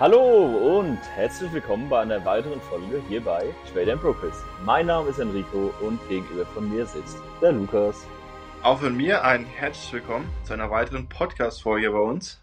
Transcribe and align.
Hallo 0.00 0.78
und 0.78 1.00
herzlich 1.16 1.52
willkommen 1.52 1.88
bei 1.88 1.98
einer 1.98 2.24
weiteren 2.24 2.60
Folge 2.60 3.02
hier 3.08 3.20
bei 3.20 3.52
Trade 3.72 3.94
and 3.94 4.00
Progress. 4.00 4.44
Mein 4.64 4.86
Name 4.86 5.08
ist 5.08 5.18
Enrico 5.18 5.74
und 5.80 5.98
gegenüber 6.08 6.46
von 6.46 6.70
mir 6.72 6.86
sitzt 6.86 7.18
der 7.42 7.50
Lukas. 7.50 8.06
Auch 8.62 8.78
von 8.78 8.96
mir 8.96 9.24
ein 9.24 9.44
herzliches 9.44 9.92
Willkommen 9.94 10.30
zu 10.44 10.52
einer 10.52 10.70
weiteren 10.70 11.08
Podcast-Folge 11.08 11.90
bei 11.90 11.98
uns. 11.98 12.40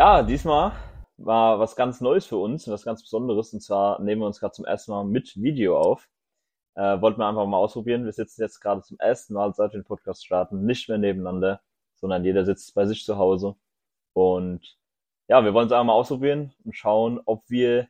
Ja, 0.00 0.22
diesmal 0.22 0.72
war 1.18 1.58
was 1.58 1.76
ganz 1.76 2.00
Neues 2.00 2.24
für 2.24 2.38
uns, 2.38 2.66
was 2.66 2.86
ganz 2.86 3.02
Besonderes. 3.02 3.52
Und 3.52 3.60
zwar 3.60 4.00
nehmen 4.00 4.22
wir 4.22 4.26
uns 4.26 4.40
gerade 4.40 4.54
zum 4.54 4.64
ersten 4.64 4.92
Mal 4.92 5.04
mit 5.04 5.36
Video 5.36 5.78
auf. 5.78 6.08
Äh, 6.74 7.02
wollten 7.02 7.20
wir 7.20 7.26
einfach 7.26 7.44
mal 7.44 7.58
ausprobieren. 7.58 8.06
Wir 8.06 8.12
sitzen 8.12 8.40
jetzt 8.40 8.60
gerade 8.60 8.80
zum 8.80 8.98
ersten 8.98 9.34
Mal, 9.34 9.52
seit 9.52 9.74
wir 9.74 9.80
den 9.80 9.84
Podcast 9.84 10.24
starten, 10.24 10.64
nicht 10.64 10.88
mehr 10.88 10.96
nebeneinander, 10.96 11.60
sondern 11.96 12.24
jeder 12.24 12.46
sitzt 12.46 12.74
bei 12.74 12.86
sich 12.86 13.04
zu 13.04 13.18
Hause. 13.18 13.56
Und 14.14 14.78
ja, 15.28 15.44
wir 15.44 15.52
wollen 15.52 15.66
es 15.66 15.72
einfach 15.72 15.84
mal 15.84 15.92
ausprobieren 15.92 16.54
und 16.64 16.74
schauen, 16.74 17.20
ob 17.26 17.50
wir 17.50 17.86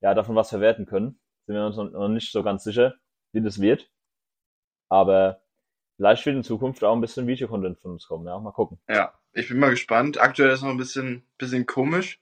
ja 0.00 0.14
davon 0.14 0.34
was 0.34 0.48
verwerten 0.48 0.86
können. 0.86 1.20
Sind 1.44 1.56
wir 1.56 1.66
uns 1.66 1.76
noch 1.76 2.08
nicht 2.08 2.32
so 2.32 2.42
ganz 2.42 2.64
sicher, 2.64 2.94
wie 3.32 3.42
das 3.42 3.60
wird. 3.60 3.90
Aber 4.88 5.42
vielleicht 5.96 6.24
wird 6.24 6.36
in 6.36 6.44
Zukunft 6.44 6.82
auch 6.82 6.94
ein 6.94 7.02
bisschen 7.02 7.26
Videocontent 7.26 7.78
von 7.78 7.90
uns 7.90 8.06
kommen. 8.06 8.26
Ja, 8.26 8.38
mal 8.38 8.52
gucken. 8.52 8.80
Ja, 8.88 9.12
ich 9.32 9.48
bin 9.48 9.58
mal 9.58 9.70
gespannt. 9.70 10.20
Aktuell 10.20 10.50
ist 10.50 10.62
noch 10.62 10.70
ein 10.70 10.76
bisschen, 10.76 11.24
bisschen 11.38 11.66
komisch, 11.66 12.20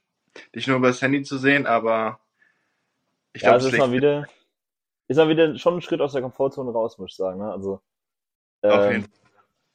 dich 0.54 0.66
nur 0.66 0.76
über 0.76 0.88
das 0.88 1.02
Handy 1.02 1.22
zu 1.22 1.38
sehen, 1.38 1.66
aber 1.66 2.20
ich 3.32 3.42
glaube, 3.42 3.58
ja, 3.60 3.66
es 3.66 3.72
ist 3.72 3.78
mal 3.78 3.92
wieder, 3.92 4.26
ist 5.08 5.16
mal 5.16 5.28
wieder 5.28 5.56
schon 5.58 5.74
ein 5.74 5.82
Schritt 5.82 6.00
aus 6.00 6.12
der 6.12 6.22
Komfortzone 6.22 6.70
raus, 6.70 6.98
muss 6.98 7.12
ich 7.12 7.16
sagen. 7.16 7.38
Ne? 7.38 7.50
Also, 7.50 7.80
ähm, 8.62 9.06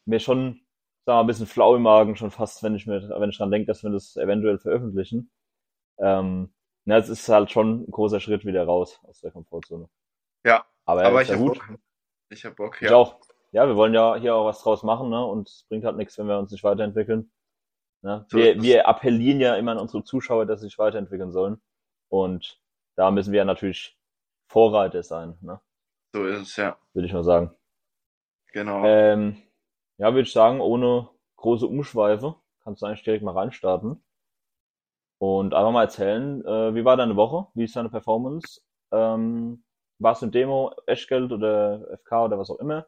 mir 0.05 0.19
schon, 0.19 0.61
sag 1.05 1.13
mal, 1.13 1.21
ein 1.21 1.27
bisschen 1.27 1.47
flau 1.47 1.75
im 1.75 1.81
Magen 1.81 2.15
schon 2.15 2.31
fast, 2.31 2.63
wenn 2.63 2.75
ich 2.75 2.85
mir, 2.85 3.09
wenn 3.19 3.29
ich 3.29 3.37
dran 3.37 3.51
denke, 3.51 3.67
dass 3.67 3.83
wir 3.83 3.89
das 3.89 4.15
eventuell 4.17 4.59
veröffentlichen. 4.59 5.31
Ähm, 5.97 6.53
na, 6.85 6.97
es 6.97 7.09
ist 7.09 7.27
halt 7.29 7.51
schon 7.51 7.83
ein 7.83 7.91
großer 7.91 8.19
Schritt 8.19 8.45
wieder 8.45 8.63
raus 8.65 8.99
aus 9.03 9.21
der 9.21 9.31
Komfortzone. 9.31 9.89
Ja, 10.45 10.65
aber, 10.85 11.05
aber 11.05 11.21
ich 11.21 11.31
habe 11.31 11.43
Bock. 11.43 11.77
Ich 12.29 12.45
habe 12.45 12.55
Bock, 12.55 12.81
ja. 12.81 12.89
Ich 12.89 12.93
auch 12.93 13.19
ja, 13.55 13.65
wir 13.69 13.77
wollen 13.77 13.93
ja 13.93 14.17
hier 14.17 14.35
auch 14.35 14.45
was 14.45 14.61
draus 14.61 14.83
machen, 14.83 15.09
ne? 15.09 15.25
Und 15.25 15.47
es 15.47 15.63
bringt 15.69 15.85
halt 15.85 15.95
nichts, 15.95 16.17
wenn 16.17 16.27
wir 16.27 16.37
uns 16.37 16.51
nicht 16.51 16.65
weiterentwickeln. 16.65 17.31
Ne? 18.01 18.25
Wir, 18.29 18.61
wir 18.61 18.85
appellieren 18.85 19.39
ja 19.39 19.55
immer 19.55 19.71
an 19.71 19.77
unsere 19.77 20.03
Zuschauer, 20.03 20.45
dass 20.45 20.59
sie 20.59 20.67
sich 20.67 20.77
weiterentwickeln 20.77 21.31
sollen. 21.31 21.61
Und 22.09 22.61
da 22.97 23.11
müssen 23.11 23.31
wir 23.31 23.37
ja 23.37 23.45
natürlich 23.45 23.97
Vorreiter 24.49 25.01
sein. 25.03 25.37
Ne? 25.39 25.61
So 26.11 26.25
ist 26.25 26.41
es, 26.41 26.55
ja. 26.57 26.77
Würde 26.93 27.07
ich 27.07 27.13
mal 27.13 27.23
sagen. 27.23 27.55
Genau. 28.51 28.83
Ähm, 28.83 29.37
ja, 29.99 30.07
würde 30.07 30.27
ich 30.27 30.33
sagen, 30.33 30.59
ohne 30.59 31.09
große 31.37 31.65
Umschweife 31.65 32.35
kannst 32.61 32.81
du 32.81 32.87
eigentlich 32.87 33.03
direkt 33.03 33.23
mal 33.23 33.37
reinstarten. 33.37 34.03
Und 35.17 35.53
einfach 35.53 35.71
mal 35.71 35.83
erzählen, 35.83 36.43
äh, 36.45 36.75
wie 36.75 36.83
war 36.83 36.97
deine 36.97 37.15
Woche? 37.15 37.47
Wie 37.53 37.63
ist 37.63 37.77
deine 37.77 37.89
Performance? 37.89 38.59
Ähm, 38.91 39.63
warst 39.97 40.23
du 40.23 40.25
in 40.25 40.33
Demo, 40.33 40.73
Eschgeld 40.87 41.31
oder 41.31 41.87
FK 41.99 42.25
oder 42.25 42.37
was 42.37 42.49
auch 42.49 42.59
immer? 42.59 42.85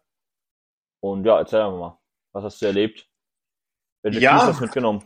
Und 0.99 1.25
ja, 1.25 1.37
erzähl 1.37 1.61
einfach 1.61 1.79
mal. 1.79 1.99
Was 2.33 2.43
hast 2.43 2.61
du 2.61 2.65
erlebt? 2.65 3.07
Welche 4.01 4.19
ja, 4.19 4.31
Keys 4.37 4.43
hast 4.43 4.59
du 4.59 4.63
mitgenommen? 4.63 5.03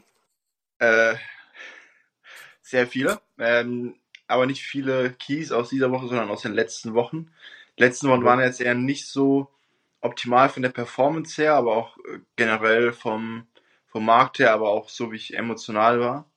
Äh, 0.79 1.15
sehr 2.61 2.87
viele. 2.87 3.21
Ähm, 3.37 3.95
aber 4.27 4.45
nicht 4.45 4.63
viele 4.63 5.13
Keys 5.13 5.51
aus 5.51 5.69
dieser 5.69 5.91
Woche, 5.91 6.07
sondern 6.07 6.29
aus 6.29 6.41
den 6.41 6.53
letzten 6.53 6.93
Wochen. 6.93 7.31
Die 7.77 7.83
letzten 7.83 8.09
Wochen 8.09 8.23
waren 8.23 8.39
jetzt 8.39 8.61
eher 8.61 8.75
nicht 8.75 9.07
so 9.07 9.49
optimal 10.01 10.49
von 10.49 10.63
der 10.63 10.69
Performance 10.69 11.41
her, 11.41 11.55
aber 11.55 11.75
auch 11.75 11.97
äh, 11.97 12.19
generell 12.35 12.93
vom, 12.93 13.47
vom 13.87 14.05
Markt 14.05 14.39
her, 14.39 14.53
aber 14.53 14.69
auch 14.69 14.89
so, 14.89 15.11
wie 15.11 15.17
ich 15.17 15.37
emotional 15.37 15.99
war. 15.99 16.29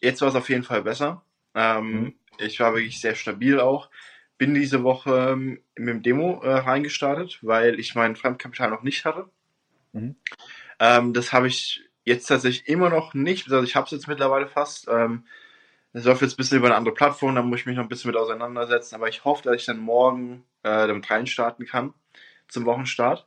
Jetzt 0.00 0.20
war 0.20 0.28
es 0.28 0.34
auf 0.34 0.48
jeden 0.48 0.62
Fall 0.62 0.82
besser. 0.82 1.22
Ähm, 1.54 1.90
mhm. 1.90 2.14
Ich 2.38 2.60
war 2.60 2.74
wirklich 2.74 3.00
sehr 3.00 3.14
stabil 3.14 3.60
auch 3.60 3.90
bin 4.38 4.54
diese 4.54 4.82
Woche 4.82 5.30
ähm, 5.32 5.60
mit 5.76 5.88
dem 5.88 6.02
Demo 6.02 6.42
äh, 6.42 6.52
reingestartet, 6.52 7.38
weil 7.42 7.80
ich 7.80 7.94
mein 7.94 8.16
Fremdkapital 8.16 8.70
noch 8.70 8.82
nicht 8.82 9.04
hatte. 9.04 9.28
Mhm. 9.92 10.16
Ähm, 10.78 11.12
das 11.14 11.32
habe 11.32 11.48
ich 11.48 11.82
jetzt 12.04 12.26
tatsächlich 12.26 12.68
immer 12.68 12.90
noch 12.90 13.14
nicht. 13.14 13.50
Also 13.50 13.62
ich 13.62 13.76
habe 13.76 13.86
es 13.86 13.92
jetzt 13.92 14.08
mittlerweile 14.08 14.46
fast. 14.46 14.88
Ähm, 14.88 15.24
es 15.92 16.04
läuft 16.04 16.20
jetzt 16.22 16.34
ein 16.34 16.36
bisschen 16.36 16.58
über 16.58 16.66
eine 16.66 16.76
andere 16.76 16.94
Plattform, 16.94 17.34
da 17.34 17.42
muss 17.42 17.60
ich 17.60 17.66
mich 17.66 17.76
noch 17.76 17.84
ein 17.84 17.88
bisschen 17.88 18.10
mit 18.10 18.20
auseinandersetzen. 18.20 18.94
Aber 18.96 19.08
ich 19.08 19.24
hoffe, 19.24 19.44
dass 19.44 19.56
ich 19.56 19.64
dann 19.64 19.78
morgen 19.78 20.44
äh, 20.62 20.86
damit 20.86 21.10
reinstarten 21.10 21.66
kann 21.66 21.94
zum 22.48 22.66
Wochenstart. 22.66 23.26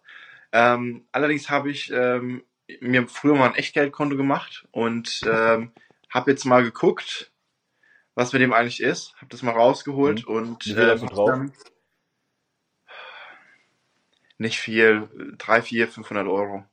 Ähm, 0.52 1.06
allerdings 1.12 1.50
habe 1.50 1.72
ich 1.72 1.92
ähm, 1.92 2.44
mir 2.80 3.08
früher 3.08 3.36
mal 3.36 3.50
ein 3.50 3.56
Echtgeldkonto 3.56 4.16
gemacht 4.16 4.68
und 4.72 5.22
ähm, 5.26 5.72
habe 6.10 6.32
jetzt 6.32 6.46
mal 6.46 6.64
geguckt, 6.64 7.29
was 8.20 8.34
mit 8.34 8.42
dem 8.42 8.54
eigentlich 8.54 8.84
ist. 8.84 9.16
Hab 9.22 9.30
das 9.30 9.42
mal 9.44 9.54
rausgeholt 9.54 10.28
mhm. 10.28 10.36
und 10.36 10.68
äh? 10.68 10.98
Dann 10.98 11.54
nicht 14.38 14.60
viel, 14.60 15.10
drei, 15.38 15.62
vier, 15.62 15.88
500 15.88 16.28
Euro. 16.28 16.66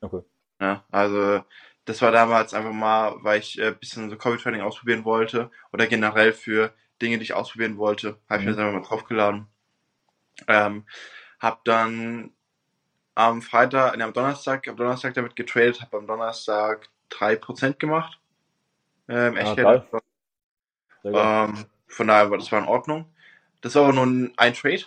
Okay. 0.00 0.22
Ja, 0.60 0.84
also 0.90 1.42
das 1.84 2.02
war 2.02 2.10
damals 2.10 2.52
einfach 2.52 2.72
mal, 2.72 3.16
weil 3.22 3.40
ich 3.40 3.60
ein 3.60 3.72
äh, 3.72 3.76
bisschen 3.76 4.10
so 4.10 4.16
Copy 4.16 4.38
Trading 4.38 4.60
ausprobieren 4.60 5.04
wollte 5.04 5.50
oder 5.72 5.86
generell 5.86 6.32
für 6.32 6.72
Dinge, 7.00 7.18
die 7.18 7.24
ich 7.24 7.34
ausprobieren 7.34 7.78
wollte, 7.78 8.18
habe 8.28 8.34
mhm. 8.34 8.40
ich 8.40 8.44
mir 8.44 8.50
das 8.50 8.58
einfach 8.58 8.80
mal 8.80 8.86
draufgeladen. 8.86 9.46
Ähm, 10.46 10.84
hab 11.38 11.64
dann 11.64 12.32
am 13.14 13.42
Freitag, 13.42 13.96
nee, 13.96 14.02
am 14.02 14.12
Donnerstag, 14.12 14.66
am 14.68 14.76
Donnerstag 14.76 15.14
damit 15.14 15.36
getradet, 15.36 15.80
habe 15.80 15.96
am 15.96 16.06
Donnerstag 16.06 16.88
3% 17.10 17.74
gemacht. 17.74 18.20
Ähm, 19.08 19.36
echt 19.36 19.58
ah, 19.60 19.84
ähm, 21.04 21.64
von 21.86 22.06
daher 22.06 22.30
war 22.30 22.38
das 22.38 22.52
war 22.52 22.60
in 22.60 22.68
Ordnung. 22.68 23.06
Das 23.60 23.74
war 23.74 23.84
aber 23.84 23.92
nur 23.92 24.30
ein, 24.36 24.54
Trade. 24.54 24.84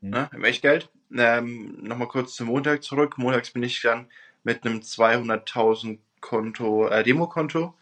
Mhm. 0.00 0.10
Ne, 0.10 0.30
Im 0.32 0.44
Echtgeld. 0.44 0.90
Ähm, 1.16 1.78
Nochmal 1.82 2.08
kurz 2.08 2.34
zum 2.34 2.48
Montag 2.48 2.82
zurück. 2.82 3.18
Montags 3.18 3.50
bin 3.50 3.62
ich 3.62 3.80
dann 3.82 4.08
mit 4.42 4.64
einem 4.64 4.80
200.000 4.80 5.98
Konto, 6.20 6.88
äh, 6.88 7.04
Demokonto 7.04 7.74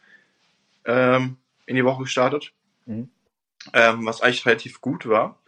ähm, 0.84 1.36
in 1.66 1.76
die 1.76 1.84
Woche 1.84 2.02
gestartet. 2.02 2.52
Mhm. 2.86 3.10
Ähm, 3.72 4.06
was 4.06 4.20
eigentlich 4.20 4.44
relativ 4.44 4.80
gut 4.80 5.08
war. 5.08 5.38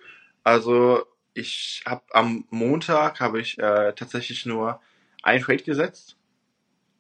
Also 0.45 1.05
ich 1.35 1.83
habe 1.85 2.03
am 2.13 2.45
Montag 2.51 3.21
habe 3.21 3.41
ich 3.41 3.59
äh, 3.59 3.93
tatsächlich 3.95 4.47
nur 4.47 4.81
ein 5.23 5.41
Trade 5.41 5.65
gesetzt. 5.65 6.17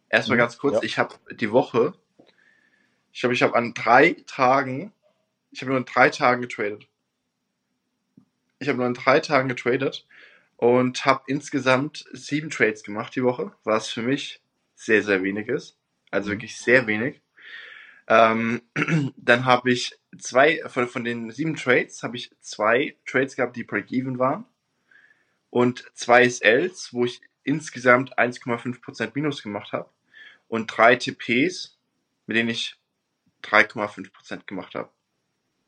Erstmal 0.08 0.36
mhm, 0.36 0.40
ganz 0.40 0.58
kurz, 0.58 0.74
ja. 0.74 0.82
ich 0.82 0.98
habe 0.98 1.14
die 1.30 1.52
Woche 1.52 1.94
ich 3.14 3.20
glaube, 3.20 3.34
ich 3.34 3.44
habe 3.44 3.54
an 3.54 3.74
drei 3.74 4.16
Tagen, 4.26 4.92
ich 5.52 5.60
habe 5.60 5.70
nur 5.70 5.78
an 5.78 5.84
drei 5.84 6.10
Tagen 6.10 6.42
getradet. 6.42 6.88
Ich 8.58 8.68
habe 8.68 8.78
nur 8.78 8.86
an 8.86 8.94
drei 8.94 9.20
Tagen 9.20 9.48
getradet 9.48 10.04
und 10.56 11.04
habe 11.04 11.22
insgesamt 11.28 12.06
sieben 12.12 12.50
Trades 12.50 12.82
gemacht 12.82 13.14
die 13.14 13.22
Woche, 13.22 13.52
was 13.62 13.88
für 13.88 14.02
mich 14.02 14.42
sehr, 14.74 15.00
sehr 15.04 15.22
wenig 15.22 15.46
ist. 15.46 15.78
Also 16.10 16.28
mhm. 16.28 16.32
wirklich 16.32 16.56
sehr 16.56 16.88
wenig. 16.88 17.20
Ähm, 18.08 18.62
dann 19.16 19.44
habe 19.44 19.70
ich 19.70 19.96
zwei, 20.18 20.60
von, 20.66 20.88
von 20.88 21.04
den 21.04 21.30
sieben 21.30 21.54
Trades, 21.54 22.02
habe 22.02 22.16
ich 22.16 22.32
zwei 22.40 22.96
Trades 23.06 23.36
gehabt, 23.36 23.54
die 23.54 23.62
Break-Even 23.62 24.18
waren. 24.18 24.44
Und 25.50 25.84
zwei 25.94 26.28
SLs, 26.28 26.92
wo 26.92 27.04
ich 27.04 27.20
insgesamt 27.44 28.18
1,5% 28.18 29.12
Minus 29.14 29.40
gemacht 29.40 29.72
habe. 29.72 29.88
Und 30.48 30.66
drei 30.66 30.96
TPs, 30.96 31.78
mit 32.26 32.36
denen 32.36 32.48
ich 32.48 32.76
3,5% 33.44 34.46
gemacht 34.46 34.74
habe. 34.74 34.88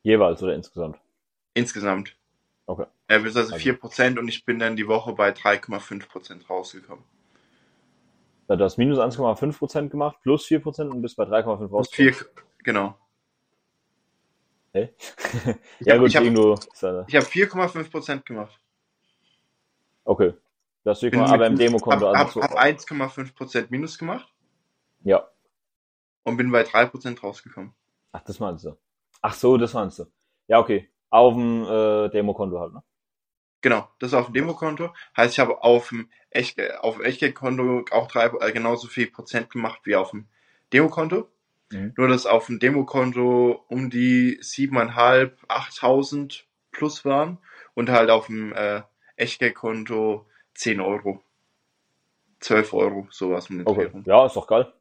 Jeweils 0.03 0.41
oder 0.41 0.55
insgesamt? 0.55 0.97
Insgesamt. 1.53 2.15
Okay. 2.65 2.85
Er 3.07 3.23
will 3.23 3.37
also, 3.37 3.53
also 3.53 3.55
4% 3.55 4.19
und 4.19 4.27
ich 4.27 4.45
bin 4.45 4.59
dann 4.59 4.75
die 4.75 4.87
Woche 4.87 5.13
bei 5.13 5.29
3,5% 5.31 6.47
rausgekommen. 6.47 7.03
Ja, 8.49 8.55
du 8.55 8.63
hast 8.63 8.77
minus 8.77 8.97
1,5% 8.99 9.89
gemacht, 9.89 10.17
plus 10.21 10.45
4% 10.45 10.89
und 10.89 11.01
bist 11.01 11.17
bei 11.17 11.23
3,5 11.23 11.69
rausgekommen. 11.69 12.13
4, 12.13 12.25
genau. 12.63 12.97
Hey? 14.73 14.93
ja 15.79 15.93
hab, 15.93 15.99
gut, 15.99 16.09
ich 16.09 16.15
habe 16.17 16.27
hab 16.27 17.05
4,5% 17.07 18.23
gemacht. 18.23 18.59
Okay. 20.03 20.33
Das 20.83 21.03
ist 21.03 21.13
aber 21.13 21.47
im 21.47 21.57
Demokonto. 21.57 22.07
Also 22.07 22.41
hab, 22.41 22.51
hab 22.51 22.59
1,5% 22.59 23.67
minus 23.69 23.97
gemacht. 23.97 24.33
Ja 25.03 25.27
und 26.27 26.35
bin 26.35 26.51
bei 26.51 26.63
3% 26.63 27.21
rausgekommen. 27.21 27.73
Ach, 28.11 28.21
das 28.21 28.41
meinst 28.41 28.65
du. 28.65 28.77
Ach 29.21 29.33
so, 29.33 29.55
das 29.55 29.73
meinst 29.73 29.99
du. 29.99 30.05
Ja, 30.47 30.59
okay. 30.59 30.89
Auf 31.09 31.33
dem 31.33 31.63
äh, 31.63 32.09
Demokonto 32.09 32.59
halt, 32.59 32.73
ne? 32.73 32.83
Genau, 33.61 33.87
das 33.99 34.11
ist 34.11 34.13
auf 34.13 34.25
dem 34.25 34.33
Demokonto. 34.33 34.93
Heißt, 35.15 35.33
ich 35.33 35.39
habe 35.39 35.63
auf 35.63 35.89
dem 35.89 36.09
Echt, 36.29 36.59
auf 36.81 36.97
dem 36.97 37.05
Echtgeldkonto 37.05 37.85
auch 37.91 38.07
drei, 38.09 38.25
äh, 38.25 38.51
genauso 38.51 38.87
viel 38.87 39.07
Prozent 39.07 39.49
gemacht 39.49 39.79
wie 39.85 39.95
auf 39.95 40.11
dem 40.11 40.27
Demokonto. 40.73 41.29
Mhm. 41.71 41.93
Nur, 41.95 42.09
dass 42.09 42.25
auf 42.25 42.47
dem 42.47 42.59
Demokonto 42.59 43.63
um 43.69 43.89
die 43.89 44.37
7.500, 44.41 45.31
8.000 45.47 46.43
plus 46.71 47.05
waren 47.05 47.37
und 47.73 47.89
halt 47.89 48.09
auf 48.09 48.27
dem 48.27 48.51
äh, 48.53 48.81
Echtgeldkonto 49.15 50.25
10 50.55 50.81
Euro. 50.81 51.23
12 52.41 52.73
Euro, 52.73 53.07
sowas 53.11 53.49
mit 53.49 53.65
Okay. 53.65 53.89
Ja, 54.05 54.25
ist 54.25 54.35
doch 54.35 54.45
geil. 54.45 54.73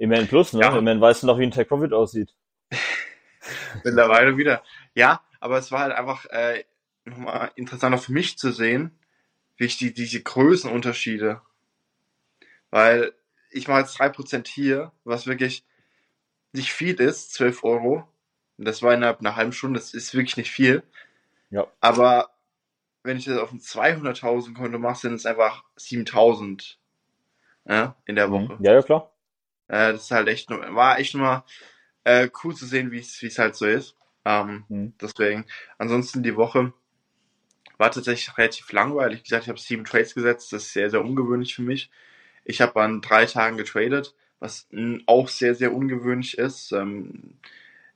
Immerhin 0.00 0.28
plus, 0.28 0.54
ne? 0.54 0.62
Ja. 0.62 0.78
Immerhin 0.78 1.00
weißt 1.00 1.22
du 1.22 1.26
noch, 1.26 1.38
wie 1.38 1.42
ein 1.42 1.50
Take 1.50 1.68
Profit 1.68 1.92
aussieht. 1.92 2.34
Mittlerweile 3.84 4.38
wieder. 4.38 4.62
Ja, 4.94 5.20
aber 5.40 5.58
es 5.58 5.70
war 5.70 5.80
halt 5.80 5.92
einfach 5.92 6.24
äh, 6.30 6.64
nochmal 7.04 7.50
interessanter 7.54 7.98
für 7.98 8.12
mich 8.12 8.38
zu 8.38 8.50
sehen, 8.50 8.98
wie 9.58 9.66
ich 9.66 9.76
die, 9.76 9.92
diese 9.92 10.22
Größenunterschiede. 10.22 11.42
Weil 12.70 13.12
ich 13.50 13.68
mache 13.68 13.80
jetzt 13.80 14.00
3% 14.00 14.48
hier, 14.48 14.90
was 15.04 15.26
wirklich 15.26 15.66
nicht 16.52 16.72
viel 16.72 16.94
ist, 16.94 17.34
12 17.34 17.62
Euro. 17.62 18.08
Das 18.56 18.82
war 18.82 18.94
innerhalb 18.94 19.20
einer 19.20 19.36
halben 19.36 19.52
Stunde, 19.52 19.78
das 19.78 19.92
ist 19.92 20.14
wirklich 20.14 20.38
nicht 20.38 20.50
viel. 20.50 20.82
Ja. 21.50 21.66
Aber 21.80 22.30
wenn 23.02 23.18
ich 23.18 23.26
das 23.26 23.36
auf 23.36 23.52
ein 23.52 23.60
200.000 23.60 24.54
Konto 24.54 24.78
mache, 24.78 24.98
sind 24.98 25.12
es 25.12 25.26
einfach 25.26 25.62
7.000 25.78 26.76
ja, 27.68 27.96
in 28.06 28.16
der 28.16 28.30
Woche. 28.30 28.54
Mhm. 28.54 28.64
Ja, 28.64 28.72
ja, 28.72 28.82
klar. 28.82 29.12
Äh, 29.70 29.92
das 29.94 30.04
ist 30.04 30.12
halt 30.12 30.28
echt, 30.28 30.50
nur- 30.50 30.74
war 30.76 31.00
echt 31.00 31.14
nur 31.16 31.44
äh, 32.04 32.30
cool 32.44 32.54
zu 32.56 32.66
sehen, 32.66 32.92
wie 32.92 33.00
es 33.00 33.38
halt 33.38 33.56
so 33.56 33.66
ist. 33.66 33.96
Ähm, 34.26 34.64
Mhm. 34.68 34.94
deswegen, 35.00 35.46
ansonsten 35.78 36.22
die 36.24 36.36
Woche 36.36 36.74
war 37.78 37.90
tatsächlich 37.90 38.36
relativ 38.36 38.70
langweilig. 38.72 39.20
Wie 39.20 39.22
gesagt, 39.24 39.44
ich 39.44 39.48
habe 39.48 39.60
sieben 39.60 39.84
Trades 39.84 40.14
gesetzt, 40.14 40.52
das 40.52 40.64
ist 40.64 40.72
sehr, 40.72 40.90
sehr 40.90 41.02
ungewöhnlich 41.04 41.54
für 41.54 41.62
mich. 41.62 41.90
Ich 42.44 42.60
habe 42.62 42.82
an 42.82 43.02
drei 43.02 43.26
Tagen 43.26 43.58
getradet, 43.58 44.14
was 44.40 44.68
auch 45.06 45.28
sehr, 45.28 45.54
sehr 45.56 45.74
ungewöhnlich 45.74 46.38
ist. 46.38 46.72
Ähm, 46.72 47.34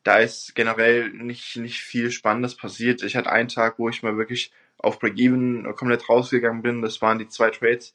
da 0.05 0.19
ist 0.19 0.57
generell 0.57 1.11
nicht, 1.11 1.57
nicht 1.59 1.81
viel 1.83 2.13
Spannendes 2.13 2.57
passiert. 2.57 3.05
Ich 3.05 3.17
hatte 3.17 3.33
einen 3.33 3.51
Tag, 3.51 3.79
wo 3.81 3.91
ich 3.91 4.05
mal 4.05 4.19
wirklich 4.19 4.53
auf 4.79 5.01
Break-Even 5.01 5.65
komplett 5.77 6.09
rausgegangen 6.11 6.63
bin. 6.63 6.83
Das 6.83 7.03
waren 7.03 7.21
die 7.21 7.29
zwei 7.29 7.51
Trades. 7.51 7.95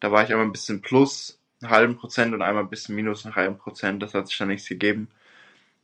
Da 0.00 0.12
war 0.12 0.24
ich 0.24 0.32
einmal 0.32 0.46
ein 0.46 0.52
bisschen 0.52 0.82
plus, 0.82 1.39
einen 1.62 1.70
halben 1.70 1.96
Prozent 1.96 2.34
und 2.34 2.42
einmal 2.42 2.64
ein 2.64 2.70
bisschen 2.70 2.94
minus, 2.94 3.24
einen 3.24 3.36
halben 3.36 3.58
Prozent. 3.58 4.02
Das 4.02 4.14
hat 4.14 4.28
sich 4.28 4.38
dann 4.38 4.48
nichts 4.48 4.68
gegeben. 4.68 5.08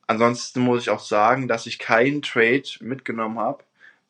Ansonsten 0.06 0.60
muss 0.60 0.82
ich 0.82 0.90
auch 0.90 1.00
sagen, 1.00 1.48
dass 1.48 1.66
ich 1.66 1.78
keinen 1.78 2.22
Trade 2.22 2.64
mitgenommen 2.80 3.38
habe, 3.38 3.64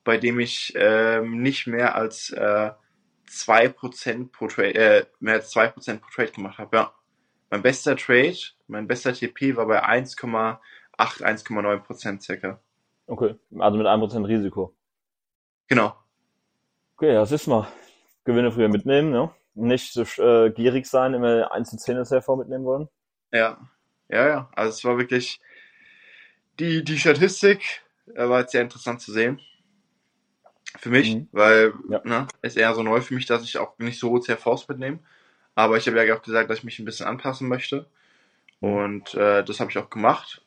bei 0.04 0.18
dem 0.18 0.38
ich 0.38 0.72
ähm, 0.76 1.42
nicht 1.42 1.66
mehr 1.66 1.94
als 1.94 2.30
äh, 2.30 2.70
2% 3.28 4.30
pro 4.30 4.46
Trade, 4.46 4.74
äh, 4.74 5.06
mehr 5.20 5.34
als 5.34 5.54
2% 5.54 5.98
pro 5.98 6.10
Trade 6.10 6.32
gemacht 6.32 6.58
habe. 6.58 6.76
Ja. 6.76 6.92
Mein 7.50 7.62
bester 7.62 7.96
Trade, 7.96 8.36
mein 8.66 8.86
bester 8.86 9.14
TP 9.14 9.56
war 9.56 9.66
bei 9.66 9.82
1,8, 9.84 10.58
1,9% 10.98 12.20
circa. 12.20 12.60
Okay. 13.06 13.34
Also 13.58 13.78
mit 13.78 13.86
1% 13.86 14.26
Risiko. 14.28 14.74
Genau. 15.68 15.96
Okay, 16.96 17.12
ja, 17.14 17.24
siehst 17.24 17.46
mal. 17.46 17.68
Gewinne 18.24 18.50
früher 18.52 18.68
mitnehmen, 18.68 19.10
ne? 19.10 19.30
Nicht 19.56 19.92
so 19.94 20.02
äh, 20.22 20.50
gierig 20.50 20.86
sein, 20.86 21.14
immer 21.14 21.50
1 21.52 21.70
zu 21.70 21.76
10 21.78 21.96
SV 21.96 22.36
mitnehmen 22.36 22.64
wollen. 22.64 22.88
Ja. 23.32 23.58
Ja, 24.08 24.28
ja. 24.28 24.50
Also 24.54 24.70
es 24.70 24.84
war 24.84 24.98
wirklich 24.98 25.40
die, 26.60 26.84
die 26.84 26.98
Statistik 26.98 27.82
äh, 28.14 28.28
war 28.28 28.40
jetzt 28.40 28.52
sehr 28.52 28.62
interessant 28.62 29.00
zu 29.00 29.12
sehen. 29.12 29.40
Für 30.78 30.90
mich, 30.90 31.14
Mhm. 31.14 31.28
weil 31.32 31.72
Ja. 31.88 32.00
ne, 32.04 32.26
ist 32.42 32.56
eher 32.56 32.74
so 32.74 32.82
neu 32.82 33.00
für 33.00 33.14
mich, 33.14 33.26
dass 33.26 33.42
ich 33.44 33.58
auch 33.58 33.78
nicht 33.78 33.98
so 33.98 34.18
CFVs 34.18 34.68
mitnehme. 34.68 34.98
Aber 35.54 35.76
ich 35.78 35.86
habe 35.86 36.04
ja 36.04 36.14
auch 36.14 36.22
gesagt, 36.22 36.50
dass 36.50 36.58
ich 36.58 36.64
mich 36.64 36.78
ein 36.78 36.84
bisschen 36.84 37.06
anpassen 37.06 37.48
möchte. 37.48 37.86
Mhm. 38.60 38.72
Und 38.72 39.14
äh, 39.14 39.42
das 39.44 39.58
habe 39.60 39.70
ich 39.70 39.78
auch 39.78 39.90
gemacht. 39.90 40.42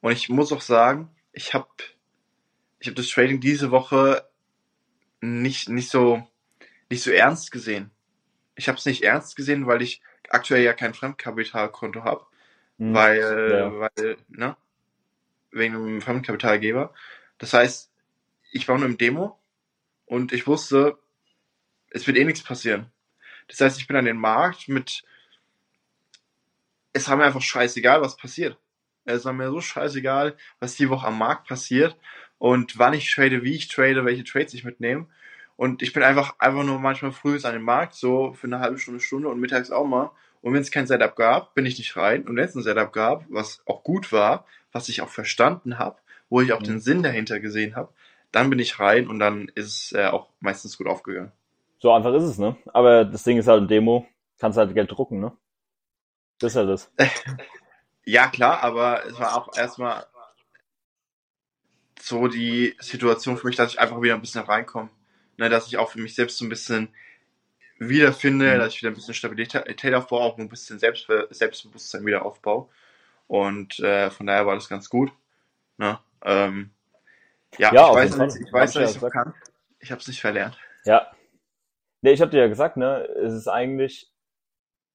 Und 0.00 0.12
ich 0.12 0.28
muss 0.28 0.52
auch 0.52 0.60
sagen, 0.60 1.10
ich 1.32 1.54
habe 1.54 1.66
ich 2.78 2.88
hab 2.88 2.94
das 2.94 3.08
Trading 3.08 3.40
diese 3.40 3.70
Woche 3.70 4.24
nicht, 5.20 5.68
nicht, 5.70 5.90
so, 5.90 6.22
nicht 6.90 7.02
so 7.02 7.10
ernst 7.10 7.50
gesehen. 7.50 7.90
Ich 8.56 8.68
habe 8.68 8.78
es 8.78 8.86
nicht 8.86 9.02
ernst 9.02 9.36
gesehen, 9.36 9.66
weil 9.66 9.82
ich 9.82 10.02
aktuell 10.28 10.62
ja 10.62 10.72
kein 10.72 10.94
Fremdkapitalkonto 10.94 12.04
habe. 12.04 12.26
Mhm. 12.78 12.94
Weil, 12.94 13.50
Ja. 13.50 13.78
weil, 13.78 14.16
ne? 14.28 14.56
Wegen 15.50 15.74
einem 15.76 16.00
Fremdkapitalgeber. 16.02 16.92
Das 17.38 17.52
heißt, 17.52 17.90
ich 18.52 18.68
war 18.68 18.78
nur 18.78 18.86
im 18.86 18.98
Demo 18.98 19.38
und 20.06 20.32
ich 20.32 20.46
wusste, 20.46 20.98
es 21.90 22.06
wird 22.06 22.16
eh 22.16 22.24
nichts 22.24 22.42
passieren. 22.42 22.90
Das 23.48 23.60
heißt, 23.60 23.78
ich 23.78 23.86
bin 23.86 23.96
an 23.96 24.04
den 24.06 24.16
Markt 24.18 24.68
mit, 24.68 25.04
es 26.92 27.08
war 27.08 27.16
mir 27.16 27.24
einfach 27.24 27.42
scheißegal, 27.42 28.00
was 28.00 28.16
passiert. 28.16 28.58
Es 29.04 29.24
war 29.24 29.32
mir 29.32 29.50
so 29.50 29.60
scheißegal, 29.60 30.36
was 30.60 30.76
die 30.76 30.88
Woche 30.88 31.06
am 31.06 31.18
Markt 31.18 31.46
passiert 31.48 31.96
und 32.38 32.78
wann 32.78 32.94
ich 32.94 33.12
trade, 33.12 33.42
wie 33.42 33.54
ich 33.54 33.68
trade, 33.68 34.04
welche 34.04 34.24
Trades 34.24 34.54
ich 34.54 34.64
mitnehme. 34.64 35.06
Und 35.56 35.82
ich 35.82 35.92
bin 35.92 36.02
einfach, 36.02 36.34
einfach 36.38 36.64
nur 36.64 36.78
manchmal 36.78 37.12
früh 37.12 37.38
an 37.42 37.52
den 37.52 37.62
Markt, 37.62 37.94
so 37.94 38.32
für 38.32 38.46
eine 38.46 38.58
halbe 38.60 38.78
Stunde, 38.78 39.00
Stunde 39.00 39.28
und 39.28 39.40
mittags 39.40 39.70
auch 39.70 39.86
mal. 39.86 40.10
Und 40.42 40.52
wenn 40.52 40.60
es 40.60 40.70
kein 40.70 40.86
Setup 40.86 41.14
gab, 41.16 41.54
bin 41.54 41.64
ich 41.66 41.78
nicht 41.78 41.96
rein. 41.96 42.26
Und 42.26 42.36
wenn 42.36 42.44
es 42.44 42.54
ein 42.54 42.62
Setup 42.62 42.92
gab, 42.92 43.24
was 43.30 43.62
auch 43.66 43.82
gut 43.84 44.12
war, 44.12 44.44
was 44.72 44.88
ich 44.88 45.00
auch 45.00 45.08
verstanden 45.08 45.78
habe, 45.78 45.98
wo 46.28 46.40
ich 46.40 46.52
auch 46.52 46.60
Mhm. 46.60 46.64
den 46.64 46.80
Sinn 46.80 47.02
dahinter 47.02 47.40
gesehen 47.40 47.76
habe, 47.76 47.92
dann 48.32 48.50
bin 48.50 48.58
ich 48.58 48.80
rein 48.80 49.06
und 49.08 49.20
dann 49.20 49.48
ist 49.54 49.66
es 49.66 49.92
äh, 49.92 50.06
auch 50.06 50.28
meistens 50.40 50.76
gut 50.76 50.88
aufgegangen. 50.88 51.32
So 51.78 51.92
einfach 51.92 52.12
ist 52.14 52.24
es, 52.24 52.38
ne? 52.38 52.56
Aber 52.72 53.04
das 53.04 53.22
Ding 53.22 53.38
ist 53.38 53.46
halt 53.46 53.62
ein 53.62 53.68
Demo, 53.68 54.06
kannst 54.38 54.58
halt 54.58 54.74
Geld 54.74 54.90
drucken, 54.90 55.20
ne? 55.20 55.32
Das 56.40 56.52
ist 56.52 56.56
halt 56.56 56.68
das. 56.68 56.92
Ja, 58.06 58.26
klar, 58.28 58.62
aber 58.62 59.06
es 59.06 59.18
war 59.18 59.34
auch 59.34 59.56
erstmal 59.56 60.04
so 61.98 62.28
die 62.28 62.76
Situation 62.78 63.38
für 63.38 63.46
mich, 63.46 63.56
dass 63.56 63.72
ich 63.72 63.80
einfach 63.80 64.02
wieder 64.02 64.14
ein 64.14 64.20
bisschen 64.20 64.42
reinkomme. 64.44 64.90
Ne, 65.36 65.48
dass 65.48 65.66
ich 65.66 65.76
auch 65.78 65.90
für 65.90 66.00
mich 66.00 66.14
selbst 66.14 66.38
so 66.38 66.44
ein 66.44 66.48
bisschen 66.48 66.94
wiederfinde, 67.78 68.54
Mhm. 68.54 68.58
dass 68.60 68.74
ich 68.74 68.80
wieder 68.82 68.90
ein 68.92 68.94
bisschen 68.94 69.14
Stabilität 69.14 69.94
aufbaue, 69.94 70.20
auch 70.20 70.38
ein 70.38 70.48
bisschen 70.48 70.78
Selbst 70.78 71.08
Selbstbewusstsein 71.30 72.06
wieder 72.06 72.24
aufbaue. 72.24 72.68
Und 73.26 73.80
äh, 73.80 74.10
von 74.10 74.26
daher 74.26 74.46
war 74.46 74.54
das 74.54 74.68
ganz 74.68 74.88
gut. 74.88 75.12
Ne? 75.78 75.98
Ähm, 76.22 76.70
ja, 77.58 77.72
Ja, 77.72 77.88
ich 77.88 77.94
weiß 77.96 78.16
nicht, 78.18 78.36
ich 78.46 78.52
weiß, 78.52 78.62
Hab 78.62 78.68
ich 78.70 78.74
ja 78.76 78.80
dass 78.82 78.90
ich 78.90 78.96
es 78.96 79.02
gesagt. 79.02 79.12
kann. 79.12 79.34
Ich 79.80 79.90
habe 79.90 80.00
es 80.00 80.08
nicht 80.08 80.20
verlernt. 80.20 80.58
Ja. 80.84 81.10
Nee, 82.02 82.12
ich 82.12 82.20
hab 82.20 82.30
dir 82.30 82.40
ja 82.40 82.48
gesagt, 82.48 82.76
ne? 82.76 83.04
Es 83.22 83.32
ist 83.32 83.48
eigentlich, 83.48 84.12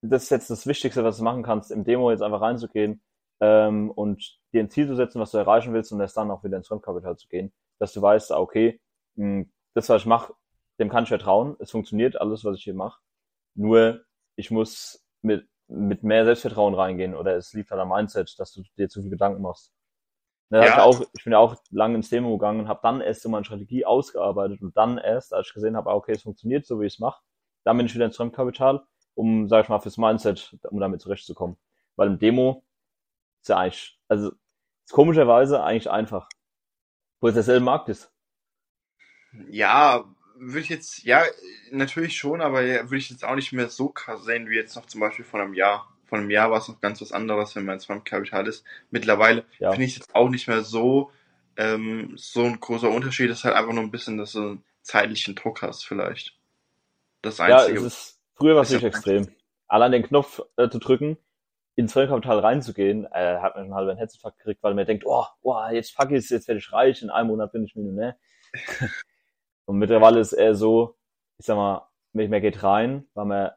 das 0.01 0.23
ist 0.23 0.29
jetzt 0.29 0.49
das 0.49 0.67
Wichtigste, 0.67 1.03
was 1.03 1.17
du 1.17 1.23
machen 1.23 1.43
kannst, 1.43 1.71
im 1.71 1.83
Demo 1.83 2.11
jetzt 2.11 2.21
einfach 2.21 2.41
reinzugehen 2.41 3.01
ähm, 3.41 3.91
und 3.91 4.39
dir 4.53 4.61
ein 4.63 4.69
Ziel 4.69 4.87
zu 4.87 4.95
setzen, 4.95 5.19
was 5.19 5.31
du 5.31 5.37
erreichen 5.39 5.73
willst 5.73 5.91
und 5.91 5.99
erst 5.99 6.17
dann 6.17 6.31
auch 6.31 6.43
wieder 6.43 6.57
ins 6.57 6.67
Fremdkapital 6.67 7.17
zu 7.17 7.27
gehen. 7.27 7.51
Dass 7.79 7.93
du 7.93 8.01
weißt, 8.01 8.31
ah, 8.31 8.39
okay, 8.39 8.79
mh, 9.15 9.45
das, 9.79 9.89
was 9.89 10.01
ich 10.03 10.07
mache, 10.07 10.33
dem 10.79 10.89
kann 10.89 11.03
ich 11.03 11.09
vertrauen. 11.09 11.55
Es 11.59 11.71
funktioniert 11.71 12.19
alles, 12.19 12.43
was 12.45 12.57
ich 12.57 12.63
hier 12.63 12.73
mache. 12.73 12.99
Nur, 13.55 14.01
ich 14.35 14.51
muss 14.51 15.05
mit, 15.21 15.47
mit 15.67 16.03
mehr 16.03 16.25
Selbstvertrauen 16.25 16.73
reingehen 16.73 17.15
oder 17.15 17.35
es 17.35 17.53
liegt 17.53 17.71
halt 17.71 17.81
am 17.81 17.89
Mindset, 17.89 18.39
dass 18.39 18.53
du 18.53 18.63
dir 18.77 18.89
zu 18.89 19.01
viel 19.01 19.09
Gedanken 19.11 19.41
machst. 19.41 19.73
Ne, 20.49 20.59
Ja. 20.59 20.65
ich, 20.65 20.79
auch, 20.79 21.01
ich 21.15 21.23
bin 21.23 21.33
ja 21.33 21.39
auch 21.39 21.55
lange 21.69 21.95
ins 21.95 22.09
Demo 22.09 22.37
gegangen 22.37 22.61
und 22.61 22.67
habe 22.67 22.79
dann 22.81 23.01
erst 23.01 23.21
so 23.21 23.29
meine 23.29 23.45
Strategie 23.45 23.85
ausgearbeitet 23.85 24.61
und 24.61 24.75
dann 24.75 24.97
erst, 24.97 25.33
als 25.33 25.47
ich 25.47 25.53
gesehen 25.53 25.75
habe, 25.77 25.91
ah, 25.91 25.95
okay, 25.95 26.13
es 26.13 26.23
funktioniert 26.23 26.65
so, 26.65 26.79
wie 26.79 26.85
ich 26.85 26.93
es 26.93 26.99
mache, 26.99 27.21
dann 27.63 27.77
bin 27.77 27.85
ich 27.85 27.93
wieder 27.93 28.05
ins 28.05 28.17
Fremdkapital, 28.17 28.83
um, 29.13 29.47
sag 29.47 29.63
ich 29.65 29.69
mal, 29.69 29.79
fürs 29.79 29.97
Mindset, 29.97 30.55
um 30.69 30.79
damit 30.79 31.01
zurechtzukommen. 31.01 31.57
Weil 31.95 32.07
im 32.07 32.19
Demo 32.19 32.63
ist 33.41 33.49
ja 33.49 33.57
eigentlich, 33.57 33.99
also 34.07 34.31
ist 34.85 34.93
komischerweise 34.93 35.61
eigentlich 35.63 35.89
einfach, 35.91 36.27
wo 37.21 37.27
es 37.27 37.35
derselbe 37.35 37.63
Markt 37.65 37.89
ist. 37.89 38.11
Ja, 39.49 40.05
würde 40.37 40.59
ich 40.61 40.69
jetzt, 40.69 41.03
ja, 41.03 41.23
natürlich 41.71 42.17
schon, 42.17 42.41
aber 42.41 42.61
ja, 42.61 42.83
würde 42.83 42.97
ich 42.97 43.09
jetzt 43.09 43.25
auch 43.25 43.35
nicht 43.35 43.51
mehr 43.51 43.69
so 43.69 43.89
krass 43.89 44.23
sehen 44.23 44.49
wie 44.49 44.55
jetzt 44.55 44.75
noch 44.75 44.85
zum 44.85 45.01
Beispiel 45.01 45.25
vor 45.25 45.41
einem 45.41 45.53
Jahr. 45.53 45.87
Vor 46.05 46.17
einem 46.17 46.31
Jahr 46.31 46.49
war 46.49 46.57
es 46.57 46.67
noch 46.67 46.81
ganz 46.81 47.01
was 47.01 47.11
anderes, 47.11 47.55
wenn 47.55 47.65
man 47.65 47.75
ins 47.75 47.85
Fremdkapital 47.85 48.47
ist. 48.47 48.63
Mittlerweile 48.89 49.45
Ja. 49.59 49.71
finde 49.71 49.85
ich 49.85 49.91
es 49.91 49.97
jetzt 49.99 50.15
auch 50.15 50.29
nicht 50.29 50.47
mehr 50.47 50.63
so, 50.63 51.11
ähm, 51.57 52.13
so 52.15 52.43
ein 52.45 52.59
großer 52.59 52.89
Unterschied. 52.89 53.29
Es 53.29 53.39
ist 53.39 53.43
halt 53.43 53.55
einfach 53.55 53.73
nur 53.73 53.83
ein 53.83 53.91
bisschen, 53.91 54.17
dass 54.17 54.31
du 54.31 54.39
einen 54.39 54.63
zeitlichen 54.81 55.35
Druck 55.35 55.61
hast, 55.61 55.85
vielleicht. 55.85 56.35
Das 57.21 57.37
Ja, 57.37 57.57
Einzige. 57.61 57.79
es 57.79 57.85
ist, 57.85 58.19
früher 58.35 58.55
war 58.55 58.63
es 58.63 58.69
ist 58.69 58.75
ja 58.75 58.81
wirklich 58.81 58.95
extrem. 58.95 59.35
Allein 59.67 59.91
den 59.91 60.03
Knopf 60.03 60.41
äh, 60.57 60.69
zu 60.69 60.79
drücken, 60.79 61.17
ins 61.75 61.93
Fremdkapital 61.93 62.39
reinzugehen, 62.39 63.05
äh, 63.11 63.37
hat 63.37 63.55
man 63.55 63.65
schon 63.65 63.75
halb 63.75 63.89
einen 63.89 63.97
Herzinfarkt 63.97 64.39
gekriegt, 64.39 64.63
weil 64.63 64.73
man 64.73 64.85
denkt, 64.85 65.03
oh, 65.05 65.25
oh 65.43 65.59
jetzt 65.71 65.95
fuck 65.95 66.11
ich 66.11 66.29
jetzt 66.29 66.47
werde 66.47 66.59
ich 66.59 66.71
reich, 66.73 67.03
in 67.03 67.09
einem 67.09 67.27
Monat 67.27 67.51
bin 67.51 67.65
ich 67.65 67.75
Millionär. 67.75 68.17
Und 69.69 69.77
mittlerweile 69.77 70.19
ist 70.19 70.33
eher 70.33 70.55
so, 70.55 70.97
ich 71.37 71.45
sag 71.45 71.55
mal, 71.55 71.87
man 72.13 72.41
geht 72.41 72.63
rein, 72.63 73.07
weil 73.13 73.25
man 73.25 73.51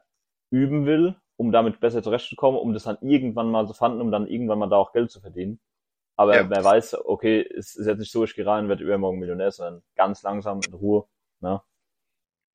üben 0.51 0.85
will, 0.85 1.15
um 1.37 1.51
damit 1.51 1.79
besser 1.79 2.03
zurechtzukommen, 2.03 2.59
um 2.59 2.71
das 2.71 2.83
dann 2.83 2.99
irgendwann 3.01 3.49
mal 3.49 3.65
zu 3.65 3.73
fanden, 3.73 3.99
um 3.99 4.11
dann 4.11 4.27
irgendwann 4.27 4.59
mal 4.59 4.69
da 4.69 4.75
auch 4.75 4.93
Geld 4.93 5.09
zu 5.09 5.21
verdienen. 5.21 5.59
Aber 6.15 6.35
Ja. 6.35 6.47
wer 6.47 6.63
weiß, 6.63 7.03
okay, 7.05 7.41
es 7.41 7.75
ist 7.75 7.87
jetzt 7.87 7.97
nicht 7.97 8.11
so, 8.11 8.23
ich 8.25 8.35
gehe 8.35 8.45
rein 8.45 8.69
werde 8.69 8.83
übermorgen 8.83 9.17
Millionär, 9.17 9.49
sondern 9.49 9.81
ganz 9.95 10.21
langsam, 10.21 10.61
in 10.67 10.75
Ruhe. 10.75 11.07
Ne? 11.39 11.63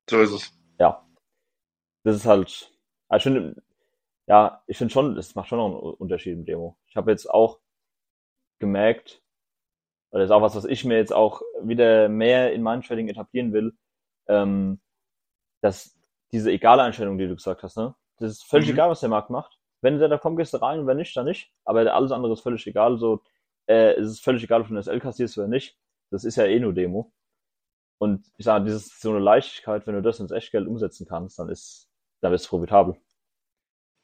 So 0.09 0.21
ist 0.21 0.31
es. 0.31 0.57
Ja. 0.79 1.05
Das 2.05 2.15
ist 2.15 2.25
halt, 2.25 2.71
also 3.09 3.17
ich 3.17 3.23
finde, 3.23 3.61
ja, 4.27 4.63
ich 4.67 4.77
finde 4.77 4.93
schon, 4.93 5.15
das 5.15 5.35
macht 5.35 5.49
schon 5.49 5.57
noch 5.57 5.65
einen 5.65 5.95
Unterschied 5.95 6.31
im 6.31 6.45
Demo. 6.45 6.77
Ich 6.87 6.95
habe 6.95 7.11
jetzt 7.11 7.29
auch 7.29 7.59
gemerkt, 8.59 9.21
oder 10.11 10.21
das 10.21 10.29
ist 10.29 10.31
auch 10.35 10.41
was, 10.41 10.55
was 10.55 10.65
ich 10.65 10.85
mir 10.85 10.97
jetzt 10.97 11.13
auch 11.13 11.41
wieder 11.63 12.09
mehr 12.09 12.53
in 12.53 12.63
meinem 12.63 12.81
Trading 12.83 13.09
etablieren 13.09 13.53
will, 13.53 13.73
ähm, 14.27 14.79
dass 15.61 15.97
diese 16.31 16.51
egale 16.51 16.83
Einstellung, 16.83 17.17
die 17.17 17.27
du 17.27 17.35
gesagt 17.35 17.63
hast, 17.63 17.77
ne? 17.77 17.95
Das 18.17 18.31
ist 18.31 18.43
völlig 18.45 18.69
Mhm. 18.69 18.69
egal, 18.69 18.89
was 18.89 18.99
der 18.99 19.09
Markt 19.09 19.29
macht. 19.29 19.59
Wenn 19.81 19.99
der 19.99 20.09
da 20.09 20.17
kommt, 20.17 20.37
gehst 20.37 20.53
du 20.53 20.57
rein 20.57 20.79
und 20.81 20.87
wenn 20.87 20.97
nicht, 20.97 21.15
dann 21.15 21.25
nicht. 21.25 21.51
Aber 21.65 21.93
alles 21.93 22.11
andere 22.11 22.33
ist 22.33 22.41
völlig 22.41 22.65
egal. 22.67 22.97
So, 22.97 23.23
äh, 23.67 23.93
es 23.93 24.09
ist 24.11 24.23
völlig 24.23 24.43
egal, 24.43 24.61
ob 24.61 24.67
du 24.67 24.73
eine 24.73 24.81
SL 24.81 24.99
kassierst 24.99 25.37
oder 25.37 25.47
nicht. 25.47 25.77
Das 26.11 26.23
ist 26.25 26.35
ja 26.35 26.45
eh 26.45 26.59
nur 26.59 26.73
Demo. 26.73 27.13
Und 27.99 28.27
ich 28.37 28.45
sage, 28.45 28.65
dieses 28.65 28.99
so 28.99 29.11
eine 29.11 29.19
Leichtigkeit, 29.19 29.87
wenn 29.87 29.95
du 29.95 30.01
das 30.01 30.19
ins 30.19 30.31
Echtgeld 30.31 30.67
umsetzen 30.67 31.07
kannst, 31.07 31.39
dann 31.39 31.49
ist, 31.49 31.89
dann 32.21 32.31
bist 32.31 32.45
du 32.45 32.49
profitabel. 32.49 32.95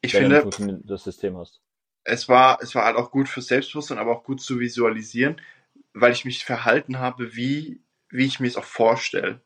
Ich 0.01 0.13
wenn 0.13 0.29
du 0.29 0.29
finde, 0.29 0.39
funktionierendes 0.39 1.03
System 1.03 1.37
hast. 1.37 1.61
es 2.03 2.27
war, 2.29 2.59
es 2.61 2.75
war 2.75 2.85
halt 2.85 2.97
auch 2.97 3.11
gut 3.11 3.29
fürs 3.29 3.47
Selbstbewusstsein, 3.47 3.97
aber 3.97 4.11
auch 4.11 4.23
gut 4.23 4.41
zu 4.41 4.59
visualisieren, 4.59 5.41
weil 5.95 6.11
ich 6.11 6.25
mich 6.25 6.43
verhalten 6.43 6.99
habe, 6.99 7.35
wie, 7.35 7.81
wie 8.09 8.25
ich 8.25 8.39
mir 8.39 8.47
es 8.47 8.57
auch 8.57 8.65
vorstelle. 8.65 9.41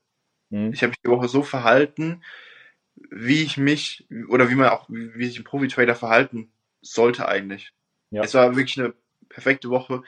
Mhm. 0.49 0.73
Ich 0.73 0.81
habe 0.81 0.89
mich 0.89 0.99
die 1.05 1.09
Woche 1.09 1.27
so 1.27 1.43
verhalten, 1.43 2.23
wie 3.11 3.43
ich 3.43 3.57
mich, 3.57 4.07
oder 4.27 4.49
wie 4.49 4.55
man 4.55 4.69
auch, 4.69 4.87
wie 4.89 5.25
sich 5.27 5.37
ein 5.37 5.43
Profi-Trader 5.43 5.95
verhalten 5.95 6.51
sollte 6.81 7.27
eigentlich. 7.27 7.71
Ja. 8.09 8.23
Es 8.23 8.33
war 8.33 8.55
wirklich 8.55 8.79
eine 8.79 8.93
perfekte 9.29 9.69
Woche, 9.69 10.01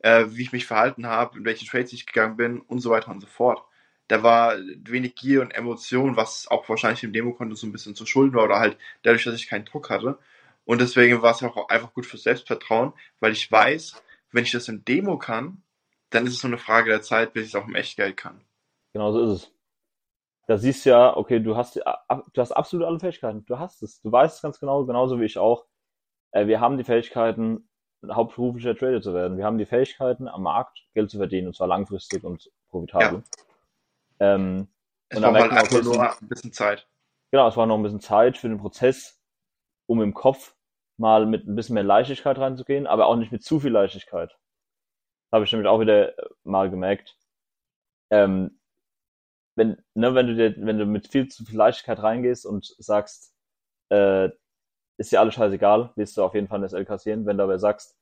äh, 0.00 0.26
wie 0.30 0.42
ich 0.42 0.52
mich 0.52 0.66
verhalten 0.66 1.06
habe, 1.06 1.38
in 1.38 1.44
welche 1.44 1.64
Trades 1.64 1.92
ich 1.92 2.06
gegangen 2.06 2.36
bin 2.36 2.60
und 2.60 2.80
so 2.80 2.90
weiter 2.90 3.12
und 3.12 3.20
so 3.20 3.28
fort. 3.28 3.64
Da 4.08 4.22
war 4.22 4.56
wenig 4.58 5.14
Gier 5.14 5.42
und 5.42 5.52
Emotion, 5.52 6.16
was 6.16 6.48
auch 6.48 6.68
wahrscheinlich 6.68 7.00
dem 7.00 7.12
Demokonto 7.12 7.54
so 7.54 7.66
ein 7.66 7.72
bisschen 7.72 7.94
zu 7.94 8.04
schulden 8.04 8.34
war 8.34 8.44
oder 8.44 8.58
halt 8.58 8.76
dadurch, 9.02 9.24
dass 9.24 9.36
ich 9.36 9.46
keinen 9.46 9.64
Druck 9.64 9.90
hatte. 9.90 10.18
Und 10.64 10.80
deswegen 10.80 11.22
war 11.22 11.30
es 11.30 11.42
auch 11.42 11.68
einfach 11.68 11.94
gut 11.94 12.04
fürs 12.04 12.24
Selbstvertrauen, 12.24 12.92
weil 13.20 13.32
ich 13.32 13.50
weiß, 13.50 14.02
wenn 14.32 14.44
ich 14.44 14.50
das 14.50 14.68
im 14.68 14.84
Demo 14.84 15.18
kann, 15.18 15.62
dann 16.14 16.26
ist 16.26 16.34
es 16.34 16.42
nur 16.42 16.50
eine 16.50 16.58
Frage 16.58 16.90
der 16.90 17.02
Zeit, 17.02 17.32
bis 17.32 17.44
ich 17.44 17.48
es 17.50 17.54
auch 17.56 17.66
im 17.66 17.74
Echtgeld 17.74 18.16
kann. 18.16 18.44
Genau 18.92 19.12
so 19.12 19.22
ist 19.24 19.30
es. 19.42 19.50
Da 20.46 20.58
siehst 20.58 20.84
du 20.84 20.90
ja, 20.90 21.16
okay, 21.16 21.40
du 21.40 21.56
hast, 21.56 21.76
du 21.76 21.82
hast 22.40 22.52
absolut 22.52 22.86
alle 22.86 23.00
Fähigkeiten. 23.00 23.44
Du 23.46 23.58
hast 23.58 23.82
es. 23.82 24.00
Du 24.02 24.12
weißt 24.12 24.36
es 24.36 24.42
ganz 24.42 24.60
genau, 24.60 24.84
genauso 24.84 25.20
wie 25.20 25.24
ich 25.24 25.38
auch. 25.38 25.66
Äh, 26.32 26.46
wir 26.46 26.60
haben 26.60 26.78
die 26.78 26.84
Fähigkeiten, 26.84 27.68
hauptberuflicher 28.10 28.76
Trader 28.76 29.00
zu 29.02 29.14
werden. 29.14 29.38
Wir 29.38 29.44
haben 29.46 29.58
die 29.58 29.66
Fähigkeiten, 29.66 30.28
am 30.28 30.42
Markt 30.42 30.84
Geld 30.94 31.10
zu 31.10 31.18
verdienen, 31.18 31.48
und 31.48 31.56
zwar 31.56 31.68
langfristig 31.68 32.24
und 32.24 32.50
profitabel. 32.70 33.24
Ähm, 34.20 34.68
Es 35.08 35.18
Und 35.18 35.22
braucht 35.22 35.40
halt 35.40 35.52
einfach 35.52 35.82
nur 35.82 36.02
ein 36.20 36.28
bisschen 36.28 36.52
Zeit. 36.52 36.88
genau, 37.30 37.48
es 37.48 37.56
war 37.56 37.66
noch 37.66 37.76
ein 37.76 37.82
bisschen 37.82 38.00
Zeit 38.00 38.38
für 38.38 38.48
den 38.48 38.58
Prozess, 38.58 39.20
um 39.86 40.02
im 40.02 40.14
Kopf 40.14 40.54
mal 40.96 41.26
mit 41.26 41.46
ein 41.46 41.56
bisschen 41.56 41.74
mehr 41.74 41.82
Leichtigkeit 41.84 42.38
reinzugehen, 42.38 42.86
aber 42.86 43.06
auch 43.06 43.16
nicht 43.16 43.32
mit 43.32 43.42
zu 43.44 43.60
viel 43.60 43.72
Leichtigkeit. 43.72 44.36
Habe 45.34 45.44
ich 45.46 45.50
nämlich 45.52 45.66
auch 45.68 45.80
wieder 45.80 46.14
mal 46.44 46.70
gemerkt. 46.70 47.16
Ähm, 48.10 48.60
wenn, 49.56 49.82
ne, 49.94 50.14
wenn 50.14 50.28
du 50.28 50.36
dir, 50.36 50.54
wenn 50.64 50.78
du 50.78 50.86
mit 50.86 51.08
viel 51.08 51.26
zu 51.26 51.44
viel 51.44 51.56
Leichtigkeit 51.56 52.00
reingehst 52.00 52.46
und 52.46 52.72
sagst, 52.78 53.34
äh, 53.90 54.28
ist 54.96 55.10
dir 55.10 55.18
alles 55.18 55.34
scheißegal, 55.34 55.92
wirst 55.96 56.16
du 56.16 56.22
auf 56.22 56.34
jeden 56.34 56.46
Fall 56.46 56.60
das 56.60 56.72
L 56.72 56.84
kassieren. 56.84 57.26
Wenn 57.26 57.36
du 57.38 57.42
aber 57.42 57.58
sagst, 57.58 57.96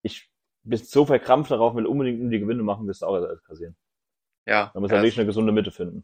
ich 0.00 0.30
bin 0.62 0.78
so 0.78 1.04
verkrampft 1.04 1.50
darauf, 1.50 1.74
will 1.74 1.84
unbedingt 1.84 2.20
nur 2.22 2.30
die 2.30 2.40
Gewinne 2.40 2.62
machen, 2.62 2.86
wirst 2.86 3.02
du 3.02 3.06
auch 3.08 3.20
das 3.20 3.28
L 3.28 3.40
kassieren. 3.46 3.76
Ja, 4.46 4.70
Da 4.72 4.80
muss 4.80 4.90
ja 4.90 4.96
man 4.96 5.04
wirklich 5.04 5.18
eine 5.18 5.26
gesunde 5.26 5.52
Mitte 5.52 5.70
finden. 5.70 6.02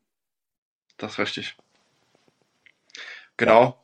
das 0.99 1.13
ist 1.13 1.19
richtig. 1.21 1.57
Genau. 3.39 3.83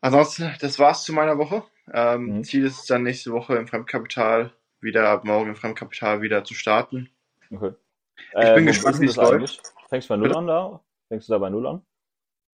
Ansonsten, 0.00 0.52
das 0.60 0.80
war's 0.80 1.04
zu 1.04 1.12
meiner 1.12 1.38
Woche. 1.38 1.62
Ähm, 1.92 2.38
Mhm. 2.38 2.44
Ziel 2.44 2.64
ist 2.66 2.80
es 2.80 2.86
dann 2.86 3.04
nächste 3.04 3.30
Woche 3.30 3.54
im 3.54 3.68
Fremdkapital 3.68 4.52
wieder, 4.84 5.08
ab 5.08 5.24
morgen 5.24 5.50
im 5.50 5.56
Fremdkapital 5.56 6.22
wieder 6.22 6.44
zu 6.44 6.54
starten. 6.54 7.10
Okay. 7.50 7.72
Ich 8.16 8.54
bin 8.54 8.64
wo 8.64 8.68
gespannt, 8.68 9.00
wie 9.00 9.06
das 9.06 9.16
es 9.16 9.22
läuft. 9.22 9.34
eigentlich? 9.34 9.60
Fängst 9.88 10.08
du 10.08 10.12
bei 10.14 10.16
Null 10.18 10.28
Bitte? 10.28 10.38
an 10.38 10.46
da? 10.46 10.80
Fängst 11.08 11.28
du 11.28 11.32
da 11.32 11.38
bei 11.38 11.50
Null 11.50 11.66
an? 11.66 11.86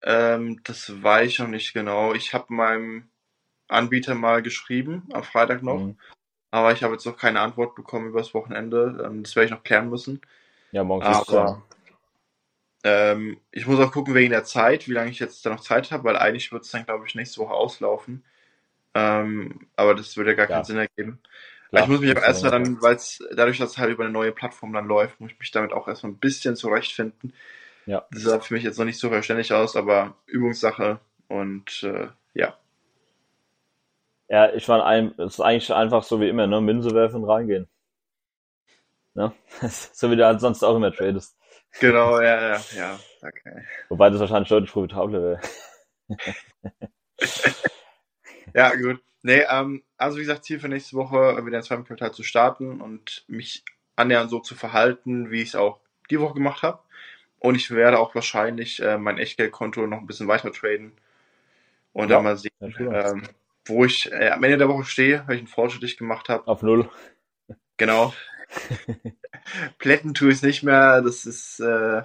Ähm, 0.01 0.61
das 0.63 1.03
weiß 1.03 1.27
ich 1.27 1.39
noch 1.39 1.47
nicht 1.47 1.73
genau. 1.73 2.13
Ich 2.13 2.33
habe 2.33 2.53
meinem 2.53 3.09
Anbieter 3.67 4.15
mal 4.15 4.41
geschrieben, 4.41 5.07
am 5.11 5.23
Freitag 5.23 5.61
noch, 5.61 5.79
Mhm. 5.79 5.97
aber 6.51 6.71
ich 6.71 6.83
habe 6.83 6.93
jetzt 6.93 7.05
noch 7.05 7.17
keine 7.17 7.41
Antwort 7.41 7.75
bekommen 7.75 8.07
übers 8.07 8.33
Wochenende. 8.33 9.03
Ähm, 9.05 9.23
das 9.23 9.35
werde 9.35 9.45
ich 9.45 9.51
noch 9.51 9.63
klären 9.63 9.89
müssen. 9.89 10.21
Ja, 10.71 10.83
morgen 10.83 11.05
ist 11.11 11.29
ja. 11.29 11.61
Ähm, 12.83 13.41
ich 13.51 13.67
muss 13.67 13.79
auch 13.79 13.91
gucken 13.91 14.15
wegen 14.15 14.29
der 14.29 14.45
Zeit, 14.45 14.87
wie 14.87 14.93
lange 14.93 15.11
ich 15.11 15.19
jetzt 15.19 15.45
da 15.45 15.49
noch 15.49 15.59
Zeit 15.59 15.91
habe, 15.91 16.05
weil 16.05 16.15
eigentlich 16.15 16.51
wird 16.51 16.63
es 16.63 16.71
dann, 16.71 16.85
glaube 16.85 17.05
ich, 17.05 17.15
nächste 17.15 17.41
Woche 17.41 17.53
auslaufen. 17.53 18.23
Ähm, 18.93 19.67
aber 19.75 19.95
das 19.95 20.15
würde 20.15 20.31
ja 20.31 20.37
gar 20.37 20.49
Ja. 20.49 20.55
keinen 20.55 20.65
Sinn 20.65 20.77
ergeben. 20.77 21.21
Klar, 21.69 21.83
ich 21.83 21.89
muss 21.89 21.99
mich 21.99 22.09
ist 22.09 22.23
erstmal 22.23 22.51
dann, 22.51 22.81
weil 22.81 22.95
es 22.95 23.23
dadurch, 23.35 23.59
dass 23.59 23.71
es 23.71 23.77
halt 23.77 23.91
über 23.91 24.03
eine 24.03 24.13
neue 24.13 24.31
Plattform 24.31 24.73
dann 24.73 24.87
läuft, 24.87 25.19
muss 25.19 25.31
ich 25.31 25.39
mich 25.39 25.51
damit 25.51 25.71
auch 25.71 25.87
erstmal 25.87 26.11
ein 26.11 26.17
bisschen 26.17 26.55
zurechtfinden. 26.55 27.33
Ja. 27.85 28.05
Das 28.11 28.23
sah 28.23 28.39
für 28.39 28.53
mich 28.55 28.63
jetzt 28.63 28.77
noch 28.79 28.85
nicht 28.85 28.99
so 28.99 29.09
verständlich 29.09 29.53
aus, 29.53 29.75
aber 29.75 30.15
Übungssache 30.25 30.99
und 31.27 31.83
äh, 31.83 32.07
ja. 32.33 32.57
Ja, 34.29 34.51
ich 34.53 34.67
war 34.67 34.85
ein, 34.85 35.13
es 35.17 35.33
ist 35.35 35.39
eigentlich 35.39 35.73
einfach 35.73 36.03
so 36.03 36.19
wie 36.21 36.29
immer, 36.29 36.47
ne? 36.47 36.61
Münze 36.61 36.93
werfen 36.93 37.23
und 37.23 37.29
reingehen. 37.29 37.67
Ne? 39.15 39.33
so 39.69 40.09
wie 40.11 40.15
du 40.15 40.25
halt 40.25 40.39
sonst 40.39 40.63
auch 40.63 40.75
immer 40.75 40.91
tradest. 40.91 41.37
Genau, 41.79 42.19
ja, 42.19 42.53
ja, 42.53 42.61
ja. 42.75 42.99
Okay. 43.21 43.63
Wobei 43.89 44.09
das 44.09 44.19
wahrscheinlich 44.19 44.49
deutlich 44.49 44.71
profitabler 44.71 45.21
wäre. 45.21 45.41
Ja, 48.53 48.75
gut. 48.75 48.99
Nee, 49.21 49.43
ähm, 49.49 49.83
also 49.99 50.17
wie 50.17 50.21
gesagt, 50.21 50.45
Ziel 50.45 50.59
für 50.59 50.69
nächste 50.69 50.97
Woche, 50.97 51.45
wieder 51.45 51.57
ins 51.57 51.69
Fremdkapital 51.69 52.13
zu 52.13 52.23
starten 52.23 52.81
und 52.81 53.25
mich 53.27 53.65
annähernd 53.97 54.31
so 54.31 54.39
zu 54.39 54.55
verhalten, 54.55 55.31
wie 55.31 55.41
ich 55.43 55.49
es 55.49 55.55
auch 55.55 55.81
die 56.09 56.19
Woche 56.21 56.35
gemacht 56.35 56.63
habe. 56.63 56.81
Und 57.39 57.55
ich 57.55 57.71
werde 57.71 57.99
auch 57.99 58.15
wahrscheinlich 58.15 58.81
äh, 58.81 58.97
mein 58.97 59.17
Echtgeldkonto 59.19 59.87
noch 59.87 59.99
ein 59.99 60.07
bisschen 60.07 60.27
weiter 60.29 60.51
traden 60.53 60.93
und 61.93 62.09
Ja, 62.09 62.15
dann 62.15 62.23
mal 62.23 62.37
sehen, 62.37 62.51
ähm, 62.91 63.23
wo 63.65 63.85
ich 63.85 64.11
äh, 64.11 64.29
am 64.31 64.43
Ende 64.43 64.57
der 64.57 64.69
Woche 64.69 64.85
stehe, 64.85 65.23
welchen 65.27 65.47
Fortschritt 65.47 65.83
ich 65.83 65.97
gemacht 65.97 66.29
habe. 66.29 66.45
Auf 66.45 66.63
Null. 66.63 66.89
Genau. 67.77 68.13
Plätten 69.79 70.13
tue 70.13 70.31
ich 70.31 70.41
nicht 70.41 70.63
mehr, 70.63 71.01
das 71.01 71.25
ist, 71.25 71.59
äh, 71.59 72.03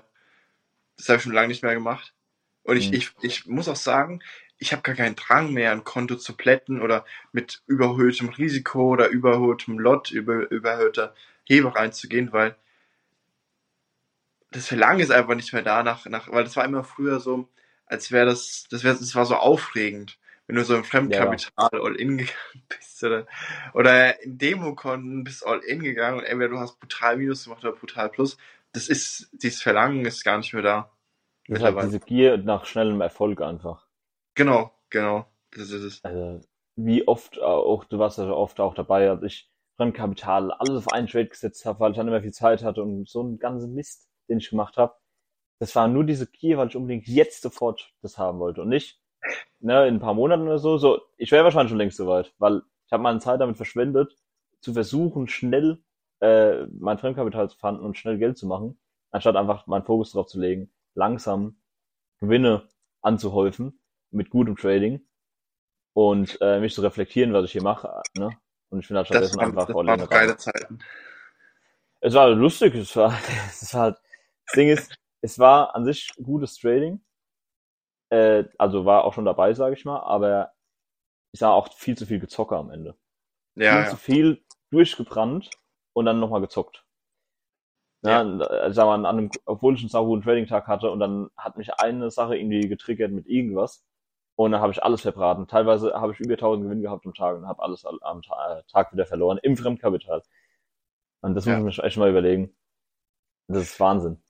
das 0.96 1.08
habe 1.08 1.18
ich 1.18 1.22
schon 1.22 1.32
lange 1.32 1.48
nicht 1.48 1.62
mehr 1.62 1.74
gemacht. 1.74 2.14
Und 2.62 2.76
ich, 2.76 2.92
Mhm. 2.92 2.92
ich, 2.92 3.12
ich 3.22 3.46
muss 3.46 3.68
auch 3.68 3.76
sagen, 3.76 4.22
ich 4.58 4.72
habe 4.72 4.82
gar 4.82 4.94
keinen 4.94 5.16
Drang 5.16 5.52
mehr, 5.52 5.72
ein 5.72 5.84
Konto 5.84 6.16
zu 6.16 6.36
plätten 6.36 6.80
oder 6.80 7.04
mit 7.32 7.62
überhöhtem 7.66 8.28
Risiko 8.28 8.88
oder 8.88 9.08
überhöhtem 9.08 9.78
Lot, 9.78 10.10
über, 10.10 10.50
überhöhter 10.50 11.14
Hebe 11.44 11.74
reinzugehen, 11.74 12.32
weil 12.32 12.56
das 14.50 14.68
Verlangen 14.68 15.00
ist 15.00 15.10
einfach 15.10 15.34
nicht 15.34 15.52
mehr 15.52 15.62
da 15.62 15.82
nach, 15.82 16.06
nach 16.06 16.30
weil 16.30 16.44
das 16.44 16.56
war 16.56 16.64
immer 16.64 16.84
früher 16.84 17.18
so, 17.20 17.48
als 17.86 18.12
wäre 18.12 18.26
das, 18.26 18.66
das 18.70 18.84
wäre, 18.84 18.96
das 18.96 19.14
war 19.14 19.26
so 19.26 19.34
aufregend, 19.34 20.18
wenn 20.46 20.56
du 20.56 20.64
so 20.64 20.76
im 20.76 20.84
Fremdkapital 20.84 21.70
all-in 21.72 22.18
gegangen 22.18 22.62
bist 22.68 23.02
oder, 23.02 23.26
oder 23.72 24.22
in 24.22 24.38
Demokonten 24.38 25.24
bist 25.24 25.44
all-in 25.44 25.80
gegangen 25.80 26.18
und 26.18 26.24
entweder 26.24 26.50
du 26.50 26.58
hast 26.58 26.78
brutal 26.78 27.16
Minus 27.16 27.44
gemacht 27.44 27.64
oder 27.64 27.72
brutal 27.72 28.08
Plus. 28.08 28.36
Das 28.72 28.88
ist, 28.88 29.28
dieses 29.32 29.62
Verlangen 29.62 30.04
ist 30.04 30.24
gar 30.24 30.38
nicht 30.38 30.52
mehr 30.52 30.62
da. 30.62 30.90
Das 31.46 31.58
ist 31.58 31.64
halt 31.64 31.82
diese 31.82 32.00
Gier 32.00 32.38
nach 32.38 32.64
schnellem 32.64 33.00
Erfolg 33.00 33.40
einfach. 33.40 33.83
Genau, 34.34 34.72
genau. 34.90 35.26
Das 35.52 35.70
ist 35.70 35.82
es. 35.82 36.04
Also, 36.04 36.40
wie 36.76 37.06
oft 37.06 37.40
auch, 37.40 37.84
du 37.84 37.98
warst 37.98 38.18
ja 38.18 38.28
oft 38.30 38.58
auch 38.60 38.74
dabei, 38.74 39.08
als 39.08 39.22
ich 39.22 39.50
Fremdkapital 39.76 40.50
alles 40.52 40.86
auf 40.86 40.92
einen 40.92 41.06
Trade 41.06 41.28
gesetzt 41.28 41.64
habe, 41.66 41.80
weil 41.80 41.92
ich 41.92 41.96
dann 41.96 42.08
immer 42.08 42.22
viel 42.22 42.32
Zeit 42.32 42.62
hatte 42.62 42.82
und 42.82 43.08
so 43.08 43.20
einen 43.20 43.38
ganzen 43.38 43.74
Mist, 43.74 44.08
den 44.28 44.38
ich 44.38 44.50
gemacht 44.50 44.76
habe. 44.76 44.94
Das 45.60 45.74
war 45.76 45.88
nur 45.88 46.04
diese 46.04 46.26
Gier, 46.26 46.58
weil 46.58 46.68
ich 46.68 46.76
unbedingt 46.76 47.06
jetzt 47.06 47.42
sofort 47.42 47.92
das 48.02 48.18
haben 48.18 48.40
wollte 48.40 48.62
und 48.62 48.68
nicht 48.68 49.00
ne, 49.60 49.86
in 49.86 49.96
ein 49.96 50.00
paar 50.00 50.14
Monaten 50.14 50.44
oder 50.44 50.58
so. 50.58 50.78
so 50.78 51.00
ich 51.16 51.32
wäre 51.32 51.44
wahrscheinlich 51.44 51.70
schon 51.70 51.78
längst 51.78 51.96
soweit, 51.96 52.34
weil 52.38 52.62
ich 52.86 52.92
habe 52.92 53.02
meine 53.02 53.20
Zeit 53.20 53.40
damit 53.40 53.56
verschwendet, 53.56 54.16
zu 54.60 54.72
versuchen, 54.74 55.28
schnell 55.28 55.82
äh, 56.20 56.66
mein 56.78 56.98
Fremdkapital 56.98 57.48
zu 57.50 57.58
fanden 57.58 57.84
und 57.84 57.96
schnell 57.98 58.18
Geld 58.18 58.38
zu 58.38 58.46
machen, 58.46 58.78
anstatt 59.10 59.36
einfach 59.36 59.66
meinen 59.66 59.84
Fokus 59.84 60.12
darauf 60.12 60.26
zu 60.28 60.40
legen, 60.40 60.72
langsam 60.94 61.56
Gewinne 62.20 62.68
anzuhäufen 63.02 63.80
mit 64.14 64.30
gutem 64.30 64.56
Trading 64.56 65.06
und 65.94 66.38
äh, 66.40 66.60
mich 66.60 66.74
zu 66.74 66.82
reflektieren, 66.82 67.32
was 67.32 67.44
ich 67.46 67.52
hier 67.52 67.62
mache. 67.62 68.02
Ne? 68.16 68.30
Und 68.70 68.80
ich 68.80 68.88
bin 68.88 68.96
halt 68.96 69.08
Das, 69.10 69.30
stattdessen 69.30 69.38
waren, 69.38 69.50
einfach 69.50 69.66
das 69.66 69.74
waren 69.74 70.08
geile 70.08 70.32
rein. 70.32 70.38
Zeiten. 70.38 70.78
Es 72.00 72.14
war 72.14 72.28
lustig, 72.30 72.74
es 72.74 72.94
war, 72.96 73.12
es 73.48 73.74
war 73.74 73.82
halt, 73.82 73.96
das 74.46 74.54
Ding 74.56 74.68
ist, 74.68 74.94
es 75.22 75.38
war 75.38 75.74
an 75.74 75.84
sich 75.84 76.12
gutes 76.22 76.58
Trading. 76.58 77.02
Äh, 78.10 78.44
also 78.58 78.84
war 78.84 79.04
auch 79.04 79.14
schon 79.14 79.24
dabei, 79.24 79.54
sage 79.54 79.74
ich 79.74 79.84
mal, 79.84 80.00
aber 80.00 80.52
ich 81.32 81.40
sah 81.40 81.50
auch 81.50 81.72
viel 81.72 81.96
zu 81.96 82.06
viel 82.06 82.20
Gezocke 82.20 82.56
am 82.56 82.70
Ende. 82.70 82.96
Ja, 83.56 83.72
viel 83.72 83.84
ja. 83.84 83.90
zu 83.90 83.96
viel 83.96 84.44
durchgebrannt 84.70 85.50
und 85.94 86.06
dann 86.06 86.20
nochmal 86.20 86.40
gezockt. 86.40 86.84
Ja, 88.02 88.22
ja. 88.22 88.38
Also, 88.46 88.74
sag 88.74 88.84
mal, 88.86 88.94
an 88.94 89.06
einem, 89.06 89.30
obwohl 89.46 89.74
ich 89.74 89.80
einen 89.80 89.88
sau 89.88 90.04
guten 90.06 90.22
Trading-Tag 90.22 90.66
hatte 90.66 90.90
und 90.90 91.00
dann 91.00 91.30
hat 91.36 91.56
mich 91.56 91.74
eine 91.74 92.10
Sache 92.10 92.36
irgendwie 92.36 92.68
getriggert 92.68 93.12
mit 93.12 93.26
irgendwas 93.26 93.84
und 94.36 94.52
dann 94.52 94.60
habe 94.60 94.72
ich 94.72 94.82
alles 94.82 95.02
verbraten. 95.02 95.46
Teilweise 95.46 95.94
habe 95.94 96.12
ich 96.12 96.20
über 96.20 96.34
1000 96.34 96.64
Gewinn 96.64 96.82
gehabt 96.82 97.06
am 97.06 97.14
Tag 97.14 97.36
und 97.36 97.46
habe 97.46 97.62
alles 97.62 97.84
am 97.84 98.20
äh, 98.20 98.62
Tag 98.70 98.92
wieder 98.92 99.06
verloren 99.06 99.38
im 99.42 99.56
Fremdkapital. 99.56 100.22
Und 101.20 101.34
das 101.34 101.44
ja. 101.44 101.58
muss 101.58 101.74
ich 101.74 101.78
mir 101.78 101.84
echt 101.84 101.96
mal 101.96 102.10
überlegen. 102.10 102.54
Das 103.46 103.62
ist 103.62 103.78
Wahnsinn. 103.78 104.20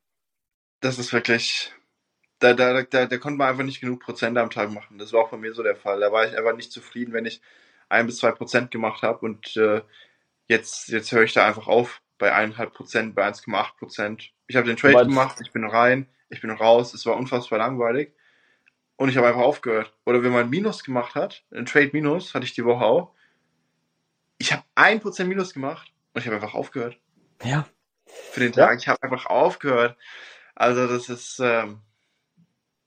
Das 0.81 0.99
ist 0.99 1.13
wirklich, 1.13 1.73
da, 2.39 2.53
da, 2.53 2.83
da, 2.83 3.07
da 3.07 3.19
konnte 3.19 3.39
man 3.39 3.49
einfach 3.49 3.65
nicht 3.65 3.81
genug 3.81 4.01
Prozent 4.01 4.37
am 4.37 4.51
Tag 4.51 4.71
machen. 4.71 4.99
Das 4.99 5.13
war 5.13 5.23
auch 5.23 5.31
bei 5.31 5.39
mir 5.39 5.55
so 5.55 5.63
der 5.63 5.77
Fall. 5.77 6.01
Da 6.01 6.13
war 6.13 6.27
ich 6.27 6.37
einfach 6.37 6.55
nicht 6.55 6.73
zufrieden, 6.73 7.15
wenn 7.15 7.25
ich 7.25 7.41
ein 7.89 8.07
bis 8.07 8.19
zwei 8.19 8.33
Prozent 8.33 8.71
gemacht 8.71 9.03
habe 9.03 9.25
und 9.25 9.57
äh, 9.57 9.83
jetzt, 10.49 10.89
jetzt 10.89 11.13
höre 11.13 11.23
ich 11.23 11.33
da 11.33 11.47
einfach 11.47 11.69
auf 11.69 12.03
bei 12.19 12.33
eineinhalb 12.33 12.75
Prozent, 12.75 13.15
bei 13.15 13.27
1,8 13.27 13.77
Prozent. 13.79 14.33
Ich 14.47 14.57
habe 14.57 14.67
den 14.67 14.77
Trade 14.77 14.95
Wobei 14.95 15.05
gemacht, 15.05 15.39
ich 15.41 15.53
bin 15.53 15.65
rein, 15.65 16.09
ich 16.29 16.41
bin 16.41 16.51
raus, 16.51 16.95
es 16.95 17.07
war 17.07 17.17
unfassbar 17.17 17.59
langweilig 17.59 18.15
und 18.97 19.09
ich 19.09 19.17
habe 19.17 19.29
einfach 19.29 19.41
aufgehört. 19.41 19.93
Oder 20.07 20.23
wenn 20.23 20.33
man 20.33 20.51
Minus 20.51 20.85
gemacht 20.85 21.15
hat, 21.15 21.45
ein 21.53 21.67
Trade 21.67 21.91
Minus 21.93 22.35
hatte 22.35 22.45
ich 22.45 22.55
die 22.55 22.65
Woche 22.65 22.85
auch, 22.85 23.15
ich 24.39 24.53
habe 24.53 24.63
ein 24.75 25.01
Prozent 25.01 25.29
Minus 25.29 25.55
gemacht 25.55 25.93
und 26.13 26.21
ich 26.21 26.27
habe 26.27 26.37
einfach 26.37 26.55
aufgehört. 26.55 26.99
Ja. 27.43 27.67
Für 28.07 28.41
den 28.41 28.53
Tag, 28.53 28.71
ja. 28.71 28.77
ich 28.77 28.89
habe 28.89 29.03
einfach 29.03 29.27
aufgehört. 29.27 29.97
Also 30.55 30.87
das 30.87 31.09
ist... 31.09 31.41
Ähm, 31.41 31.81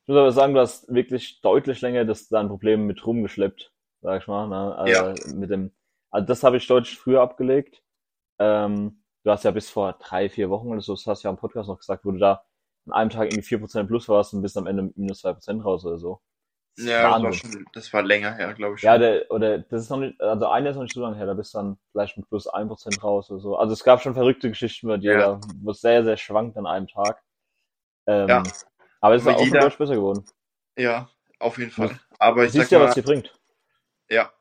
ich 0.04 0.10
muss 0.10 0.18
aber 0.20 0.32
sagen, 0.32 0.54
du 0.54 0.62
hast 0.62 0.94
wirklich 0.94 1.42
deutlich 1.42 1.82
länger 1.82 2.06
das 2.06 2.30
dein 2.30 2.48
Problem 2.48 2.88
mit 2.88 3.06
rumgeschleppt, 3.06 3.74
sag 4.02 4.22
ich 4.22 4.28
mal. 4.28 4.48
Ne? 4.48 4.76
Also 4.76 4.94
ja. 4.94 5.36
mit 5.36 5.50
dem, 5.50 5.72
also 6.12 6.26
das 6.26 6.44
habe 6.44 6.56
ich 6.56 6.68
deutlich 6.68 6.98
früher 6.98 7.22
abgelegt. 7.22 7.84
Ähm, 8.40 9.04
du 9.24 9.32
hast 9.32 9.44
ja 9.44 9.52
bis 9.52 9.70
vor 9.70 9.94
drei, 9.94 10.30
vier 10.30 10.50
Wochen 10.50 10.70
oder 10.70 10.80
so, 10.80 10.94
das 10.94 11.06
hast 11.08 11.24
du 11.24 11.28
ja 11.28 11.32
im 11.32 11.38
Podcast 11.38 11.68
noch 11.68 11.80
gesagt, 11.80 12.06
wo 12.06 12.12
du 12.12 12.20
da 12.20 12.46
an 12.88 12.94
einem 12.94 13.10
Tag 13.10 13.32
irgendwie 13.32 13.56
4% 13.56 13.86
plus 13.86 14.10
warst 14.10 14.34
und 14.34 14.41
bist 14.41 14.58
am 14.58 14.67
Ende 14.67 14.91
minus 14.96 15.24
2% 15.24 15.62
raus 15.62 15.86
oder 15.86 15.98
so. 15.98 16.22
Das 16.75 16.86
ja, 16.86 17.12
das 17.12 17.24
war, 17.24 17.34
schon, 17.34 17.65
das 17.74 17.94
war 17.94 18.03
länger 18.03 18.36
her, 18.36 18.53
glaube 18.53 18.75
ich. 18.75 18.84
Ja, 18.84 19.00
der, 19.00 19.32
oder 19.32 19.58
das 19.58 19.84
ist 19.84 19.89
noch 19.89 19.98
nicht, 19.98 20.22
also 20.22 20.48
einer 20.48 20.70
ist 20.70 20.75
noch 20.75 20.84
nicht 20.84 20.94
so 20.94 21.01
lange 21.01 21.17
her, 21.17 21.25
da 21.25 21.34
bist 21.34 21.53
du 21.53 21.58
dann 21.58 21.77
vielleicht 21.91 22.17
mit 22.17 22.29
plus 22.29 22.48
1% 22.48 23.01
raus 23.01 23.32
oder 23.32 23.39
so. 23.39 23.56
Also 23.58 23.74
es 23.74 23.84
gab 23.84 24.01
schon 24.01 24.13
verrückte 24.13 24.50
Geschichten 24.50 24.88
bei 24.88 24.98
dir, 24.98 25.17
ja. 25.17 25.41
wo 25.62 25.72
es 25.72 25.82
sehr, 25.82 26.03
sehr 26.03 26.17
schwankt 26.17 26.56
an 26.56 26.67
einem 26.67 26.88
Tag. 26.88 27.24
Ähm, 28.06 28.27
ja. 28.27 28.44
Aber 29.01 29.15
es 29.15 29.24
ist 29.24 29.27
auch 29.27 29.41
jeder, 29.41 29.70
besser 29.70 29.96
geworden. 29.96 30.24
Ja, 30.77 31.10
auf 31.39 31.58
jeden 31.58 31.72
Fall. 31.72 32.00
Aber 32.20 32.46
ich 32.46 32.51
Siehst 32.51 32.65
sag 32.65 32.72
ja, 32.72 32.79
mal, 32.79 32.88
was 32.88 32.96
dir 32.96 33.03
bringt. 33.03 33.34
Ja. 34.10 34.32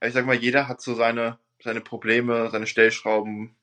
Ich 0.00 0.12
sag 0.12 0.26
mal, 0.26 0.34
jeder 0.34 0.66
hat 0.66 0.80
so 0.80 0.94
seine, 0.94 1.38
seine 1.62 1.80
Probleme, 1.80 2.50
seine 2.50 2.66
Stellschrauben, 2.66 3.56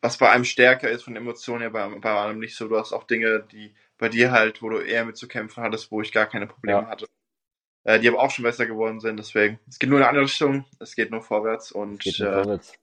was 0.00 0.18
bei 0.18 0.30
einem 0.30 0.44
stärker 0.44 0.88
ist 0.88 1.02
von 1.02 1.16
Emotionen 1.16 1.60
her, 1.60 1.70
bei, 1.70 1.88
bei 1.98 2.20
einem 2.20 2.38
nicht 2.38 2.56
so. 2.56 2.68
Du 2.68 2.78
hast 2.78 2.92
auch 2.92 3.04
Dinge, 3.04 3.44
die 3.50 3.74
bei 3.98 4.08
dir 4.08 4.30
halt, 4.30 4.62
wo 4.62 4.68
du 4.68 4.78
eher 4.78 5.04
mit 5.04 5.16
zu 5.16 5.26
kämpfen 5.26 5.62
hattest, 5.62 5.90
wo 5.90 6.00
ich 6.00 6.12
gar 6.12 6.26
keine 6.26 6.46
Probleme 6.46 6.82
ja. 6.82 6.88
hatte. 6.88 7.06
Äh, 7.84 8.00
die 8.00 8.08
aber 8.08 8.20
auch 8.20 8.30
schon 8.30 8.42
besser 8.42 8.66
geworden 8.66 9.00
sind, 9.00 9.16
deswegen. 9.16 9.58
Es 9.68 9.78
geht 9.78 9.88
nur 9.88 9.98
in 9.98 10.02
eine 10.02 10.10
andere 10.10 10.24
Richtung, 10.24 10.66
es 10.78 10.94
geht 10.94 11.10
nur 11.10 11.22
vorwärts 11.22 11.72
und 11.72 12.06
äh, 12.06 12.12
vorwärts. 12.12 12.74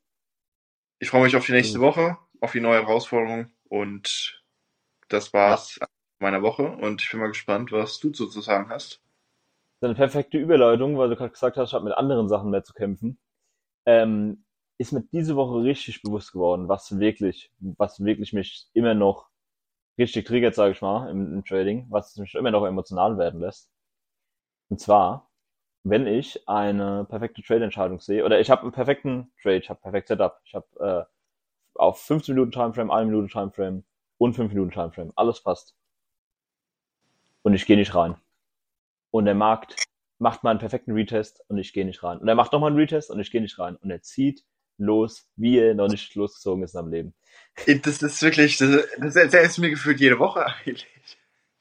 ich 0.99 1.09
freue 1.09 1.23
mich 1.23 1.35
auf 1.35 1.45
die 1.45 1.51
nächste 1.51 1.77
mhm. 1.77 1.83
Woche, 1.83 2.17
auf 2.41 2.53
die 2.53 2.61
neue 2.61 2.81
Herausforderung 2.81 3.51
und 3.65 4.43
das 5.09 5.33
war's 5.33 5.77
ja. 5.79 5.87
meiner 6.19 6.41
Woche 6.41 6.63
und 6.63 7.01
ich 7.01 7.11
bin 7.11 7.19
mal 7.19 7.27
gespannt, 7.27 7.71
was 7.71 7.99
du 7.99 8.09
zu 8.09 8.27
sagen 8.27 8.69
hast. 8.69 9.01
Das 9.79 9.91
ist 9.91 9.95
eine 9.95 9.95
perfekte 9.95 10.37
Überleitung, 10.37 10.97
weil 10.97 11.09
du 11.09 11.15
gerade 11.17 11.31
gesagt 11.31 11.57
hast, 11.57 11.69
ich 11.69 11.73
habe 11.73 11.85
mit 11.85 11.93
anderen 11.93 12.29
Sachen 12.29 12.49
mehr 12.49 12.63
zu 12.63 12.73
kämpfen. 12.73 13.19
Ähm, 13.85 14.44
ist 14.77 14.91
mir 14.91 15.03
diese 15.11 15.35
Woche 15.35 15.63
richtig 15.63 16.01
bewusst 16.01 16.33
geworden, 16.33 16.67
was 16.67 16.99
wirklich, 16.99 17.51
was 17.59 18.03
wirklich 18.03 18.33
mich 18.33 18.69
immer 18.73 18.93
noch 18.93 19.29
richtig 19.97 20.25
triggert, 20.25 20.55
sage 20.55 20.73
ich 20.73 20.81
mal, 20.81 21.09
im, 21.09 21.33
im, 21.33 21.45
Trading, 21.45 21.87
was 21.89 22.15
mich 22.17 22.35
immer 22.35 22.51
noch 22.51 22.65
emotional 22.65 23.17
werden 23.17 23.39
lässt. 23.39 23.71
Und 24.69 24.79
zwar, 24.79 25.29
wenn 25.83 26.07
ich 26.07 26.47
eine 26.49 27.05
perfekte 27.05 27.41
Trade-Entscheidung 27.41 27.99
sehe, 27.99 28.25
oder 28.25 28.39
ich 28.39 28.49
habe 28.49 28.63
einen 28.63 28.71
perfekten 28.71 29.31
Trade, 29.41 29.57
ich 29.57 29.69
habe 29.69 29.79
perfekt 29.79 30.09
Setup, 30.09 30.41
ich 30.43 30.55
habe 30.55 31.07
äh, 31.07 31.79
auf 31.79 32.01
15 32.01 32.35
Minuten 32.35 32.51
Timeframe, 32.51 32.91
1 32.91 33.09
Minute 33.09 33.31
Timeframe 33.31 33.83
und 34.17 34.33
5 34.33 34.51
Minuten 34.51 34.71
Timeframe, 34.71 35.13
alles 35.15 35.41
passt. 35.41 35.75
Und 37.43 37.53
ich 37.53 37.65
gehe 37.65 37.77
nicht 37.77 37.95
rein. 37.95 38.15
Und 39.11 39.25
der 39.25 39.35
Markt 39.35 39.75
macht 40.17 40.43
mal 40.43 40.49
einen 40.49 40.59
perfekten 40.59 40.91
Retest 40.91 41.43
und 41.47 41.57
ich 41.57 41.71
gehe 41.73 41.85
nicht 41.85 42.03
rein. 42.03 42.17
Und 42.17 42.27
er 42.27 42.35
macht 42.35 42.51
nochmal 42.51 42.71
einen 42.71 42.79
Retest 42.79 43.11
und 43.11 43.19
ich 43.19 43.31
gehe 43.31 43.41
nicht 43.41 43.59
rein. 43.59 43.75
Und 43.75 43.91
er 43.91 44.01
zieht 44.01 44.43
los, 44.77 45.29
wie 45.35 45.59
er 45.59 45.73
noch 45.75 45.87
nicht 45.87 46.15
losgezogen 46.15 46.63
ist 46.63 46.75
am 46.75 46.89
Leben. 46.89 47.15
Das 47.83 48.01
ist 48.01 48.21
wirklich, 48.21 48.57
das, 48.57 48.87
das 48.99 49.15
erzählst 49.15 49.57
du 49.57 49.61
mir 49.61 49.69
gefühlt 49.69 49.99
jede 49.99 50.19
Woche 50.19 50.45
eigentlich. 50.65 50.87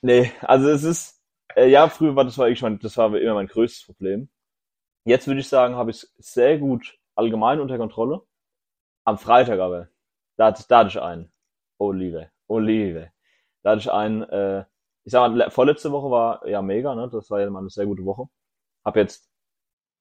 Nee, 0.02 0.32
also 0.42 0.68
es 0.70 0.84
ist, 0.84 1.22
äh, 1.56 1.68
ja, 1.68 1.88
früher 1.88 2.16
war 2.16 2.24
das 2.24 2.38
war 2.38 2.48
ich 2.48 2.62
mein, 2.62 2.78
das 2.80 2.96
war 2.96 3.14
immer 3.16 3.34
mein 3.34 3.46
größtes 3.46 3.86
Problem. 3.86 4.28
Jetzt 5.04 5.26
würde 5.26 5.40
ich 5.40 5.48
sagen, 5.48 5.76
habe 5.76 5.90
ich 5.90 5.98
es 5.98 6.14
sehr 6.18 6.58
gut 6.58 6.98
allgemein 7.14 7.60
unter 7.60 7.78
Kontrolle. 7.78 8.22
Am 9.04 9.18
Freitag 9.18 9.60
aber, 9.60 9.88
da, 10.36 10.52
da 10.52 10.78
hatte 10.80 10.88
ich 10.90 11.00
einen. 11.00 11.32
Olive, 11.78 12.30
Olive. 12.48 13.10
Da 13.62 13.72
hatte 13.72 13.80
ich 13.80 13.90
einen, 13.92 14.22
äh, 14.22 14.64
ich 15.04 15.12
sag 15.12 15.32
mal, 15.32 15.50
vorletzte 15.50 15.92
Woche 15.92 16.10
war 16.10 16.46
ja 16.48 16.62
mega, 16.62 16.94
ne? 16.94 17.08
Das 17.12 17.30
war 17.30 17.40
ja 17.40 17.50
mal 17.50 17.60
eine 17.60 17.70
sehr 17.70 17.86
gute 17.86 18.04
Woche. 18.04 18.26
Hab 18.84 18.96
jetzt 18.96 19.30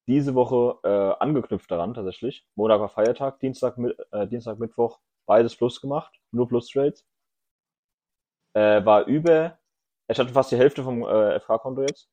diese 0.08 0.36
Woche 0.36 0.80
äh, 0.84 1.24
angeknüpft 1.24 1.70
daran 1.72 1.94
tatsächlich. 1.94 2.46
Montag 2.56 2.80
war 2.80 2.90
Feiertag, 2.90 3.40
Dienstag, 3.40 3.78
äh, 4.12 4.28
Dienstag, 4.28 4.60
Mittwoch 4.60 5.00
beides 5.26 5.56
Plus 5.56 5.80
gemacht, 5.80 6.14
nur 6.32 6.48
Plus 6.48 6.68
Trades. 6.68 7.06
Äh, 8.54 8.86
war 8.86 9.06
über, 9.06 9.58
ich 10.08 10.20
hatte 10.20 10.34
fast 10.34 10.52
die 10.52 10.58
Hälfte 10.58 10.84
vom 10.84 11.04
äh, 11.04 11.40
FK-Konto 11.40 11.82
jetzt. 11.82 12.10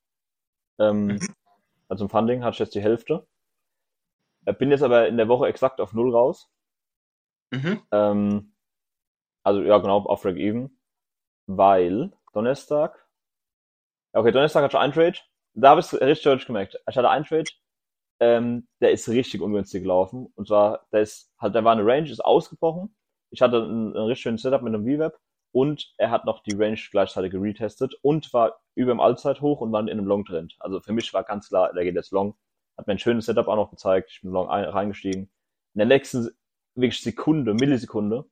Ähm, 0.79 1.07
mhm. 1.07 1.21
Also 1.89 2.05
im 2.05 2.11
Funding 2.11 2.45
hatte 2.45 2.55
ich 2.55 2.61
jetzt 2.61 2.75
die 2.75 2.81
Hälfte. 2.81 3.27
Äh, 4.45 4.55
bin 4.55 4.71
jetzt 4.71 4.83
aber 4.83 5.09
in 5.09 5.17
der 5.17 5.29
Woche 5.29 5.49
exakt 5.49 5.81
auf 5.81 5.93
Null 5.93 6.15
raus. 6.15 6.51
Mhm. 7.51 7.83
Ähm, 7.91 8.53
also 9.43 9.63
ja, 9.63 9.79
genau, 9.79 9.99
auf 9.99 10.23
Break-Even. 10.23 10.79
Weil 11.47 12.13
Donnerstag, 12.33 13.07
okay, 14.13 14.31
Donnerstag 14.31 14.63
hatte 14.63 14.77
ich 14.77 14.81
einen 14.81 14.93
Trade. 14.93 15.19
Da 15.55 15.71
habe 15.71 15.81
ich 15.81 15.87
es 15.87 16.01
richtig 16.01 16.23
deutlich 16.23 16.47
gemerkt. 16.47 16.77
Ich 16.89 16.97
hatte 16.97 17.11
einen 17.11 17.25
Trade, 17.25 17.51
ähm, 18.21 18.69
der 18.81 18.93
ist 18.93 19.09
richtig 19.09 19.41
ungünstig 19.41 19.83
gelaufen. 19.83 20.31
Und 20.35 20.49
zwar, 20.49 20.87
der 20.93 21.01
ist, 21.03 21.33
halt, 21.39 21.55
da 21.55 21.65
war 21.65 21.73
eine 21.73 21.85
Range, 21.85 22.11
ist 22.11 22.25
ausgebrochen. 22.25 22.95
Ich 23.31 23.43
hatte 23.43 23.59
ein, 23.59 23.93
ein 23.95 24.05
richtig 24.05 24.23
schönes 24.23 24.43
Setup 24.43 24.63
mit 24.63 24.75
einem 24.75 24.85
V-Web 24.85 25.19
und 25.53 25.93
er 25.97 26.11
hat 26.11 26.25
noch 26.27 26.43
die 26.43 26.55
Range 26.55 26.79
gleichzeitig 26.91 27.33
geretestet 27.33 27.95
und 28.03 28.33
war 28.33 28.61
über 28.75 28.93
dem 28.93 29.01
Allzeithoch 29.01 29.61
und 29.61 29.73
war 29.73 29.81
in 29.81 29.91
einem 29.91 30.07
Long-Trend. 30.07 30.57
Also 30.61 30.81
für 30.81 30.93
mich 30.93 31.13
war 31.15 31.25
ganz 31.25 31.49
klar, 31.49 31.73
der 31.73 31.85
geht 31.85 31.95
jetzt 31.95 32.13
Long. 32.13 32.37
Hat 32.77 32.87
mir 32.87 32.93
ein 32.93 32.99
schönes 32.99 33.27
Setup 33.27 33.49
auch 33.49 33.57
noch 33.57 33.71
gezeigt. 33.71 34.11
Ich 34.13 34.21
bin 34.21 34.31
Long 34.31 34.49
ein, 34.49 34.65
reingestiegen. 34.65 35.31
In 35.75 35.79
der 35.79 35.87
nächsten 35.87 36.31
wirklich 36.75 37.01
Sekunde, 37.03 37.55
Millisekunde, 37.55 38.25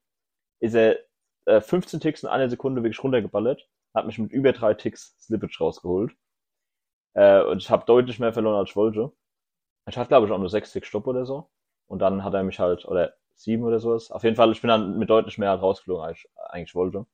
ist 0.61 0.74
er 0.74 0.98
äh, 1.46 1.61
15 1.61 2.01
Ticks 2.01 2.22
in 2.22 2.29
einer 2.29 2.48
Sekunde 2.51 2.83
wirklich 2.83 3.03
runtergeballert. 3.03 3.68
Hat 3.94 4.07
mich 4.07 4.18
mit 4.18 4.33
über 4.33 4.53
drei 4.53 4.74
Ticks 4.74 5.16
Slippage 5.20 5.59
rausgeholt. 5.61 6.12
Äh, 7.14 7.42
und 7.42 7.59
ich 7.59 7.70
habe 7.70 7.85
deutlich 7.87 8.18
mehr 8.18 8.33
verloren 8.33 8.57
als 8.57 8.70
ich 8.70 8.77
wollte. 8.77 9.12
Ich 9.88 9.96
hatte, 9.96 10.09
glaube 10.09 10.27
ich, 10.27 10.33
auch 10.33 10.38
nur 10.38 10.51
60 10.51 10.85
Stopp 10.87 11.07
oder 11.07 11.24
so. 11.27 11.51
Und 11.87 12.01
dann 12.01 12.24
hat 12.24 12.35
er 12.35 12.42
mich 12.42 12.59
halt, 12.61 12.85
oder 12.85 13.14
sieben 13.35 13.64
oder 13.64 13.81
sowas. 13.81 14.11
Auf 14.11 14.24
jeden 14.24 14.37
Fall, 14.37 14.53
ich 14.53 14.61
bin 14.61 14.68
dann 14.68 14.98
mit 14.98 15.11
deutlich 15.11 15.38
mehr 15.38 15.51
halt 15.51 15.62
rausgeflogen, 15.62 16.05
als 16.05 16.18
ich 16.18 16.29
eigentlich 16.51 16.74
wollte. 16.74 17.07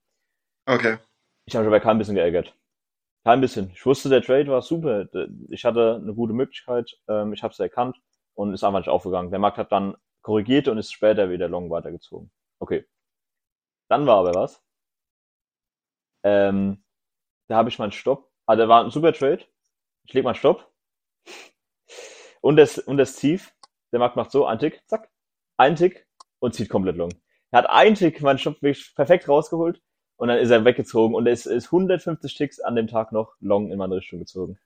Okay. 0.66 0.98
Ich 1.46 1.54
habe 1.54 1.64
mich 1.64 1.74
aber 1.74 1.80
kein 1.80 1.98
bisschen 1.98 2.14
geärgert. 2.14 2.54
Kein 3.24 3.40
bisschen. 3.40 3.70
Ich 3.70 3.84
wusste, 3.87 4.08
der 4.08 4.22
Trade 4.22 4.48
war 4.48 4.62
super. 4.62 5.06
Ich 5.50 5.64
hatte 5.64 6.00
eine 6.02 6.14
gute 6.14 6.32
Möglichkeit. 6.34 6.98
Ähm, 7.08 7.32
ich 7.32 7.42
habe 7.42 7.52
es 7.52 7.60
erkannt 7.60 7.96
und 8.34 8.52
ist 8.54 8.64
einfach 8.64 8.80
nicht 8.80 8.88
aufgegangen. 8.88 9.30
Der 9.30 9.38
Markt 9.38 9.58
hat 9.58 9.72
dann 9.72 9.96
korrigiert 10.22 10.68
und 10.68 10.78
ist 10.78 10.92
später 10.92 11.30
wieder 11.30 11.48
long 11.48 11.70
weitergezogen. 11.70 12.30
Okay. 12.58 12.87
Dann 13.88 14.06
war 14.06 14.18
aber 14.18 14.34
was. 14.34 14.62
Ähm, 16.22 16.84
da 17.48 17.56
habe 17.56 17.68
ich 17.68 17.78
meinen 17.78 17.92
Stopp. 17.92 18.30
Ah, 18.46 18.56
der 18.56 18.68
war 18.68 18.84
ein 18.84 18.90
super 18.90 19.12
Trade. 19.12 19.44
Ich 20.04 20.14
lege 20.14 20.24
meinen 20.24 20.34
Stopp. 20.34 20.70
Und 22.44 22.57
das, 22.57 22.76
und 22.76 22.98
das 22.98 23.16
Tief, 23.16 23.54
der 23.90 24.00
Markt 24.00 24.16
macht 24.16 24.30
so, 24.30 24.44
ein 24.44 24.59
Tick, 24.59 24.83
zack, 24.87 25.09
ein 25.57 25.76
Tick 25.76 26.07
und 26.40 26.54
zieht 26.54 26.68
komplett 26.68 26.96
long. 26.96 27.09
Er 27.50 27.61
hat 27.61 27.70
einen 27.70 27.94
Tick 27.94 28.20
meinen 28.20 28.38
wirklich 28.38 28.94
perfekt 28.94 29.30
rausgeholt 29.30 29.80
und 30.16 30.28
dann 30.28 30.37
ist 30.37 30.50
er 30.50 30.62
weggezogen 30.62 31.14
und 31.14 31.26
es 31.26 31.46
ist 31.46 31.68
150 31.68 32.35
Ticks 32.35 32.61
an 32.61 32.76
dem 32.76 32.87
Tag 32.87 33.12
noch 33.12 33.33
long 33.40 33.70
in 33.72 33.78
meine 33.78 33.96
Richtung 33.96 34.18
gezogen. 34.18 34.59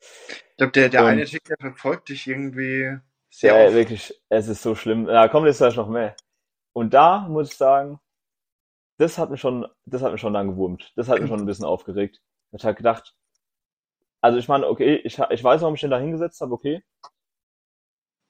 Ich 0.00 0.56
glaube, 0.58 0.72
der, 0.72 0.90
der 0.90 1.04
und, 1.04 1.08
eine 1.08 1.24
Tick, 1.24 1.42
der 1.44 1.56
verfolgt 1.58 2.10
dich 2.10 2.26
irgendwie 2.26 2.98
sehr 3.30 3.54
Ja, 3.56 3.66
oft. 3.66 3.74
wirklich, 3.76 4.20
es 4.28 4.48
ist 4.48 4.62
so 4.62 4.74
schlimm. 4.74 5.08
Ja, 5.08 5.26
kommt 5.28 5.46
jetzt 5.46 5.56
gleich 5.56 5.76
noch 5.76 5.88
mehr. 5.88 6.14
Und 6.74 6.92
da 6.92 7.26
muss 7.28 7.50
ich 7.50 7.56
sagen, 7.56 7.98
das 8.98 9.16
hat 9.16 9.30
mich 9.30 9.40
schon, 9.40 9.66
das 9.86 10.02
hat 10.02 10.12
mich 10.12 10.20
schon 10.20 10.34
dann 10.34 10.48
gewurmt. 10.48 10.92
Das 10.96 11.08
hat 11.08 11.18
mich 11.18 11.30
schon 11.30 11.40
ein 11.40 11.46
bisschen 11.46 11.64
aufgeregt. 11.64 12.20
Ich 12.50 12.62
habe 12.66 12.74
gedacht, 12.74 13.16
also 14.20 14.36
ich 14.38 14.48
meine, 14.48 14.68
okay, 14.68 14.96
ich, 14.96 15.18
ich 15.18 15.42
weiß, 15.42 15.62
warum 15.62 15.76
ich 15.76 15.80
den 15.80 15.90
da 15.90 15.98
hingesetzt 15.98 16.42
habe, 16.42 16.52
okay. 16.52 16.82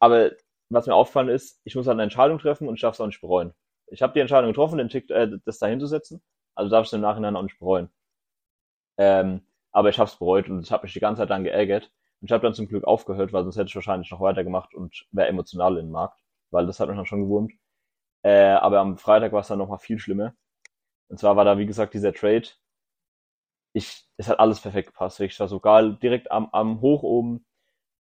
Aber 0.03 0.33
was 0.69 0.87
mir 0.89 0.95
aufgefallen 0.97 1.29
ist, 1.29 1.61
ich 1.65 1.77
muss 1.77 1.87
halt 1.87 1.95
eine 1.95 2.03
Entscheidung 2.03 2.39
treffen 2.41 2.67
und 2.69 2.75
ich 2.75 2.81
darf 2.81 2.95
es 2.95 3.01
auch 3.01 3.07
nicht 3.07 3.21
bereuen. 3.21 3.55
Ich 3.87 4.03
habe 4.03 4.13
die 4.15 4.19
Entscheidung 4.21 4.51
getroffen, 4.51 4.79
den 4.79 4.89
Tick, 4.89 5.09
äh, 5.11 5.31
das 5.45 5.59
da 5.61 5.67
hinzusetzen, 5.69 6.21
also 6.57 6.71
darf 6.71 6.83
ich 6.85 6.89
es 6.89 6.93
im 6.95 7.03
Nachhinein 7.03 7.37
auch 7.37 7.43
nicht 7.43 7.59
bereuen. 7.61 7.89
Ähm, 8.99 9.43
aber 9.73 9.89
ich 9.91 9.99
habe 9.99 10.09
es 10.09 10.17
bereut 10.17 10.49
und 10.49 10.63
ich 10.65 10.73
habe 10.73 10.85
mich 10.85 10.93
die 10.93 11.01
ganze 11.01 11.23
Zeit 11.23 11.31
dann 11.31 11.45
geärgert. 11.45 11.91
Und 12.21 12.27
ich 12.27 12.33
habe 12.33 12.43
dann 12.43 12.55
zum 12.55 12.69
Glück 12.69 12.85
aufgehört, 12.85 13.33
weil 13.33 13.43
sonst 13.45 13.57
hätte 13.57 13.69
ich 13.69 13.75
wahrscheinlich 13.75 14.11
noch 14.11 14.21
weitergemacht 14.21 14.75
und 14.75 15.07
wäre 15.13 15.29
emotional 15.29 15.77
in 15.79 15.87
den 15.87 15.93
Markt, 15.93 16.21
weil 16.51 16.67
das 16.67 16.79
hat 16.81 16.89
mich 16.89 16.97
dann 16.97 17.07
schon 17.07 17.23
gewurmt. 17.23 17.53
Äh, 18.25 18.53
aber 18.55 18.81
am 18.81 18.99
Freitag 18.99 19.33
war 19.33 19.41
es 19.43 19.49
dann 19.49 19.59
nochmal 19.59 19.79
viel 19.79 19.99
schlimmer. 19.99 20.35
Und 21.09 21.19
zwar 21.21 21.37
war 21.37 21.45
da, 21.47 21.59
wie 21.59 21.67
gesagt, 21.67 21.95
dieser 21.95 22.15
Trade. 22.15 22.49
Ich, 23.75 24.07
es 24.17 24.29
hat 24.29 24.39
alles 24.41 24.61
perfekt 24.61 24.89
gepasst. 24.89 25.21
Ich 25.21 25.39
war 25.41 25.49
sogar 25.49 25.83
direkt 25.99 26.31
am, 26.31 26.49
am 26.53 26.81
Hoch 26.81 27.03
oben. 27.03 27.47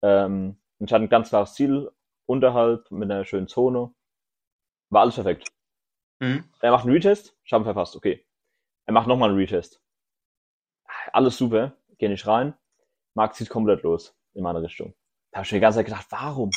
Ähm, 0.03 0.59
ich 0.87 0.93
hatte 0.93 1.03
ein 1.03 1.09
ganz 1.09 1.29
klares 1.29 1.53
Ziel 1.53 1.91
unterhalb 2.25 2.89
mit 2.91 3.11
einer 3.11 3.25
schönen 3.25 3.47
Zone. 3.47 3.93
War 4.89 5.01
alles 5.01 5.15
perfekt. 5.15 5.49
Mhm. 6.19 6.45
Er 6.61 6.71
macht 6.71 6.85
einen 6.85 6.93
Retest, 6.93 7.35
ich 7.43 7.53
habe 7.53 7.63
ihn 7.63 7.65
verpasst, 7.65 7.95
okay. 7.95 8.25
Er 8.85 8.93
macht 8.93 9.07
nochmal 9.07 9.29
einen 9.29 9.37
Retest. 9.37 9.81
Alles 11.13 11.37
super, 11.37 11.73
gehe 11.97 12.09
nicht 12.09 12.27
rein. 12.27 12.53
Marc 13.13 13.35
zieht 13.35 13.49
komplett 13.49 13.83
los 13.83 14.15
in 14.33 14.43
meine 14.43 14.61
Richtung. 14.61 14.93
Da 15.31 15.37
habe 15.37 15.45
ich 15.45 15.51
mir 15.51 15.57
die 15.57 15.61
ganze 15.61 15.79
Zeit 15.79 15.85
gedacht, 15.85 16.07
warum? 16.09 16.51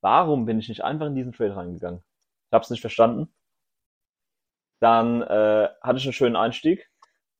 Warum 0.00 0.46
bin 0.46 0.58
ich 0.58 0.68
nicht 0.68 0.84
einfach 0.84 1.06
in 1.06 1.14
diesen 1.14 1.32
Trade 1.32 1.56
reingegangen? 1.56 2.02
Ich 2.46 2.52
habe 2.52 2.62
es 2.62 2.70
nicht 2.70 2.80
verstanden. 2.80 3.32
Dann 4.80 5.22
äh, 5.22 5.68
hatte 5.82 5.98
ich 5.98 6.04
einen 6.04 6.12
schönen 6.12 6.36
Einstieg. 6.36 6.88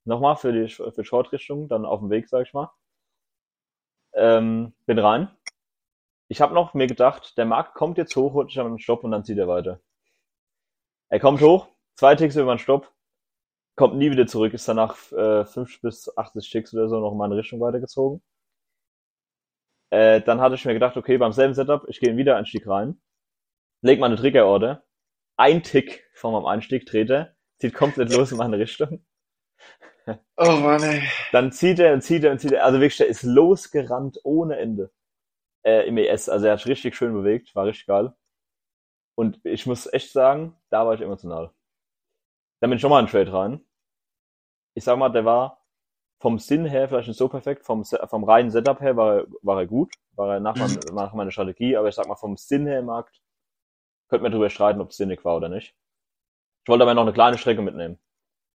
Nochmal 0.05 0.37
für 0.37 0.53
die, 0.53 0.69
für 0.69 0.91
die 0.91 1.05
Short-Richtung, 1.05 1.69
dann 1.69 1.85
auf 1.85 2.01
dem 2.01 2.11
Weg, 2.11 2.29
sag 2.29 2.47
ich 2.47 2.53
mal. 2.53 2.71
Ähm, 4.15 4.75
bin 4.87 4.99
rein. 4.99 5.31
Ich 6.29 6.41
habe 6.43 6.55
noch 6.55 6.75
mir 6.75 6.87
gedacht, 6.87 7.39
der 7.39 7.47
Markt 7.47 7.75
kommt 7.75 7.97
jetzt 7.97 8.15
hoch, 8.15 8.35
holt 8.35 8.51
sich 8.51 8.61
einen 8.61 8.79
Stopp 8.79 9.03
und 9.03 9.11
dann 9.11 9.25
zieht 9.25 9.39
er 9.39 9.49
weiter. 9.49 9.81
Er 11.09 11.21
kommt 11.21 11.41
hoch, 11.41 11.69
zwei 11.95 12.15
Ticks 12.15 12.37
über 12.37 12.55
den 12.55 12.59
Stopp, 12.59 12.93
kommt 13.77 13.97
nie 13.97 14.11
wieder 14.11 14.27
zurück, 14.27 14.53
ist 14.53 14.69
danach 14.69 15.11
äh, 15.13 15.47
5 15.47 15.81
bis 15.81 16.17
80 16.17 16.51
Ticks 16.51 16.75
oder 16.75 16.89
so 16.89 17.01
noch 17.01 17.13
in 17.13 17.19
meine 17.19 17.37
Richtung 17.37 17.61
weitergezogen. 17.61 18.23
Äh, 19.91 20.21
dann 20.21 20.41
hatte 20.41 20.57
ich 20.57 20.65
mir 20.67 20.75
gedacht, 20.75 20.99
okay, 20.99 21.17
beim 21.17 21.33
selben 21.33 21.55
Setup, 21.55 21.89
ich 21.89 21.99
gehe 21.99 22.17
wieder 22.19 22.37
Einstieg 22.37 22.67
rein, 22.67 23.01
leg 23.81 23.99
meine 23.99 24.17
Trigger-Order, 24.17 24.85
ein 25.39 25.63
Tick 25.63 26.05
von 26.13 26.35
meinem 26.35 26.45
Einstieg 26.45 26.85
dreht 26.85 27.09
er, 27.09 27.37
zieht 27.59 27.73
komplett 27.73 28.13
los 28.13 28.33
in 28.33 28.39
meine 28.39 28.59
Richtung. 28.59 29.03
Oh 30.37 30.53
Mann, 30.53 30.83
ey. 30.83 31.03
Dann 31.33 31.53
zieht 31.53 31.79
er 31.79 31.93
und 31.93 32.03
zieht 32.03 32.25
er 32.25 32.33
und 32.33 32.39
zieht 32.39 32.53
er. 32.53 32.65
Also 32.65 32.81
wirklich, 32.81 32.97
der 32.97 33.09
ist 33.09 33.25
losgerannt 33.25 34.19
ohne 34.25 34.57
Ende. 34.57 34.91
Äh, 35.69 35.87
Im 35.87 35.99
ES. 35.99 36.31
Also 36.31 36.47
er 36.47 36.55
hat 36.55 36.67
richtig 36.67 36.97
schön 36.97 37.13
bewegt, 37.13 37.55
war 37.55 37.67
richtig 37.67 37.87
geil. 37.87 38.15
Und 39.15 39.45
ich 39.45 39.67
muss 39.67 39.93
echt 39.93 40.13
sagen, 40.13 40.57
da 40.71 40.87
war 40.87 40.95
ich 40.95 41.03
emotional. 41.03 41.53
Dann 42.61 42.71
bin 42.71 42.79
ich 42.79 42.83
nochmal 42.83 43.03
in 43.03 43.09
Trade 43.09 43.33
rein. 43.33 43.61
Ich 44.75 44.85
sag 44.85 44.97
mal, 44.99 45.11
der 45.11 45.27
war 45.27 45.63
vom 46.21 46.39
Sinn 46.39 46.65
her 46.65 46.89
vielleicht 46.89 47.09
nicht 47.09 47.19
so 47.19 47.29
perfekt, 47.29 47.67
vom, 47.67 47.85
vom 47.85 48.25
reinen 48.25 48.51
Setup 48.51 48.81
her 48.81 48.97
war 48.97 49.19
er, 49.19 49.27
war 49.43 49.59
er 49.59 49.67
gut, 49.67 49.95
war 50.13 50.35
er 50.35 50.41
nach, 50.41 50.57
mein, 50.57 50.71
mhm. 50.71 50.95
nach 50.95 51.13
meiner 51.13 51.31
Strategie, 51.31 51.77
aber 51.77 51.89
ich 51.89 51.95
sag 51.95 52.09
mal, 52.09 52.17
vom 52.17 52.37
Sinn 52.37 52.67
her 52.67 52.81
im 52.81 52.87
Markt, 52.87 53.21
könnte 54.09 54.23
man 54.23 54.33
darüber 54.33 54.51
streiten, 54.51 54.81
ob 54.81 54.91
es 54.91 54.97
sinnig 54.97 55.25
war 55.25 55.37
oder 55.37 55.49
nicht. 55.49 55.77
Ich 56.65 56.69
wollte 56.69 56.83
aber 56.83 56.95
noch 56.95 57.03
eine 57.03 57.13
kleine 57.13 57.39
Strecke 57.39 57.63
mitnehmen, 57.63 57.99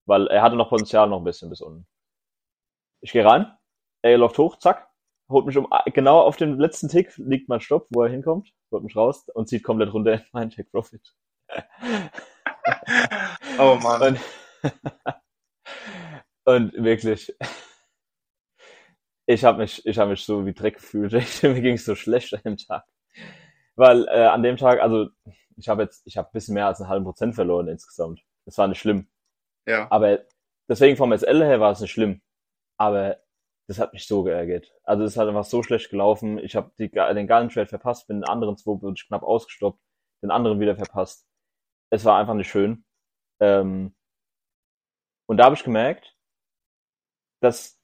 weil 0.05 0.27
er 0.27 0.41
hatte 0.41 0.55
noch 0.55 0.69
Potenzial 0.69 1.07
noch 1.07 1.19
ein 1.19 1.23
bisschen 1.23 1.49
bis 1.49 1.61
unten. 1.61 1.87
Ich 3.01 3.11
gehe 3.11 3.23
rein, 3.23 3.55
er 4.01 4.17
läuft 4.17 4.37
hoch, 4.39 4.57
zack, 4.57 4.92
holt 5.29 5.45
mich 5.45 5.57
um, 5.57 5.67
genau 5.93 6.19
auf 6.21 6.37
den 6.37 6.57
letzten 6.57 6.89
Tick 6.89 7.13
liegt 7.17 7.49
mein 7.49 7.61
Stopp, 7.61 7.87
wo 7.91 8.03
er 8.03 8.09
hinkommt, 8.09 8.51
holt 8.71 8.83
mich 8.83 8.95
raus 8.95 9.27
und 9.33 9.47
zieht 9.47 9.63
komplett 9.63 9.93
runter 9.93 10.13
in 10.13 10.21
meinen 10.31 10.49
Take 10.49 10.69
Profit. 10.69 11.15
oh 13.59 13.75
Mann. 13.81 14.01
Und, 14.01 14.19
und 16.45 16.73
wirklich, 16.73 17.35
ich 19.25 19.43
habe 19.43 19.59
mich, 19.59 19.85
ich 19.85 19.97
habe 19.97 20.11
mich 20.11 20.23
so 20.23 20.45
wie 20.45 20.53
Dreck 20.53 20.75
gefühlt. 20.75 21.13
mir 21.43 21.61
ging 21.61 21.75
es 21.75 21.85
so 21.85 21.95
schlecht 21.95 22.33
an 22.33 22.41
dem 22.43 22.57
Tag, 22.57 22.85
weil 23.75 24.05
äh, 24.07 24.25
an 24.25 24.43
dem 24.43 24.57
Tag, 24.57 24.81
also 24.81 25.09
ich 25.55 25.69
habe 25.69 25.83
jetzt, 25.83 26.05
ich 26.05 26.17
habe 26.17 26.29
ein 26.29 26.33
bisschen 26.33 26.55
mehr 26.55 26.67
als 26.67 26.81
einen 26.81 26.89
halben 26.89 27.05
Prozent 27.05 27.35
verloren 27.35 27.67
insgesamt. 27.67 28.21
Das 28.45 28.57
war 28.57 28.67
nicht 28.67 28.79
schlimm. 28.79 29.07
Ja. 29.65 29.87
Aber 29.91 30.19
deswegen 30.67 30.97
vom 30.97 31.15
SL 31.17 31.43
her 31.43 31.59
war 31.59 31.71
es 31.71 31.79
nicht 31.79 31.91
schlimm. 31.91 32.21
Aber 32.77 33.17
das 33.67 33.79
hat 33.79 33.93
mich 33.93 34.07
so 34.07 34.23
geärgert. 34.23 34.73
Also 34.83 35.03
es 35.03 35.17
hat 35.17 35.27
einfach 35.27 35.45
so 35.45 35.63
schlecht 35.63 35.89
gelaufen. 35.89 36.37
Ich 36.39 36.55
habe 36.55 36.71
den 36.77 37.27
geilen 37.27 37.49
Trade 37.49 37.67
verpasst, 37.67 38.07
bin 38.07 38.17
den 38.21 38.29
anderen 38.29 38.57
zwei 38.57 38.81
wirklich 38.81 39.07
knapp 39.07 39.23
ausgestoppt, 39.23 39.79
den 40.21 40.31
anderen 40.31 40.59
wieder 40.59 40.75
verpasst. 40.75 41.27
Es 41.89 42.05
war 42.05 42.19
einfach 42.19 42.33
nicht 42.33 42.49
schön. 42.49 42.85
Ähm, 43.39 43.95
und 45.27 45.37
da 45.37 45.45
habe 45.45 45.55
ich 45.55 45.63
gemerkt, 45.63 46.15
dass 47.41 47.79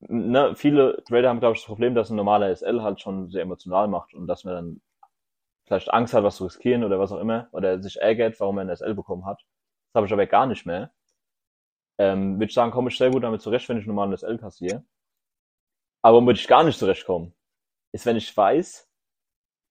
ne, 0.00 0.54
viele 0.56 1.02
Trader 1.04 1.28
haben, 1.28 1.40
glaube 1.40 1.54
ich, 1.56 1.62
das 1.62 1.66
Problem, 1.66 1.94
dass 1.94 2.10
ein 2.10 2.16
normaler 2.16 2.54
SL 2.54 2.82
halt 2.82 3.00
schon 3.00 3.30
sehr 3.30 3.42
emotional 3.42 3.88
macht 3.88 4.14
und 4.14 4.26
dass 4.26 4.44
man 4.44 4.54
dann 4.54 4.82
vielleicht 5.66 5.92
Angst 5.92 6.14
hat, 6.14 6.24
was 6.24 6.36
zu 6.36 6.44
riskieren 6.44 6.84
oder 6.84 6.98
was 6.98 7.12
auch 7.12 7.20
immer, 7.20 7.48
oder 7.52 7.82
sich 7.82 8.00
ärgert, 8.00 8.38
warum 8.40 8.58
er 8.58 8.64
ein 8.64 8.76
SL 8.76 8.94
bekommen 8.94 9.26
hat. 9.26 9.40
Das 9.92 10.00
habe 10.00 10.06
ich 10.06 10.12
aber 10.12 10.26
gar 10.26 10.46
nicht 10.46 10.66
mehr. 10.66 10.92
Ähm, 11.98 12.36
würde 12.36 12.46
ich 12.46 12.54
sagen, 12.54 12.72
komme 12.72 12.90
ich 12.90 12.98
sehr 12.98 13.10
gut 13.10 13.22
damit 13.22 13.42
zurecht, 13.42 13.68
wenn 13.68 13.78
ich 13.78 13.86
normal 13.86 14.08
ein 14.08 14.16
SL 14.16 14.38
kassiere. 14.38 14.84
Aber 16.02 16.18
womit 16.18 16.38
ich 16.38 16.48
gar 16.48 16.64
nicht 16.64 16.78
zurechtkomme, 16.78 17.32
ist, 17.92 18.06
wenn 18.06 18.16
ich 18.16 18.36
weiß, 18.36 18.90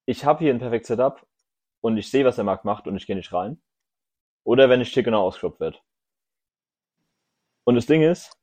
ich 0.06 0.26
habe 0.26 0.39
hier 0.39 0.54
ein 0.54 0.60
perfektes 0.60 0.88
Setup 0.88 1.26
und 1.82 1.98
ich 1.98 2.10
sehe, 2.10 2.26
was 2.26 2.36
der 2.36 2.46
Markt 2.46 2.65
macht 2.65 2.88
und 2.88 2.96
ich 2.96 3.06
gehe 3.06 3.15
nicht 3.15 3.34
rein. 3.34 3.62
Oder 4.44 4.70
wenn 4.70 4.82
ich 4.82 4.94
hier 4.94 5.04
genau 5.04 5.24
ausgestoppt 5.24 5.60
wird. 5.60 5.84
Und 7.63 7.76
das 7.76 7.86
Ding 7.86 8.02
ist, 8.02 8.38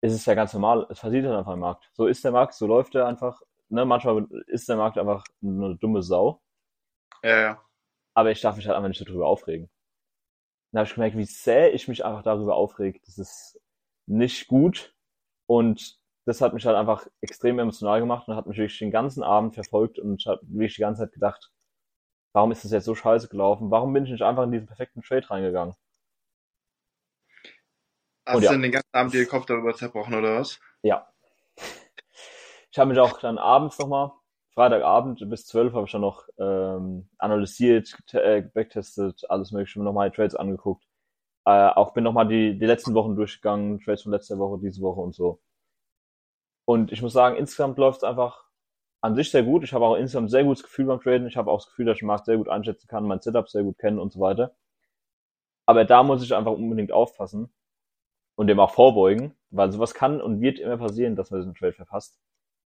es 0.00 0.12
ist 0.12 0.26
ja 0.26 0.34
ganz 0.34 0.52
normal, 0.52 0.86
es 0.90 1.00
passiert 1.00 1.26
halt 1.26 1.36
einfach 1.36 1.52
im 1.52 1.60
Markt. 1.60 1.90
So 1.92 2.06
ist 2.06 2.24
der 2.24 2.32
Markt, 2.32 2.54
so 2.54 2.66
läuft 2.66 2.94
er 2.94 3.06
einfach. 3.06 3.42
Ne, 3.68 3.84
manchmal 3.84 4.26
ist 4.46 4.68
der 4.68 4.76
Markt 4.76 4.96
einfach 4.96 5.24
eine 5.42 5.76
dumme 5.76 6.02
Sau. 6.02 6.40
Ja, 7.22 7.40
ja. 7.40 7.64
Aber 8.14 8.30
ich 8.30 8.40
darf 8.40 8.56
mich 8.56 8.66
halt 8.66 8.76
einfach 8.76 8.88
nicht 8.88 9.06
darüber 9.06 9.26
aufregen. 9.26 9.68
Dann 10.72 10.80
habe 10.80 10.88
ich 10.88 10.94
gemerkt, 10.94 11.16
wie 11.16 11.24
sehr 11.24 11.74
ich 11.74 11.88
mich 11.88 12.04
einfach 12.04 12.22
darüber 12.22 12.56
aufrege. 12.56 13.00
Das 13.04 13.18
ist 13.18 13.60
nicht 14.06 14.48
gut. 14.48 14.94
Und 15.46 15.97
das 16.28 16.42
hat 16.42 16.52
mich 16.52 16.66
halt 16.66 16.76
einfach 16.76 17.06
extrem 17.22 17.58
emotional 17.58 18.00
gemacht 18.00 18.28
und 18.28 18.36
hat 18.36 18.46
mich 18.46 18.58
wirklich 18.58 18.78
den 18.78 18.90
ganzen 18.90 19.22
Abend 19.22 19.54
verfolgt 19.54 19.98
und 19.98 20.20
ich 20.20 20.26
habe 20.26 20.40
wirklich 20.42 20.74
die 20.74 20.82
ganze 20.82 21.02
Zeit 21.02 21.12
gedacht, 21.12 21.50
warum 22.34 22.52
ist 22.52 22.64
das 22.64 22.72
jetzt 22.72 22.84
so 22.84 22.94
scheiße 22.94 23.28
gelaufen? 23.28 23.70
Warum 23.70 23.94
bin 23.94 24.04
ich 24.04 24.10
nicht 24.10 24.22
einfach 24.22 24.44
in 24.44 24.52
diesen 24.52 24.66
perfekten 24.66 25.00
Trade 25.00 25.28
reingegangen? 25.30 25.74
Hast 28.26 28.34
und 28.34 28.40
du 28.42 28.44
ja. 28.44 28.52
denn 28.52 28.60
den 28.62 28.72
ganzen 28.72 28.92
Abend 28.92 29.14
den 29.14 29.26
Kopf 29.26 29.46
darüber 29.46 29.72
zerbrochen 29.74 30.14
oder 30.14 30.40
was? 30.40 30.60
Ja. 30.82 31.08
Ich 32.70 32.78
habe 32.78 32.90
mich 32.90 32.98
auch 32.98 33.18
dann 33.20 33.38
abends 33.38 33.78
nochmal 33.78 34.12
Freitagabend 34.52 35.24
bis 35.30 35.46
12 35.46 35.72
habe 35.72 35.86
ich 35.86 35.92
dann 35.92 36.02
noch 36.02 36.28
ähm, 36.36 37.08
analysiert, 37.16 37.96
äh, 38.12 38.42
backtestet, 38.42 39.22
alles 39.30 39.52
mögliche, 39.52 39.80
nochmal 39.80 40.10
die 40.10 40.16
Trades 40.16 40.34
angeguckt. 40.34 40.84
Äh, 41.46 41.68
auch 41.70 41.94
bin 41.94 42.04
nochmal 42.04 42.28
die, 42.28 42.58
die 42.58 42.66
letzten 42.66 42.92
Wochen 42.92 43.16
durchgegangen, 43.16 43.80
Trades 43.80 44.02
von 44.02 44.12
letzter 44.12 44.36
Woche, 44.38 44.58
diese 44.60 44.82
Woche 44.82 45.00
und 45.00 45.14
so. 45.14 45.40
Und 46.68 46.92
ich 46.92 47.00
muss 47.00 47.12
sagen, 47.12 47.36
insgesamt 47.36 47.78
läuft 47.78 47.98
es 47.98 48.04
einfach 48.04 48.44
an 49.00 49.14
sich 49.14 49.30
sehr 49.30 49.42
gut. 49.42 49.64
Ich 49.64 49.72
habe 49.72 49.86
auch 49.86 49.94
insgesamt 49.94 50.26
ein 50.26 50.30
sehr 50.30 50.44
gutes 50.44 50.62
Gefühl 50.62 50.86
beim 50.86 51.00
Traden. 51.00 51.26
Ich 51.26 51.36
habe 51.36 51.50
auch 51.50 51.58
das 51.58 51.68
Gefühl, 51.68 51.86
dass 51.86 51.94
ich 51.94 52.00
den 52.00 52.08
Markt 52.08 52.26
sehr 52.26 52.36
gut 52.36 52.48
einschätzen 52.48 52.88
kann, 52.88 53.06
mein 53.06 53.20
Setup 53.20 53.48
sehr 53.48 53.62
gut 53.62 53.78
kennen 53.78 53.98
und 53.98 54.12
so 54.12 54.20
weiter. 54.20 54.54
Aber 55.66 55.84
da 55.84 56.02
muss 56.02 56.22
ich 56.22 56.34
einfach 56.34 56.52
unbedingt 56.52 56.92
aufpassen 56.92 57.52
und 58.36 58.48
dem 58.48 58.60
auch 58.60 58.72
vorbeugen, 58.72 59.36
weil 59.50 59.72
sowas 59.72 59.94
kann 59.94 60.20
und 60.20 60.40
wird 60.40 60.58
immer 60.58 60.78
passieren, 60.78 61.16
dass 61.16 61.30
man 61.30 61.40
diesen 61.40 61.54
Trade 61.54 61.72
verpasst 61.74 62.18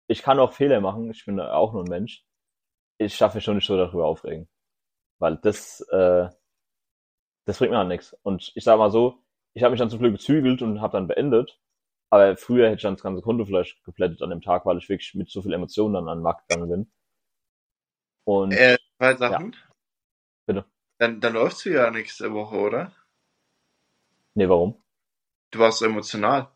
ich 0.07 0.23
kann 0.23 0.39
auch 0.39 0.53
Fehler 0.53 0.81
machen, 0.81 1.09
ich 1.11 1.25
bin 1.25 1.39
auch 1.39 1.73
nur 1.73 1.83
ein 1.83 1.89
Mensch. 1.89 2.25
Ich 2.97 3.15
schaffe 3.15 3.37
mich 3.37 3.43
schon 3.43 3.55
nicht 3.55 3.67
so 3.67 3.77
darüber 3.77 4.07
aufregen. 4.07 4.49
Weil 5.19 5.37
das, 5.37 5.81
äh, 5.91 6.29
das 7.45 7.59
bringt 7.59 7.71
mir 7.71 7.77
halt 7.77 7.89
nichts. 7.89 8.13
Und 8.23 8.51
ich 8.55 8.63
sag 8.63 8.77
mal 8.77 8.91
so, 8.91 9.23
ich 9.53 9.63
habe 9.63 9.71
mich 9.71 9.79
dann 9.79 9.89
zum 9.89 9.99
Glück 9.99 10.13
gezügelt 10.13 10.61
und 10.61 10.81
habe 10.81 10.93
dann 10.93 11.07
beendet. 11.07 11.59
Aber 12.09 12.37
früher 12.37 12.67
hätte 12.67 12.77
ich 12.77 12.81
dann 12.83 12.95
das 12.95 13.03
ganze 13.03 13.21
Konto 13.21 13.45
vielleicht 13.45 13.83
geplättet 13.83 14.21
an 14.21 14.29
dem 14.29 14.41
Tag, 14.41 14.65
weil 14.65 14.77
ich 14.77 14.87
wirklich 14.87 15.13
mit 15.15 15.29
so 15.29 15.41
viel 15.41 15.53
Emotionen 15.53 15.93
dann 15.93 16.07
an 16.07 16.19
den 16.19 16.23
Markt 16.23 16.47
gegangen 16.47 16.69
bin. 16.69 16.91
Und 18.23 18.51
äh, 18.51 18.77
zwei 18.97 19.15
Sachen. 19.15 19.53
Ja. 19.53 19.59
Bitte. 20.45 20.65
Dann, 20.99 21.19
dann 21.19 21.33
läufst 21.33 21.65
du 21.65 21.69
ja 21.69 21.91
nächste 21.91 22.33
Woche, 22.33 22.55
oder? 22.55 22.91
Nee, 24.33 24.47
warum? 24.47 24.81
Du 25.51 25.59
warst 25.59 25.79
so 25.79 25.85
emotional. 25.85 26.49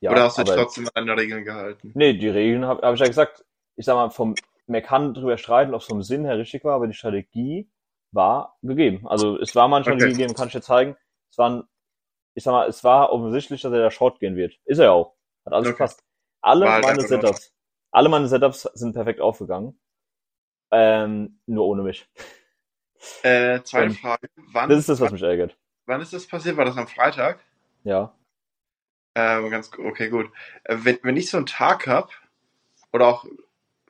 Ja, 0.00 0.10
Oder 0.10 0.24
hast 0.24 0.38
du 0.38 0.44
dich 0.44 0.54
trotzdem 0.54 0.88
an 0.94 1.06
deine 1.06 1.20
Regeln 1.20 1.44
gehalten? 1.44 1.92
Nee, 1.94 2.14
die 2.14 2.28
Regeln 2.28 2.64
habe 2.64 2.86
hab 2.86 2.94
ich 2.94 3.00
ja 3.00 3.06
gesagt. 3.06 3.44
Ich 3.76 3.84
sag 3.84 3.94
mal, 3.94 4.10
vom, 4.10 4.34
man 4.66 4.82
kann 4.82 5.14
darüber 5.14 5.38
streiten, 5.38 5.74
ob 5.74 5.80
es 5.80 5.86
vom 5.86 6.02
Sinn 6.02 6.24
her 6.24 6.38
richtig 6.38 6.64
war, 6.64 6.74
aber 6.74 6.86
die 6.86 6.94
Strategie 6.94 7.70
war 8.12 8.58
gegeben. 8.62 9.06
Also 9.06 9.38
es 9.38 9.54
war 9.54 9.68
manchmal 9.68 9.96
okay. 9.96 10.10
gegeben, 10.10 10.34
kann 10.34 10.48
ich 10.48 10.54
dir 10.54 10.62
zeigen. 10.62 10.96
Es 11.30 11.38
waren, 11.38 11.64
ich 12.36 12.44
sag 12.44 12.52
mal, 12.52 12.68
es 12.68 12.84
war 12.84 13.10
offensichtlich, 13.12 13.62
dass 13.62 13.72
er 13.72 13.80
da 13.80 13.90
Short 13.90 14.20
gehen 14.20 14.36
wird. 14.36 14.58
Ist 14.66 14.78
er 14.78 14.86
ja 14.86 14.90
auch. 14.92 15.14
Hat 15.44 15.52
alles 15.54 15.68
okay. 15.68 15.74
gepasst. 15.76 16.04
Alle 16.42 16.66
war 16.66 16.80
meine 16.80 17.00
Setups, 17.02 17.52
alle 17.90 18.08
meine 18.08 18.28
Setups 18.28 18.62
sind 18.74 18.92
perfekt 18.92 19.20
aufgegangen. 19.20 19.78
Ähm, 20.70 21.40
nur 21.46 21.66
ohne 21.66 21.82
mich. 21.82 22.08
Äh, 23.22 23.62
zweite 23.62 23.86
Ähm, 23.86 23.94
Frage. 23.94 24.28
Wann, 24.52 24.68
Das 24.68 24.78
ist 24.78 24.88
das, 24.88 25.00
was 25.00 25.12
mich 25.12 25.22
ärgert. 25.22 25.56
wann 25.86 26.00
ist 26.00 26.12
das 26.12 26.26
passiert? 26.26 26.56
War 26.56 26.64
das 26.64 26.76
am 26.76 26.88
Freitag? 26.88 27.40
Ja. 27.84 28.14
Ähm, 29.14 29.50
ganz, 29.50 29.70
okay, 29.78 30.08
gut. 30.10 30.30
Äh, 30.64 30.76
wenn, 30.80 30.98
wenn 31.02 31.16
ich 31.16 31.30
so 31.30 31.36
einen 31.38 31.46
Tag 31.46 31.86
hab, 31.86 32.10
oder 32.92 33.06
auch 33.08 33.24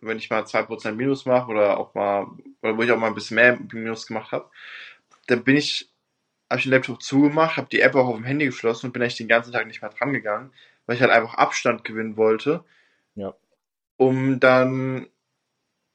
wenn 0.00 0.18
ich 0.18 0.30
mal 0.30 0.44
2% 0.46 0.92
Minus 0.92 1.24
mache, 1.26 1.50
oder 1.50 1.78
auch 1.78 1.94
mal, 1.94 2.26
oder 2.62 2.76
wo 2.76 2.82
ich 2.82 2.92
auch 2.92 2.98
mal 2.98 3.08
ein 3.08 3.14
bisschen 3.14 3.36
mehr 3.36 3.58
Minus 3.72 4.06
gemacht 4.06 4.32
habe, 4.32 4.50
dann 5.26 5.42
bin 5.44 5.56
ich, 5.56 5.90
habe 6.50 6.58
ich 6.58 6.64
den 6.64 6.72
Laptop 6.72 7.02
zugemacht, 7.02 7.56
habe 7.56 7.68
die 7.70 7.80
App 7.80 7.94
auch 7.94 8.06
auf 8.08 8.16
dem 8.16 8.24
Handy 8.24 8.46
geschlossen 8.46 8.86
und 8.86 8.92
bin 8.92 9.02
eigentlich 9.02 9.16
den 9.16 9.28
ganzen 9.28 9.52
Tag 9.52 9.66
nicht 9.66 9.82
mehr 9.82 9.90
dran 9.90 10.12
gegangen, 10.12 10.52
weil 10.86 10.96
ich 10.96 11.02
halt 11.02 11.10
einfach 11.12 11.34
Abstand 11.34 11.84
gewinnen 11.84 12.16
wollte. 12.16 12.64
Ja. 13.14 13.34
Um 13.96 14.40
dann, 14.40 15.08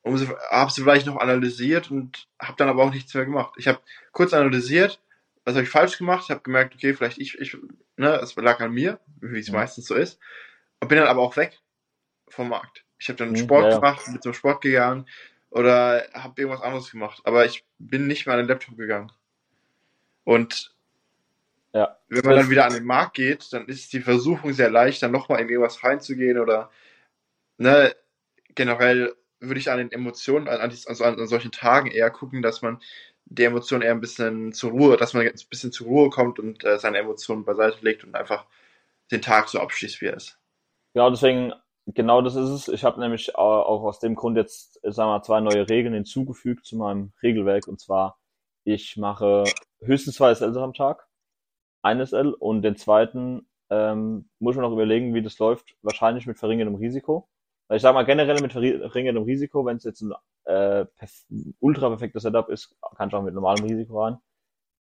um 0.02 0.18
sie, 0.18 0.28
habe 0.50 0.72
sie 0.72 0.82
vielleicht 0.82 1.06
noch 1.08 1.18
analysiert 1.18 1.92
und 1.92 2.28
habe 2.40 2.58
dann 2.58 2.70
aber 2.70 2.84
auch 2.84 2.94
nichts 2.94 3.14
mehr 3.14 3.26
gemacht. 3.26 3.54
Ich 3.58 3.68
habe 3.68 3.80
kurz 4.12 4.34
analysiert, 4.34 5.02
was 5.46 5.56
habe 5.56 5.64
ich 5.64 5.70
falsch 5.70 5.98
gemacht, 5.98 6.30
habe 6.30 6.42
gemerkt, 6.42 6.76
okay, 6.76 6.94
vielleicht 6.94 7.20
ich, 7.20 7.38
ich, 7.40 7.58
ne, 7.98 8.16
es 8.18 8.36
lag 8.36 8.60
an 8.60 8.72
mir, 8.74 9.00
wie 9.22 9.40
es 9.40 9.50
Mhm. 9.50 9.54
meistens 9.56 9.86
so 9.88 9.96
ist, 9.96 10.20
und 10.80 10.88
bin 10.88 10.98
dann 10.98 11.08
aber 11.08 11.22
auch 11.22 11.38
weg 11.38 11.60
vom 12.30 12.50
Markt. 12.50 12.86
Ich 13.00 13.08
habe 13.10 13.18
dann 13.18 13.32
Mhm, 13.32 13.38
Sport 13.38 13.64
ja, 13.64 13.70
ja. 13.70 13.80
gemacht, 13.80 14.06
bin 14.06 14.22
zum 14.22 14.34
Sport 14.34 14.62
gegangen 14.62 15.08
oder 15.50 16.08
habe 16.14 16.42
irgendwas 16.42 16.64
anderes 16.64 16.92
gemacht, 16.92 17.22
aber 17.26 17.46
ich 17.46 17.66
bin 17.80 18.08
nicht 18.08 18.26
mehr 18.26 18.36
an 18.36 18.42
den 18.42 18.48
Laptop 18.48 18.78
gegangen. 18.78 19.12
Und 20.24 20.74
Ja. 21.74 21.98
wenn 22.10 22.26
man 22.26 22.36
dann 22.36 22.50
wieder 22.50 22.66
an 22.66 22.74
den 22.74 22.84
Markt 22.86 23.16
geht, 23.16 23.54
dann 23.54 23.68
ist 23.68 23.94
die 23.94 24.02
Versuchung 24.02 24.54
sehr 24.54 24.70
leicht, 24.70 25.02
dann 25.02 25.12
nochmal 25.12 25.42
in 25.42 25.50
irgendwas 25.50 25.84
reinzugehen 25.84 26.38
oder 26.40 26.70
ne, 27.58 27.96
generell 28.56 29.16
würde 29.42 29.60
ich 29.60 29.72
an 29.72 29.80
den 29.80 29.92
Emotionen, 29.94 30.48
an, 30.50 30.62
an, 30.62 30.72
also 30.88 31.04
an, 31.06 31.20
an 31.20 31.28
solchen 31.28 31.52
Tagen 31.52 31.92
eher 31.92 32.12
gucken, 32.12 32.42
dass 32.44 32.62
man 32.64 32.82
die 33.26 33.46
Emotionen 33.46 33.84
eher 33.84 33.92
ein 33.94 34.02
bisschen 34.02 34.54
zur 34.54 34.72
Ruhe, 34.72 34.98
dass 34.98 35.14
man 35.14 35.28
ein 35.28 35.34
bisschen 35.50 35.72
zur 35.74 35.88
Ruhe 35.88 36.10
kommt 36.12 36.40
und 36.40 36.64
äh, 36.66 36.80
seine 36.80 37.00
Emotionen 37.00 37.46
beiseite 37.46 37.80
legt 37.86 38.04
und 38.06 38.16
einfach 38.16 38.48
den 39.12 39.22
Tag 39.22 39.50
so 39.50 39.60
abschließt, 39.62 40.02
wie 40.02 40.08
er 40.08 40.18
ist. 40.18 40.40
Genau, 40.94 41.10
deswegen, 41.10 41.54
genau 41.88 42.22
das 42.22 42.36
ist 42.36 42.50
es. 42.50 42.68
Ich 42.68 42.84
habe 42.84 43.00
nämlich 43.00 43.36
au- 43.36 43.62
auch 43.64 43.84
aus 43.84 44.00
dem 44.00 44.16
Grund 44.16 44.38
jetzt, 44.38 44.74
sagen 44.84 45.10
wir 45.10 45.18
mal, 45.18 45.24
zwei 45.24 45.40
neue 45.42 45.68
Regeln 45.68 45.94
hinzugefügt 45.94 46.66
zu 46.66 46.76
meinem 46.78 47.14
Regelwerk. 47.24 47.68
Und 47.68 47.80
zwar, 47.80 48.20
ich 48.64 48.98
mache 48.98 49.58
höchstens 49.84 50.16
zwei 50.16 50.34
SLs 50.34 50.58
am 50.58 50.74
Tag, 50.74 51.08
ein 51.84 52.06
SL 52.06 52.34
und 52.40 52.62
den 52.62 52.76
zweiten 52.76 53.48
ähm, 53.70 54.30
muss 54.40 54.56
man 54.56 54.64
noch 54.64 54.74
überlegen, 54.74 55.14
wie 55.14 55.22
das 55.22 55.40
läuft. 55.40 55.76
Wahrscheinlich 55.82 56.28
mit 56.28 56.38
verringertem 56.38 56.76
Risiko. 56.76 57.30
Weil 57.68 57.78
ich 57.78 57.82
sage 57.82 57.96
mal 57.96 58.06
generell 58.06 58.42
mit 58.42 58.52
verringertem 58.52 59.24
Risiko, 59.24 59.66
wenn 59.66 59.78
es 59.78 59.86
jetzt 59.86 60.02
ein 60.02 60.14
äh, 60.44 60.86
ultra 61.60 61.88
perfektes 61.90 62.24
Setup 62.24 62.50
ist, 62.50 62.76
kann 62.98 63.08
ich 63.08 63.16
auch 63.16 63.24
mit 63.24 63.34
normalem 63.34 63.64
Risiko 63.64 64.04
rein. 64.04 64.18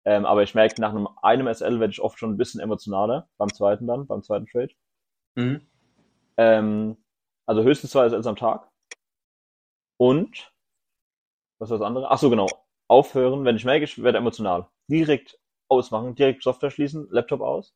Ähm, 0.03 0.25
aber 0.25 0.43
ich 0.43 0.55
merke, 0.55 0.81
nach 0.81 0.89
einem, 0.89 1.07
einem 1.21 1.47
SL 1.47 1.79
werde 1.79 1.91
ich 1.91 2.01
oft 2.01 2.19
schon 2.19 2.31
ein 2.31 2.37
bisschen 2.37 2.59
emotionaler, 2.59 3.29
beim 3.37 3.53
zweiten 3.53 3.87
dann, 3.87 4.07
beim 4.07 4.23
zweiten 4.23 4.47
Trade. 4.47 4.73
Mhm. 5.35 5.61
Ähm, 6.37 6.97
also 7.45 7.63
höchstens 7.63 7.91
zwei 7.91 8.09
SLs 8.09 8.27
am 8.27 8.35
Tag. 8.35 8.67
Und, 9.97 10.51
was 11.59 11.69
war 11.69 11.77
das 11.77 11.87
andere? 11.87 12.09
Ach 12.09 12.17
so, 12.17 12.29
genau. 12.29 12.47
Aufhören, 12.89 13.45
wenn 13.45 13.55
ich 13.55 13.63
merke, 13.63 13.85
ich 13.85 14.01
werde 14.03 14.17
emotional. 14.17 14.67
Direkt 14.91 15.39
ausmachen, 15.69 16.15
direkt 16.15 16.43
Software 16.43 16.69
schließen, 16.69 17.07
Laptop 17.09 17.41
aus. 17.41 17.73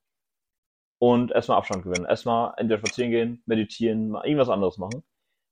Und 0.99 1.32
erstmal 1.32 1.58
Abstand 1.58 1.84
gewinnen. 1.84 2.06
Erstmal 2.06 2.54
entweder 2.58 2.80
spazieren 2.80 3.12
gehen, 3.12 3.43
meditieren, 3.45 4.10
mal 4.10 4.25
irgendwas 4.25 4.49
anderes 4.49 4.78
machen. 4.78 5.04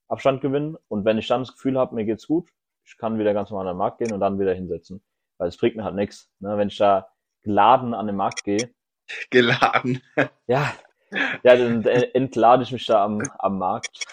Abstand 0.10 0.42
gewinnen. 0.42 0.78
Und 0.90 1.06
wenn 1.06 1.18
ich 1.18 1.28
dann 1.28 1.42
das 1.42 1.54
Gefühl 1.54 1.78
habe, 1.78 1.96
mir 1.96 2.06
geht's 2.06 2.28
gut, 2.28 2.50
ich 2.86 2.98
kann 2.98 3.18
wieder 3.18 3.34
ganz 3.34 3.50
normal 3.50 3.68
an 3.68 3.76
den 3.76 3.80
Markt 3.80 4.00
gehen 4.00 4.12
und 4.12 4.20
dann 4.20 4.40
wieder 4.40 4.54
hinsetzen. 4.54 5.02
Weil 5.38 5.48
es 5.48 5.58
bringt 5.58 5.76
mir 5.76 5.84
halt 5.84 5.96
nichts. 5.96 6.30
Ne? 6.40 6.58
Wenn 6.58 6.68
ich 6.68 6.78
da 6.78 7.08
geladen 7.42 7.94
an 7.94 8.08
den 8.08 8.16
Markt 8.16 8.44
gehe, 8.44 8.74
Geladen. 9.30 10.02
ja, 10.48 10.74
ja, 11.44 11.56
dann 11.56 11.86
äh, 11.86 12.10
entlade 12.14 12.64
ich 12.64 12.72
mich 12.72 12.86
da 12.86 13.04
am, 13.04 13.22
am 13.40 13.58
Markt. 13.58 14.06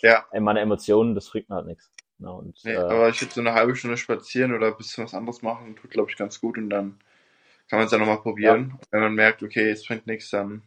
Ja. 0.00 0.24
Ey, 0.32 0.40
meine 0.40 0.60
Emotionen, 0.60 1.14
das 1.14 1.30
bringt 1.30 1.48
mir 1.48 1.56
halt 1.56 1.66
nichts. 1.66 1.91
Ja, 2.22 2.30
und, 2.30 2.58
Nee, 2.64 2.72
äh, 2.74 2.78
aber 2.78 3.08
ich 3.08 3.20
würde 3.20 3.34
so 3.34 3.40
eine 3.40 3.54
halbe 3.54 3.74
Stunde 3.76 3.96
spazieren 3.96 4.54
oder 4.54 4.68
ein 4.68 4.76
bisschen 4.76 5.04
was 5.04 5.14
anderes 5.14 5.42
machen, 5.42 5.76
tut, 5.76 5.90
glaube 5.90 6.10
ich, 6.10 6.16
ganz 6.16 6.40
gut 6.40 6.58
und 6.58 6.70
dann 6.70 6.98
kann 7.68 7.78
man 7.78 7.86
es 7.86 7.92
ja 7.92 7.98
nochmal 7.98 8.20
probieren. 8.22 8.72
Und 8.72 8.86
wenn 8.92 9.00
man 9.00 9.14
merkt, 9.14 9.42
okay, 9.42 9.70
es 9.70 9.86
bringt 9.86 10.06
nichts, 10.06 10.30
dann. 10.30 10.62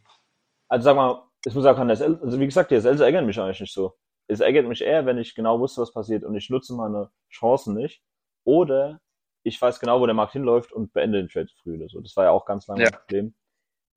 also 0.68 0.84
sag 0.84 0.96
mal, 0.96 1.22
ich 1.44 1.54
muss 1.54 1.64
sagen, 1.64 1.88
das 1.88 2.02
also 2.02 2.40
wie 2.40 2.46
gesagt, 2.46 2.70
die 2.70 2.76
SLs 2.76 3.00
ärgern 3.00 3.26
mich 3.26 3.38
eigentlich 3.38 3.60
nicht 3.60 3.72
so. 3.72 3.96
Es 4.28 4.40
ärgert 4.40 4.66
mich 4.66 4.82
eher, 4.82 5.06
wenn 5.06 5.18
ich 5.18 5.34
genau 5.34 5.60
wusste, 5.60 5.82
was 5.82 5.92
passiert 5.92 6.24
und 6.24 6.34
ich 6.36 6.50
nutze 6.50 6.74
meine 6.74 7.10
Chancen 7.30 7.74
nicht. 7.74 8.02
Oder 8.44 9.00
ich 9.44 9.60
weiß 9.60 9.78
genau, 9.80 10.00
wo 10.00 10.06
der 10.06 10.14
Markt 10.14 10.32
hinläuft 10.32 10.72
und 10.72 10.92
beende 10.92 11.18
den 11.18 11.28
Trade 11.28 11.48
früh 11.62 11.76
oder 11.76 11.88
so. 11.88 12.00
Das 12.00 12.16
war 12.16 12.24
ja 12.24 12.30
auch 12.30 12.46
ganz 12.46 12.66
lange 12.66 12.82
Ja. 12.82 12.88
ein 12.88 12.92
Problem. 12.92 13.34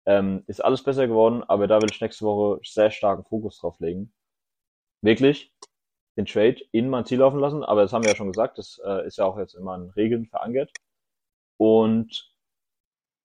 Ähm, 0.06 0.44
ist 0.48 0.64
alles 0.64 0.84
besser 0.84 1.08
geworden, 1.08 1.44
aber 1.48 1.68
da 1.68 1.82
will 1.82 1.90
ich 1.92 2.02
nächste 2.02 2.26
Woche 2.26 2.60
sehr 2.64 2.92
starken 2.92 3.26
Fokus 3.26 3.60
drauf 3.60 3.80
legen. 3.80 4.14
Wirklich 5.02 5.54
den 6.18 6.26
Trade 6.26 6.58
in 6.72 6.90
mein 6.90 7.06
Ziel 7.06 7.20
laufen 7.20 7.40
lassen, 7.40 7.64
aber 7.64 7.82
das 7.82 7.94
haben 7.94 8.04
wir 8.04 8.10
ja 8.10 8.16
schon 8.16 8.32
gesagt, 8.32 8.58
das 8.58 8.82
äh, 8.86 9.06
ist 9.08 9.18
ja 9.18 9.26
auch 9.26 9.38
jetzt 9.38 9.54
in 9.56 9.64
meinen 9.64 9.90
Regeln 9.92 10.26
verankert. 10.26 10.72
Und 11.58 12.34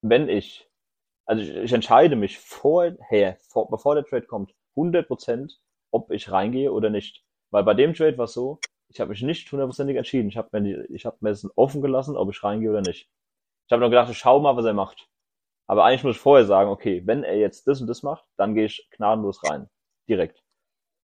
wenn 0.02 0.28
ich, 0.28 0.68
also 1.26 1.42
ich, 1.42 1.50
ich 1.50 1.72
entscheide 1.72 2.16
mich 2.16 2.38
vorher, 2.38 3.36
vor, 3.48 3.70
bevor 3.70 3.94
der 3.94 4.04
Trade 4.04 4.26
kommt, 4.26 4.54
100%, 4.76 5.52
ob 5.92 6.10
ich 6.10 6.30
reingehe 6.30 6.72
oder 6.72 6.90
nicht. 6.90 7.24
Weil 7.50 7.64
bei 7.64 7.74
dem 7.74 7.94
Trade 7.94 8.18
war 8.18 8.24
es 8.24 8.34
so, 8.34 8.58
ich 8.88 9.00
habe 9.00 9.10
mich 9.10 9.22
nicht 9.22 9.50
hundertprozentig 9.50 9.96
entschieden. 9.96 10.28
Ich 10.28 10.36
habe 10.36 10.60
mir, 10.60 10.90
ich 10.90 11.06
hab 11.06 11.22
mir 11.22 11.30
es 11.30 11.48
offen 11.56 11.82
gelassen, 11.82 12.16
ob 12.16 12.30
ich 12.30 12.42
reingehe 12.44 12.70
oder 12.70 12.82
nicht. 12.82 13.08
Ich 13.66 13.72
habe 13.72 13.80
nur 13.80 13.90
gedacht, 13.90 14.10
ich 14.10 14.18
schau 14.18 14.40
mal, 14.40 14.56
was 14.56 14.64
er 14.66 14.74
macht. 14.74 15.08
Aber 15.66 15.84
eigentlich 15.84 16.04
muss 16.04 16.16
ich 16.16 16.22
vorher 16.22 16.46
sagen, 16.46 16.70
okay, 16.70 17.02
wenn 17.06 17.24
er 17.24 17.36
jetzt 17.38 17.66
das 17.66 17.80
und 17.80 17.86
das 17.86 18.02
macht, 18.02 18.24
dann 18.36 18.54
gehe 18.54 18.66
ich 18.66 18.88
gnadenlos 18.90 19.42
rein. 19.44 19.68
Direkt. 20.08 20.43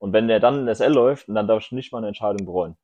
Und 0.01 0.13
wenn 0.13 0.27
der 0.27 0.39
dann 0.39 0.67
in 0.67 0.75
SL 0.75 0.91
läuft, 0.91 1.29
dann 1.29 1.47
darf 1.47 1.63
ich 1.63 1.71
nicht 1.71 1.93
meine 1.93 2.07
Entscheidung 2.07 2.45
bereuen. 2.45 2.75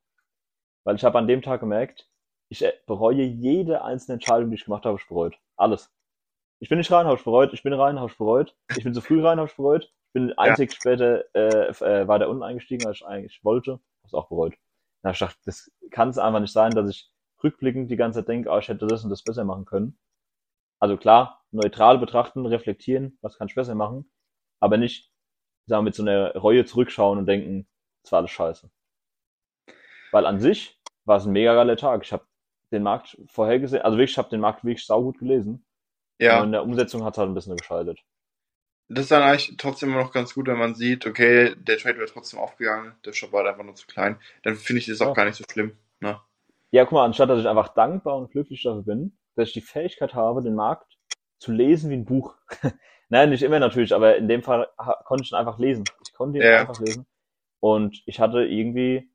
Weil 0.84 0.96
ich 0.96 1.04
habe 1.04 1.18
an 1.18 1.28
dem 1.28 1.42
Tag 1.42 1.60
gemerkt, 1.60 2.08
ich 2.50 2.64
äh, 2.64 2.74
bereue 2.86 3.24
jede 3.24 3.84
einzelne 3.84 4.16
Entscheidung, 4.16 4.52
die 4.52 4.56
ich 4.56 4.66
gemacht 4.66 4.86
habe, 4.86 4.98
ich 5.02 5.08
bereut. 5.08 5.38
Alles. 5.56 5.92
Ich 6.60 6.70
bin 6.70 6.78
nicht 6.78 6.92
rein, 6.92 7.08
habe 7.08 7.18
ich 7.18 7.24
bereut. 7.24 7.54
Ich 7.54 7.64
bin 7.64 7.74
rein, 7.74 8.00
habe 8.00 8.12
ich 8.12 8.18
bereut. 8.18 8.56
Ich 8.76 8.84
bin 8.84 8.94
zu 8.94 9.02
früh 9.02 9.26
rein, 9.26 9.40
habe 9.40 9.50
ich 9.50 9.56
bereut. 9.56 9.86
Ich 9.86 10.14
bin 10.14 10.38
einzig 10.38 10.74
später 10.74 11.24
äh, 11.34 11.70
äh, 11.70 12.08
weiter 12.08 12.30
unten 12.30 12.44
eingestiegen, 12.44 12.86
als 12.86 12.98
ich 12.98 13.06
eigentlich 13.06 13.44
wollte. 13.44 13.74
Habe 13.74 13.82
es 14.06 14.14
auch 14.14 14.30
bereut. 14.30 14.54
Da 15.02 15.10
hab 15.10 15.16
ich 15.16 15.20
gedacht, 15.20 15.38
das 15.46 15.72
kann 15.90 16.10
es 16.10 16.20
einfach 16.20 16.40
nicht 16.40 16.54
sein, 16.54 16.72
dass 16.72 16.90
ich 16.90 17.12
rückblickend 17.44 17.90
die 17.90 17.98
ganze 17.98 18.20
Zeit 18.20 18.28
denke, 18.28 18.50
oh, 18.50 18.58
ich 18.60 18.68
hätte 18.68 18.86
das 18.86 19.04
und 19.04 19.10
das 19.10 19.24
besser 19.24 19.44
machen 19.44 19.66
können. 19.66 19.98
Also 20.80 20.98
klar, 20.98 21.44
neutral 21.52 21.98
betrachten, 21.98 22.46
reflektieren, 22.46 23.18
was 23.22 23.38
kann 23.38 23.48
ich 23.48 23.56
besser 23.56 23.76
machen, 23.76 24.12
aber 24.60 24.78
nicht, 24.78 25.12
sagen 25.68 25.82
wir, 25.82 25.90
mit 25.90 25.96
so 25.96 26.04
einer 26.04 26.34
Reue 26.36 26.66
zurückschauen 26.66 27.20
und 27.20 27.26
denken, 27.28 27.68
das 28.04 28.12
war 28.12 28.20
alles 28.20 28.32
scheiße. 28.32 28.70
Weil 30.12 30.26
an 30.26 30.40
sich 30.40 30.80
war 31.06 31.18
es 31.18 31.26
ein 31.26 31.32
mega 31.34 31.54
geiler 31.54 31.78
Tag. 31.78 32.04
Ich 32.04 32.14
habe 32.14 32.26
den 32.72 32.84
Markt 32.84 33.18
vorhergesehen, 33.28 33.82
also 33.84 33.98
wirklich, 33.98 34.12
ich 34.12 34.18
habe 34.18 34.30
den 34.30 34.42
Markt 34.42 34.64
wirklich 34.64 34.86
saugut 34.86 35.20
gelesen. 35.20 35.66
Ja, 36.20 36.44
in 36.44 36.52
der 36.52 36.64
Umsetzung 36.64 37.04
hat 37.04 37.14
es 37.14 37.18
halt 37.20 37.30
ein 37.30 37.36
bisschen 37.36 37.58
gescheitert. 37.58 38.00
das 38.90 39.04
ist 39.04 39.12
dann 39.12 39.22
eigentlich 39.22 39.56
trotzdem 39.58 39.90
immer 39.90 40.02
noch 40.02 40.12
ganz 40.12 40.34
gut, 40.34 40.48
wenn 40.48 40.58
man 40.58 40.74
sieht, 40.76 41.06
okay, 41.06 41.56
der 41.58 41.78
Trade 41.78 41.98
wird 42.00 42.10
trotzdem 42.10 42.40
aufgegangen, 42.40 42.96
der 43.06 43.14
Shop 43.14 43.32
war 43.32 43.42
halt 43.44 43.52
einfach 43.52 43.64
nur 43.66 43.76
zu 43.76 43.86
klein. 43.86 44.18
Dann 44.44 44.56
finde 44.56 44.80
ich 44.80 44.88
das 44.88 45.02
auch 45.02 45.08
Ja. 45.08 45.14
gar 45.14 45.26
nicht 45.26 45.36
so 45.36 45.44
schlimm. 45.52 45.78
Ne? 46.00 46.20
Ja, 46.72 46.86
guck 46.86 46.94
mal, 46.94 47.06
anstatt 47.06 47.30
dass 47.30 47.40
ich 47.40 47.48
einfach 47.48 47.70
dankbar 47.74 48.18
und 48.18 48.32
glücklich 48.32 48.64
dafür 48.64 48.84
bin, 48.84 49.18
dass 49.36 49.50
ich 49.50 49.54
die 49.54 49.62
Fähigkeit 49.62 50.14
habe, 50.14 50.42
den 50.42 50.56
Markt 50.56 50.98
zu 51.40 51.52
lesen 51.52 51.90
wie 51.92 51.96
ein 51.96 52.06
Buch. 52.06 52.36
Nein, 53.10 53.30
nicht 53.30 53.42
immer 53.44 53.60
natürlich, 53.60 53.94
aber 53.94 54.18
in 54.18 54.28
dem 54.28 54.44
Fall 54.44 54.68
konnte 55.06 55.24
ich 55.24 55.32
ihn 55.32 55.36
einfach 55.38 55.60
lesen. 55.60 55.86
Ich 56.06 56.14
konnte 56.14 56.40
ihn 56.40 56.44
Ja. 56.46 56.60
einfach 56.62 56.80
lesen. 56.80 57.06
Und 57.60 58.02
ich 58.06 58.20
hatte 58.20 58.44
irgendwie, 58.44 59.10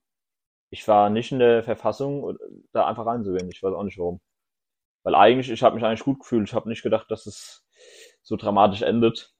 ich 0.70 0.86
war 0.88 1.10
nicht 1.10 1.32
in 1.32 1.38
der 1.38 1.62
Verfassung, 1.62 2.36
da 2.72 2.86
einfach 2.86 3.06
reinzugehen. 3.06 3.50
Ich 3.50 3.62
weiß 3.62 3.74
auch 3.74 3.82
nicht 3.84 3.98
warum. 3.98 4.20
Weil 5.04 5.14
eigentlich, 5.14 5.50
ich 5.50 5.62
habe 5.62 5.74
mich 5.76 5.84
eigentlich 5.84 6.04
gut 6.04 6.20
gefühlt. 6.20 6.48
Ich 6.48 6.54
habe 6.54 6.68
nicht 6.68 6.82
gedacht, 6.82 7.10
dass 7.10 7.26
es 7.26 7.66
so 8.22 8.36
dramatisch 8.36 8.82
endet. 8.82 9.34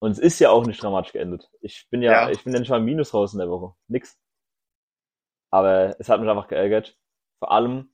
Und 0.00 0.12
es 0.12 0.18
ist 0.18 0.38
ja 0.40 0.50
auch 0.50 0.66
nicht 0.66 0.82
dramatisch 0.82 1.12
geendet. 1.12 1.50
Ich 1.60 1.86
bin 1.90 2.02
ja, 2.02 2.12
Ja. 2.12 2.30
ich 2.30 2.42
bin 2.42 2.52
ja 2.54 2.58
nicht 2.60 2.70
mal 2.70 2.78
im 2.78 2.86
Minus 2.86 3.12
raus 3.14 3.34
in 3.34 3.38
der 3.38 3.50
Woche. 3.50 3.74
Nix. 3.88 4.18
Aber 5.50 5.96
es 6.00 6.08
hat 6.08 6.20
mich 6.20 6.28
einfach 6.30 6.48
geärgert. 6.48 6.96
Vor 7.38 7.50
allem, 7.52 7.92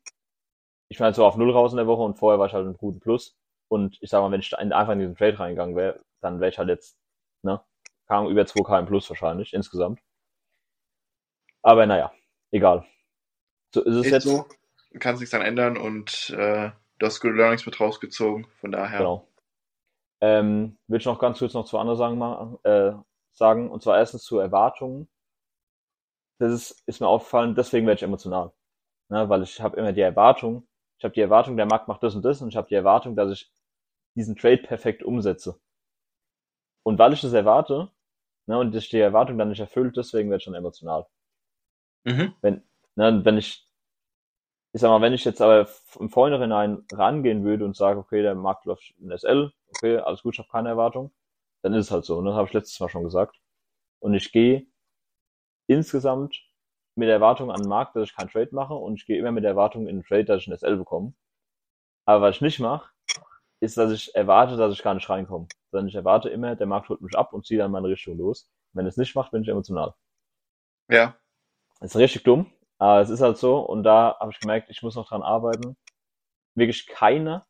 ich 0.89 0.99
bin 0.99 1.05
halt 1.05 1.17
so 1.17 1.25
auf 1.27 1.37
Null 1.37 1.51
raus 1.51 1.73
in 1.73 1.79
der 1.79 1.87
Woche 1.87 2.03
und 2.03 2.15
vorher 2.15 2.39
war 2.39 2.47
ich 2.47 2.53
halt 2.53 2.67
im 2.67 2.77
guten 2.77 3.01
Plus. 3.01 3.37
Und 3.69 3.99
ich 4.01 4.11
sag 4.11 4.21
mal, 4.21 4.31
wenn 4.31 4.41
ich 4.41 4.57
einfach 4.57 4.93
in 4.93 5.01
diesen 5.01 5.17
Trade 5.17 5.39
reingegangen 5.39 5.77
wäre, 5.77 6.01
dann 6.21 6.41
wäre 6.41 6.51
ich 6.51 6.59
halt 6.59 6.69
jetzt, 6.69 6.99
ne, 7.43 7.61
kam 8.07 8.29
über 8.29 8.43
2K 8.47 8.81
im 8.81 8.87
Plus 8.87 9.09
wahrscheinlich, 9.11 9.53
insgesamt. 9.53 10.01
Aber 11.63 11.87
naja, 11.87 12.13
egal. 12.53 12.87
So 13.75 13.83
ist 13.83 13.95
es 13.95 14.07
Ist 14.07 14.13
jetzt. 14.13 14.25
so, 14.25 14.47
du 14.93 14.99
kannst 14.99 15.21
nichts 15.21 15.33
daran 15.33 15.47
ändern 15.47 15.77
und 15.77 16.31
äh, 16.31 16.71
du 16.99 17.07
hast 17.07 17.21
gute 17.21 17.35
Learnings 17.35 17.67
mit 17.67 17.81
rausgezogen, 17.81 18.47
von 18.61 18.73
daher. 18.73 18.99
Genau. 18.99 19.29
Ähm, 20.21 20.79
will 20.87 20.99
ich 21.01 21.05
noch 21.07 21.19
ganz 21.19 21.39
kurz 21.39 21.53
noch 21.55 21.67
zwei 21.67 21.81
andere 21.81 21.97
Sachen 21.97 22.19
machen, 22.19 22.59
äh, 22.65 22.93
sagen. 23.33 23.71
Und 23.71 23.83
zwar 23.83 23.99
erstens 23.99 24.23
zu 24.25 24.39
Erwartungen. 24.39 25.09
Das 26.39 26.53
ist, 26.53 26.83
ist 26.87 27.01
mir 27.01 27.09
aufgefallen, 27.09 27.55
deswegen 27.55 27.87
werde 27.87 27.99
ich 27.99 28.03
emotional. 28.03 28.53
Ne, 29.09 29.29
weil 29.29 29.43
ich 29.43 29.61
habe 29.61 29.77
immer 29.77 29.93
die 29.93 30.01
Erwartung, 30.01 30.67
ich 30.99 31.05
habe 31.05 31.15
die 31.15 31.21
Erwartung, 31.21 31.57
der 31.57 31.67
Markt 31.67 31.89
macht 31.89 32.03
das 32.03 32.15
und 32.15 32.25
das 32.25 32.41
und 32.41 32.49
ich 32.49 32.57
habe 32.57 32.69
die 32.69 32.75
Erwartung, 32.75 33.17
dass 33.17 33.31
ich 33.31 33.51
diesen 34.15 34.37
Trade 34.37 34.59
perfekt 34.59 35.03
umsetze. 35.03 35.61
Und 36.83 36.99
weil 36.99 37.13
ich 37.13 37.21
das 37.21 37.33
erwarte, 37.33 37.91
ne, 38.47 38.59
und 38.59 38.75
ich 38.75 38.89
die 38.89 38.99
Erwartung 38.99 39.39
dann 39.39 39.49
nicht 39.49 39.61
erfüllt, 39.61 39.97
deswegen 39.97 40.31
werde 40.31 40.41
ich 40.41 40.45
dann 40.47 40.55
emotional. 40.55 41.07
Mhm. 42.05 42.35
Wenn, 42.41 42.63
ne, 42.95 43.25
wenn 43.25 43.37
ich, 43.39 43.67
ich 44.73 44.81
sag 44.81 44.89
mal, 44.91 45.01
wenn 45.03 45.13
ich 45.13 45.25
jetzt 45.25 45.43
aber 45.43 45.69
im 45.99 46.11
Vorhinein 46.11 46.85
rangehen 46.93 47.45
würde 47.45 47.65
und 47.65 47.77
sage, 47.77 47.99
okay, 47.99 48.23
der 48.23 48.35
Markt 48.35 48.65
läuft 48.65 48.95
in 48.99 49.11
SL, 49.11 49.53
okay, 49.69 49.99
alles 49.99 50.23
gut, 50.23 50.35
ich 50.35 50.39
habe 50.39 50.49
keine 50.49 50.71
Erwartung, 50.71 51.13
dann 51.63 51.75
ist 51.75 51.87
es 51.87 51.91
halt 51.91 52.05
so. 52.05 52.21
Ne? 52.23 52.31
Das 52.31 52.37
habe 52.37 52.47
ich 52.47 52.55
letztes 52.55 52.79
Mal 52.81 52.89
schon 52.89 53.05
gesagt. 53.05 53.41
Und 53.99 54.15
ich 54.15 54.31
gehe 54.33 54.67
insgesamt 55.67 56.46
mit 56.97 57.09
der 57.09 57.15
Erwartung 57.15 57.51
an 57.51 57.61
den 57.61 57.69
Markt, 57.69 57.95
dass 57.95 58.09
ich 58.09 58.17
keinen 58.17 58.31
Trade 58.31 58.51
mache 58.53 58.75
und 58.75 58.95
ich 58.95 59.07
gehe 59.07 59.19
immer 59.19 59.33
mit 59.33 59.45
der 59.45 59.53
Erwartung 59.53 59.87
in 59.87 59.97
den 59.97 60.05
Trade, 60.05 60.25
dass 60.25 60.43
ich 60.43 60.49
ein 60.49 60.57
SL 60.57 60.77
bekomme. 60.77 61.15
Aber 62.07 62.27
was 62.27 62.37
ich 62.37 62.43
nicht 62.43 62.61
mache, 62.61 62.91
ist, 63.61 63.77
dass 63.77 63.93
ich 63.93 64.15
erwarte, 64.15 64.57
dass 64.57 64.73
ich 64.73 64.83
gar 64.83 64.95
nicht 64.95 65.09
reinkomme. 65.09 65.49
Sondern 65.71 65.89
ich 65.89 65.95
erwarte 65.95 66.29
immer, 66.29 66.57
der 66.57 66.67
Markt 66.67 66.89
holt 66.89 67.01
mich 67.01 67.17
ab 67.17 67.33
und 67.33 67.47
zieht 67.47 67.61
dann 67.61 67.71
meine 67.71 67.89
Richtung 67.89 68.17
los. 68.17 68.51
Wenn 68.73 68.87
es 68.87 68.97
nicht 68.97 69.15
macht, 69.15 69.33
bin 69.33 69.43
ich 69.43 69.49
emotional. 69.49 69.95
Ja. 70.91 71.17
Das 71.81 71.91
ist 71.91 71.97
richtig 71.97 72.23
dumm, 72.25 72.51
aber 72.79 73.01
es 73.01 73.11
ist 73.11 73.21
halt 73.21 73.37
so. 73.37 73.59
Und 73.59 73.83
da 73.83 74.17
habe 74.19 74.33
ich 74.33 74.41
gemerkt, 74.41 74.71
ich 74.71 74.83
muss 74.83 74.95
noch 74.95 75.09
dran 75.09 75.23
arbeiten, 75.23 75.77
wirklich 76.55 76.87
keine 76.87 77.45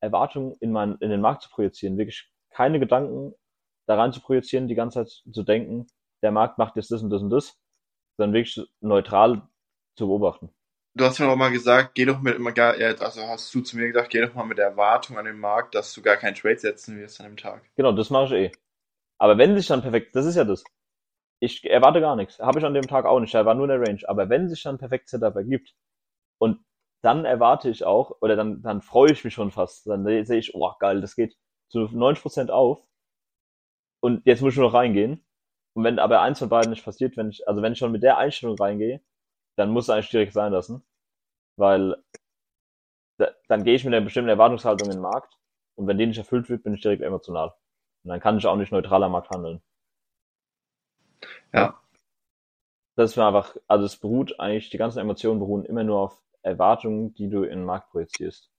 Erwartungen 0.00 0.56
in, 0.60 0.72
mein, 0.72 0.96
in 0.96 1.10
den 1.10 1.20
Markt 1.20 1.42
zu 1.42 1.50
projizieren, 1.50 1.98
wirklich 1.98 2.30
keine 2.50 2.80
Gedanken 2.80 3.34
da 3.86 3.96
rein 3.96 4.12
zu 4.12 4.20
projizieren, 4.20 4.68
die 4.68 4.74
ganze 4.74 5.04
Zeit 5.04 5.22
zu 5.32 5.42
denken, 5.42 5.86
der 6.22 6.30
Markt 6.30 6.58
macht 6.58 6.76
jetzt 6.76 6.90
das 6.90 7.02
und 7.02 7.10
das 7.10 7.22
und 7.22 7.30
das, 7.30 7.58
sondern 8.20 8.34
wirklich 8.34 8.68
neutral 8.80 9.48
zu 9.96 10.06
beobachten. 10.06 10.50
Du 10.94 11.04
hast 11.04 11.18
mir 11.18 11.28
auch 11.28 11.36
mal 11.36 11.50
gesagt, 11.50 11.94
geh 11.94 12.04
doch 12.04 12.20
mit 12.20 12.36
immer 12.36 12.52
gar, 12.52 12.74
also 12.74 13.22
hast 13.22 13.54
du 13.54 13.62
zu 13.62 13.76
mir 13.76 13.86
gesagt, 13.86 14.10
geh 14.10 14.20
doch 14.20 14.34
mal 14.34 14.44
mit 14.44 14.58
der 14.58 14.66
Erwartung 14.66 15.16
an 15.16 15.24
den 15.24 15.38
Markt, 15.38 15.74
dass 15.74 15.94
du 15.94 16.02
gar 16.02 16.16
keinen 16.16 16.34
Trade 16.34 16.58
setzen 16.58 16.98
wirst 16.98 17.20
an 17.20 17.26
dem 17.26 17.36
Tag. 17.36 17.62
Genau, 17.76 17.92
das 17.92 18.10
mache 18.10 18.24
ich 18.26 18.32
eh. 18.32 18.52
Aber 19.18 19.38
wenn 19.38 19.56
sich 19.56 19.66
dann 19.68 19.82
perfekt, 19.82 20.14
das 20.16 20.26
ist 20.26 20.36
ja 20.36 20.44
das. 20.44 20.64
Ich 21.40 21.64
erwarte 21.64 22.00
gar 22.00 22.16
nichts. 22.16 22.38
Habe 22.40 22.58
ich 22.58 22.64
an 22.64 22.74
dem 22.74 22.86
Tag 22.86 23.06
auch 23.06 23.20
nicht. 23.20 23.32
Da 23.32 23.46
war 23.46 23.54
nur 23.54 23.68
der 23.68 23.80
Range. 23.80 24.00
Aber 24.06 24.28
wenn 24.28 24.48
sich 24.48 24.62
dann 24.62 24.78
perfekt 24.78 25.08
Setup 25.08 25.34
ergibt 25.36 25.74
und 26.38 26.62
dann 27.02 27.24
erwarte 27.24 27.70
ich 27.70 27.84
auch, 27.84 28.16
oder 28.20 28.36
dann, 28.36 28.60
dann 28.60 28.82
freue 28.82 29.12
ich 29.12 29.24
mich 29.24 29.32
schon 29.32 29.50
fast. 29.50 29.86
Dann 29.86 30.04
sehe 30.04 30.38
ich, 30.38 30.54
oh 30.54 30.72
geil, 30.78 31.00
das 31.00 31.16
geht 31.16 31.36
zu 31.70 31.80
90% 31.80 32.50
auf. 32.50 32.82
Und 34.02 34.26
jetzt 34.26 34.42
muss 34.42 34.52
ich 34.52 34.58
nur 34.58 34.68
noch 34.68 34.74
reingehen. 34.74 35.24
Und 35.80 35.84
wenn 35.84 35.98
aber 35.98 36.20
eins 36.20 36.38
von 36.38 36.50
beiden 36.50 36.68
nicht 36.68 36.84
passiert, 36.84 37.16
wenn 37.16 37.30
ich, 37.30 37.48
also 37.48 37.62
wenn 37.62 37.72
ich 37.72 37.78
schon 37.78 37.90
mit 37.90 38.02
der 38.02 38.18
Einstellung 38.18 38.54
reingehe, 38.58 39.00
dann 39.56 39.70
muss 39.70 39.86
es 39.86 39.88
eigentlich 39.88 40.10
direkt 40.10 40.34
sein 40.34 40.52
lassen. 40.52 40.84
Weil 41.56 41.96
da, 43.16 43.30
dann 43.48 43.64
gehe 43.64 43.76
ich 43.76 43.82
mit 43.82 43.94
einer 43.94 44.04
bestimmten 44.04 44.28
Erwartungshaltung 44.28 44.90
in 44.90 44.96
den 44.96 45.00
Markt 45.00 45.38
und 45.76 45.86
wenn 45.86 45.96
die 45.96 46.04
nicht 46.04 46.18
erfüllt 46.18 46.50
wird, 46.50 46.64
bin 46.64 46.74
ich 46.74 46.82
direkt 46.82 47.00
emotional. 47.00 47.54
Und 48.04 48.10
dann 48.10 48.20
kann 48.20 48.36
ich 48.36 48.44
auch 48.46 48.56
nicht 48.56 48.72
neutral 48.72 49.02
am 49.02 49.12
Markt 49.12 49.30
handeln. 49.30 49.62
Ja. 51.54 51.80
Das 52.96 53.12
ist 53.12 53.16
mir 53.16 53.24
einfach, 53.24 53.56
also 53.66 53.86
es 53.86 53.96
beruht 53.96 54.38
eigentlich, 54.38 54.68
die 54.68 54.76
ganzen 54.76 54.98
Emotionen 54.98 55.40
beruhen 55.40 55.64
immer 55.64 55.82
nur 55.82 55.98
auf 55.98 56.20
Erwartungen, 56.42 57.14
die 57.14 57.30
du 57.30 57.44
in 57.44 57.60
den 57.60 57.64
Markt 57.64 57.88
projizierst. 57.90 58.50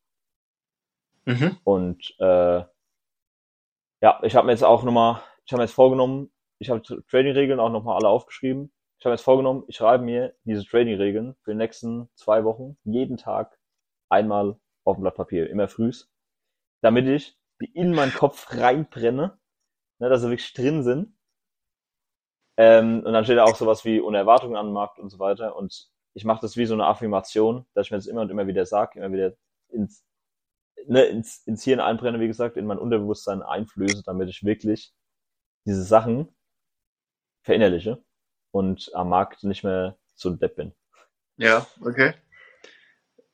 Mhm. 1.26 1.60
Und 1.66 2.16
äh, 2.18 2.64
ja, 4.02 4.20
ich 4.24 4.36
habe 4.36 4.48
mir 4.48 4.54
jetzt 4.54 4.64
auch 4.64 4.82
nochmal, 4.82 5.22
ich 5.46 5.54
habe 5.54 5.60
mir 5.60 5.66
jetzt 5.66 5.76
vorgenommen, 5.76 6.32
ich 6.62 6.69
habe 6.69 6.84
Trading-Regeln 6.84 7.60
auch 7.60 7.71
nochmal 7.71 7.97
alle 7.97 8.08
aufgeschrieben. 8.08 8.71
Ich 9.00 9.06
habe 9.06 9.15
jetzt 9.15 9.24
vorgenommen, 9.24 9.63
ich 9.67 9.78
schreibe 9.78 10.04
mir 10.04 10.36
diese 10.43 10.63
Trading-Regeln 10.63 11.36
für 11.41 11.52
die 11.52 11.58
nächsten 11.58 12.08
zwei 12.13 12.43
Wochen 12.43 12.78
jeden 12.84 13.17
Tag 13.17 13.58
einmal 14.10 14.60
auf 14.84 14.95
dem 14.95 15.02
Blatt 15.02 15.15
Papier, 15.15 15.50
immer 15.50 15.67
frühs, 15.67 16.12
damit 16.82 17.08
ich 17.08 17.36
die 17.62 17.71
in 17.74 17.93
meinen 17.93 18.13
Kopf 18.13 18.56
reinbrenne, 18.56 19.39
ne, 19.97 20.10
dass 20.10 20.21
sie 20.21 20.30
wirklich 20.30 20.54
drin 20.54 20.84
sind. 20.84 21.17
Ähm, 22.58 23.04
und 23.04 23.12
dann 23.12 23.24
steht 23.24 23.38
da 23.38 23.45
auch 23.45 23.56
sowas 23.56 23.84
wie 23.84 24.00
Unerwartungen 24.00 24.56
an 24.56 24.67
den 24.67 24.74
Markt 24.74 25.00
und 25.00 25.10
so 25.10 25.17
weiter. 25.17 25.56
Und 25.56 25.89
ich 26.13 26.26
mache 26.26 26.41
das 26.41 26.58
wie 26.58 26.67
so 26.67 26.76
eine 26.76 26.86
Affirmation, 26.86 27.65
dass 27.74 27.88
ich 27.88 27.91
mir 27.91 27.97
das 27.97 28.06
immer 28.06 28.21
und 28.21 28.30
immer 28.30 28.45
wieder 28.45 28.67
sage, 28.67 29.00
immer 29.00 29.12
wieder 29.12 29.34
ins, 29.69 30.06
ne, 30.86 31.06
ins, 31.06 31.41
ins 31.47 31.63
Hirn 31.63 31.80
einbrenne, 31.80 32.19
wie 32.19 32.28
gesagt, 32.28 32.56
in 32.56 32.67
mein 32.67 32.78
Unterbewusstsein 32.78 33.41
einflöße, 33.41 34.04
damit 34.06 34.30
ich 34.30 34.43
wirklich 34.43 34.93
diese 35.65 35.84
Sachen 35.84 36.36
verinnerliche 37.41 38.04
und 38.51 38.91
am 38.93 39.10
Markt 39.10 39.43
nicht 39.43 39.63
mehr 39.63 39.97
so 40.15 40.30
depp 40.30 40.56
bin. 40.56 40.73
Ja, 41.38 41.65
okay. 41.82 42.13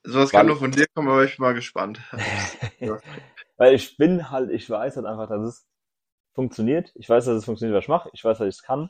Sowas 0.04 0.32
kann 0.32 0.48
nur 0.48 0.58
von 0.58 0.72
dir 0.72 0.86
kommen, 0.94 1.10
aber 1.10 1.26
ich 1.26 1.36
bin 1.36 1.44
mal 1.44 1.54
gespannt. 1.54 2.00
ja. 2.80 3.00
Weil 3.58 3.74
ich 3.74 3.98
bin 3.98 4.30
halt, 4.30 4.52
ich 4.52 4.70
weiß 4.70 4.96
halt 4.96 5.06
einfach, 5.06 5.28
dass 5.28 5.42
es 5.42 5.68
funktioniert. 6.34 6.92
Ich 6.96 7.10
weiß, 7.10 7.26
dass 7.26 7.36
es 7.36 7.46
funktioniert, 7.46 7.76
was 7.76 7.84
ich 7.84 7.90
mache. 7.90 8.10
Ich 8.14 8.24
weiß, 8.24 8.38
dass 8.38 8.48
ich 8.48 8.56
es 8.56 8.64
kann. 8.64 8.90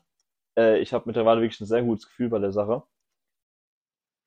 Äh, 0.55 0.79
ich 0.79 0.93
habe 0.93 1.05
mittlerweile 1.07 1.41
wirklich 1.41 1.59
ein 1.61 1.65
sehr 1.65 1.81
gutes 1.81 2.07
Gefühl 2.07 2.29
bei 2.29 2.39
der 2.39 2.51
Sache. 2.51 2.83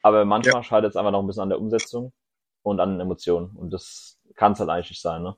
Aber 0.02 0.24
manchmal 0.24 0.54
ja. 0.54 0.62
scheitert 0.62 0.90
es 0.90 0.96
einfach 0.96 1.12
noch 1.12 1.20
ein 1.20 1.26
bisschen 1.26 1.42
an 1.42 1.50
der 1.50 1.60
Umsetzung 1.60 2.12
und 2.62 2.80
an 2.80 2.92
den 2.92 3.00
Emotionen. 3.00 3.54
Und 3.54 3.70
das 3.70 4.18
kann 4.34 4.52
es 4.52 4.60
halt 4.60 4.70
eigentlich 4.70 4.90
nicht 4.90 5.02
sein, 5.02 5.22
ne? 5.22 5.36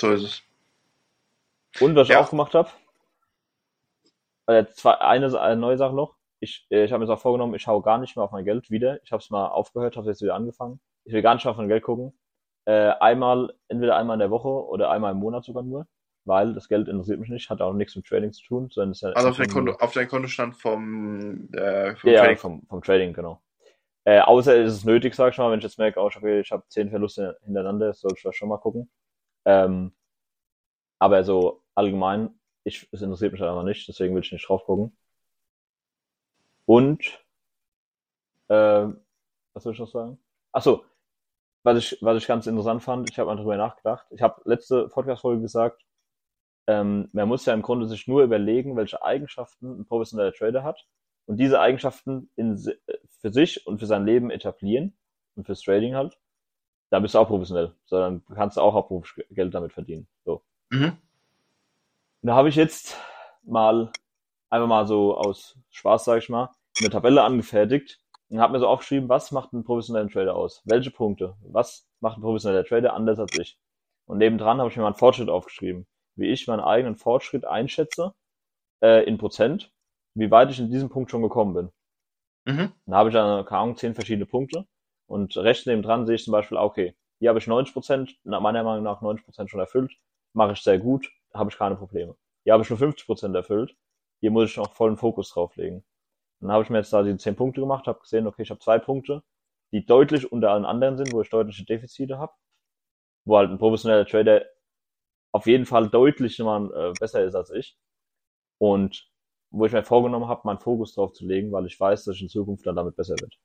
So 0.00 0.10
ist 0.10 0.22
es. 0.22 0.42
Und 1.80 1.94
was 1.94 2.08
ich 2.08 2.14
ja. 2.14 2.20
auch 2.20 2.30
gemacht 2.30 2.54
habe, 2.54 2.70
äh, 4.48 4.64
eine, 4.84 5.40
eine 5.40 5.60
neue 5.60 5.76
Sache 5.76 5.94
noch. 5.94 6.16
Ich, 6.40 6.66
äh, 6.70 6.84
ich 6.84 6.92
habe 6.92 7.00
mir 7.00 7.06
jetzt 7.06 7.16
auch 7.16 7.22
vorgenommen, 7.22 7.54
ich 7.54 7.62
schaue 7.62 7.82
gar 7.82 7.98
nicht 7.98 8.16
mehr 8.16 8.24
auf 8.24 8.32
mein 8.32 8.44
Geld 8.44 8.70
wieder. 8.70 9.02
Ich 9.04 9.12
habe 9.12 9.22
es 9.22 9.30
mal 9.30 9.48
aufgehört, 9.48 9.96
habe 9.96 10.08
jetzt 10.08 10.22
wieder 10.22 10.34
angefangen. 10.34 10.80
Ich 11.04 11.12
will 11.12 11.22
gar 11.22 11.34
nicht 11.34 11.44
mehr 11.44 11.52
auf 11.52 11.58
mein 11.58 11.68
Geld 11.68 11.82
gucken. 11.82 12.18
Äh, 12.64 12.92
einmal, 13.00 13.54
entweder 13.68 13.96
einmal 13.96 14.14
in 14.14 14.20
der 14.20 14.30
Woche 14.30 14.48
oder 14.48 14.90
einmal 14.90 15.12
im 15.12 15.18
Monat 15.18 15.44
sogar 15.44 15.62
nur, 15.62 15.86
weil 16.24 16.54
das 16.54 16.68
Geld 16.68 16.88
interessiert 16.88 17.20
mich 17.20 17.30
nicht, 17.30 17.48
hat 17.50 17.60
auch 17.60 17.72
nichts 17.72 17.96
mit 17.96 18.06
Trading 18.06 18.32
zu 18.32 18.42
tun. 18.44 18.68
Sondern 18.70 18.92
ist 18.92 19.02
ja 19.02 19.10
also 19.10 19.28
auf 19.28 19.36
dein, 19.36 19.48
Konto, 19.48 19.72
auf 19.72 19.92
dein 19.92 20.08
Kontostand 20.08 20.56
vom, 20.56 21.48
äh, 21.52 21.94
vom 21.96 22.10
ja, 22.10 22.20
Trading? 22.20 22.36
Ja, 22.36 22.40
vom, 22.40 22.62
vom 22.68 22.82
Trading, 22.82 23.12
genau. 23.12 23.42
Äh, 24.04 24.20
außer 24.20 24.56
ist 24.56 24.72
es 24.72 24.84
nötig, 24.84 25.14
sag 25.14 25.32
ich 25.32 25.38
mal, 25.38 25.50
wenn 25.50 25.58
ich 25.58 25.64
jetzt 25.64 25.78
merke, 25.78 26.00
oh, 26.00 26.08
ich 26.08 26.16
habe 26.16 26.42
hab 26.42 26.70
zehn 26.70 26.88
Verluste 26.88 27.38
hintereinander, 27.44 27.92
soll 27.92 28.12
ich 28.16 28.22
das 28.22 28.34
schon 28.34 28.48
mal 28.48 28.56
gucken. 28.56 28.90
Ähm, 29.44 29.92
aber 30.98 31.24
so 31.24 31.62
allgemein 31.74 32.37
ich, 32.68 32.88
es 32.92 33.02
interessiert 33.02 33.32
mich 33.32 33.42
einfach 33.42 33.64
nicht, 33.64 33.88
deswegen 33.88 34.14
will 34.14 34.22
ich 34.22 34.32
nicht 34.32 34.48
drauf 34.48 34.64
gucken. 34.64 34.96
Und, 36.66 37.02
äh, 38.48 38.88
was 39.54 39.62
soll 39.62 39.72
ich 39.72 39.78
noch 39.78 39.88
sagen? 39.90 40.18
Achso, 40.52 40.84
was 41.62 41.78
ich, 41.78 41.98
was 42.02 42.18
ich 42.18 42.26
ganz 42.26 42.46
interessant 42.46 42.82
fand, 42.82 43.10
ich 43.10 43.18
habe 43.18 43.28
mal 43.28 43.36
darüber 43.36 43.56
nachgedacht. 43.56 44.06
Ich 44.10 44.22
habe 44.22 44.40
letzte 44.44 44.88
Podcast-Folge 44.88 45.42
gesagt, 45.42 45.84
ähm, 46.66 47.08
man 47.12 47.28
muss 47.28 47.46
ja 47.46 47.54
im 47.54 47.62
Grunde 47.62 47.86
sich 47.86 48.06
nur 48.06 48.22
überlegen, 48.22 48.76
welche 48.76 49.02
Eigenschaften 49.02 49.80
ein 49.80 49.86
professioneller 49.86 50.32
Trader 50.32 50.62
hat 50.62 50.86
und 51.26 51.38
diese 51.38 51.60
Eigenschaften 51.60 52.30
in, 52.36 52.58
für 53.20 53.32
sich 53.32 53.66
und 53.66 53.78
für 53.78 53.86
sein 53.86 54.04
Leben 54.04 54.30
etablieren 54.30 54.96
und 55.34 55.44
fürs 55.44 55.62
Trading 55.62 55.94
halt. 55.94 56.18
Da 56.90 57.00
bist 57.00 57.14
du 57.14 57.18
auch 57.18 57.28
professionell, 57.28 57.74
sondern 57.84 58.24
kannst 58.34 58.56
du 58.56 58.60
auch 58.60 58.74
hauptberuflich 58.74 59.26
Geld 59.30 59.54
damit 59.54 59.72
verdienen. 59.72 60.08
So. 60.24 60.42
Mhm. 60.70 60.96
Da 62.22 62.34
habe 62.34 62.48
ich 62.48 62.56
jetzt 62.56 62.96
mal 63.42 63.92
einfach 64.50 64.66
mal 64.66 64.86
so 64.86 65.16
aus 65.16 65.56
Spaß, 65.70 66.04
sage 66.04 66.18
ich 66.18 66.28
mal, 66.28 66.50
eine 66.80 66.90
Tabelle 66.90 67.22
angefertigt 67.22 68.00
und 68.28 68.40
habe 68.40 68.52
mir 68.52 68.58
so 68.58 68.66
aufgeschrieben, 68.66 69.08
was 69.08 69.30
macht 69.30 69.52
einen 69.52 69.64
professionellen 69.64 70.10
Trader 70.10 70.34
aus? 70.34 70.62
Welche 70.64 70.90
Punkte? 70.90 71.36
Was 71.42 71.88
macht 72.00 72.18
ein 72.18 72.22
professioneller 72.22 72.64
Trader 72.64 72.94
anders 72.94 73.18
als 73.18 73.38
ich? 73.38 73.58
Und 74.06 74.18
nebendran 74.18 74.58
habe 74.58 74.70
ich 74.70 74.76
mir 74.76 74.82
mal 74.82 74.88
einen 74.88 74.96
Fortschritt 74.96 75.28
aufgeschrieben, 75.28 75.86
wie 76.16 76.28
ich 76.28 76.46
meinen 76.46 76.60
eigenen 76.60 76.96
Fortschritt 76.96 77.44
einschätze 77.44 78.14
äh, 78.82 79.04
in 79.04 79.18
Prozent, 79.18 79.72
wie 80.14 80.30
weit 80.30 80.50
ich 80.50 80.58
in 80.58 80.70
diesem 80.70 80.88
Punkt 80.88 81.10
schon 81.10 81.22
gekommen 81.22 81.54
bin. 81.54 81.72
Mhm. 82.46 82.72
Dann 82.86 82.94
habe 82.94 83.10
ich 83.10 83.12
dann, 83.12 83.44
keine 83.44 83.60
Ahnung, 83.60 83.76
zehn 83.76 83.94
verschiedene 83.94 84.26
Punkte 84.26 84.66
und 85.06 85.36
rechts 85.36 85.66
nebendran 85.66 86.06
sehe 86.06 86.16
ich 86.16 86.24
zum 86.24 86.32
Beispiel, 86.32 86.58
okay, 86.58 86.96
hier 87.20 87.28
habe 87.28 87.38
ich 87.38 87.46
90 87.46 87.72
Prozent, 87.72 88.18
meiner 88.24 88.62
Meinung 88.62 88.82
nach 88.82 89.02
90 89.02 89.24
Prozent 89.24 89.50
schon 89.50 89.60
erfüllt, 89.60 89.92
mache 90.32 90.52
ich 90.52 90.62
sehr 90.62 90.78
gut, 90.78 91.10
habe 91.34 91.50
ich 91.50 91.58
keine 91.58 91.76
Probleme. 91.76 92.16
Hier 92.44 92.52
habe 92.52 92.62
ich 92.62 92.70
nur 92.70 92.78
50% 92.78 93.34
erfüllt. 93.34 93.76
Hier 94.20 94.30
muss 94.30 94.50
ich 94.50 94.56
noch 94.56 94.72
vollen 94.74 94.96
Fokus 94.96 95.30
drauflegen. 95.30 95.84
Dann 96.40 96.52
habe 96.52 96.62
ich 96.62 96.70
mir 96.70 96.78
jetzt 96.78 96.92
da 96.92 97.02
die 97.02 97.16
10 97.16 97.36
Punkte 97.36 97.60
gemacht, 97.60 97.86
habe 97.86 98.00
gesehen, 98.00 98.26
okay, 98.26 98.42
ich 98.42 98.50
habe 98.50 98.60
zwei 98.60 98.78
Punkte, 98.78 99.22
die 99.72 99.84
deutlich 99.84 100.30
unter 100.30 100.50
allen 100.50 100.64
anderen 100.64 100.96
sind, 100.96 101.12
wo 101.12 101.20
ich 101.20 101.30
deutliche 101.30 101.64
Defizite 101.64 102.18
habe. 102.18 102.32
Wo 103.24 103.36
halt 103.36 103.50
ein 103.50 103.58
professioneller 103.58 104.06
Trader 104.06 104.44
auf 105.32 105.46
jeden 105.46 105.66
Fall 105.66 105.88
deutlich 105.88 106.38
mal, 106.38 106.70
äh, 106.72 106.92
besser 106.98 107.22
ist 107.22 107.34
als 107.34 107.50
ich. 107.50 107.76
Und 108.58 109.10
wo 109.50 109.66
ich 109.66 109.72
mir 109.72 109.82
vorgenommen 109.82 110.28
habe, 110.28 110.42
meinen 110.44 110.58
Fokus 110.58 110.94
drauf 110.94 111.12
zu 111.12 111.26
legen, 111.26 111.52
weil 111.52 111.66
ich 111.66 111.78
weiß, 111.78 112.04
dass 112.04 112.16
ich 112.16 112.22
in 112.22 112.28
Zukunft 112.28 112.66
dann 112.66 112.76
damit 112.76 112.96
besser 112.96 113.14
wird. 113.20 113.38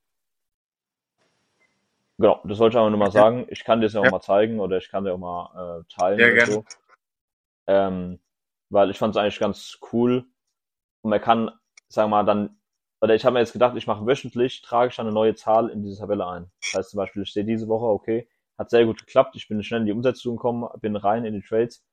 Genau, 2.18 2.40
das 2.44 2.60
wollte 2.60 2.76
ich 2.76 2.80
einfach 2.80 2.90
nur 2.90 3.00
mal 3.00 3.12
sagen. 3.12 3.46
Ich 3.50 3.64
kann 3.64 3.80
dir 3.80 3.88
das 3.88 3.94
ja 3.94 4.02
auch 4.02 4.12
mal 4.12 4.22
zeigen 4.22 4.60
oder 4.60 4.78
ich 4.78 4.90
kann 4.90 5.04
dir 5.04 5.14
auch 5.14 5.18
mal 5.18 5.82
äh, 5.82 5.94
teilen. 5.94 6.20
Ja, 6.20 6.30
gerne. 6.30 6.52
So. 6.52 6.66
Ähm, 7.68 8.20
weil 8.70 8.90
ich 8.90 8.98
fand 8.98 9.16
es 9.16 9.22
eigentlich 9.22 9.40
ganz 9.40 9.80
cool. 9.92 10.26
Und 11.02 11.10
man 11.10 11.22
kann, 11.22 11.52
sagen 11.90 12.10
wir 12.10 12.18
mal, 12.18 12.26
dann 12.26 12.58
oder 13.04 13.16
ich 13.16 13.26
habe 13.26 13.34
mir 13.34 13.42
jetzt 13.42 13.52
gedacht, 13.52 13.76
ich 13.76 13.86
mache 13.86 14.06
wöchentlich, 14.06 14.62
trage 14.62 14.88
ich 14.88 14.96
dann 14.96 15.08
eine 15.08 15.14
neue 15.14 15.36
Zahl 15.36 15.68
in 15.68 15.84
diese 15.84 16.00
Tabelle 16.00 16.26
ein. 16.26 16.50
Das 16.62 16.74
heißt 16.74 16.92
zum 16.92 17.00
Beispiel, 17.00 17.24
ich 17.24 17.34
sehe 17.34 17.44
diese 17.44 17.68
Woche, 17.68 17.86
okay, 17.88 18.30
hat 18.58 18.70
sehr 18.70 18.86
gut 18.86 18.98
geklappt, 18.98 19.36
ich 19.36 19.50
bin 19.50 19.62
schnell 19.62 19.82
in 19.82 19.88
die 19.88 19.92
Umsetzung 19.92 20.38
gekommen, 20.38 20.70
bin 20.80 20.96
rein 20.96 21.26
in 21.26 21.34
die 21.34 21.42
Trades, 21.42 21.86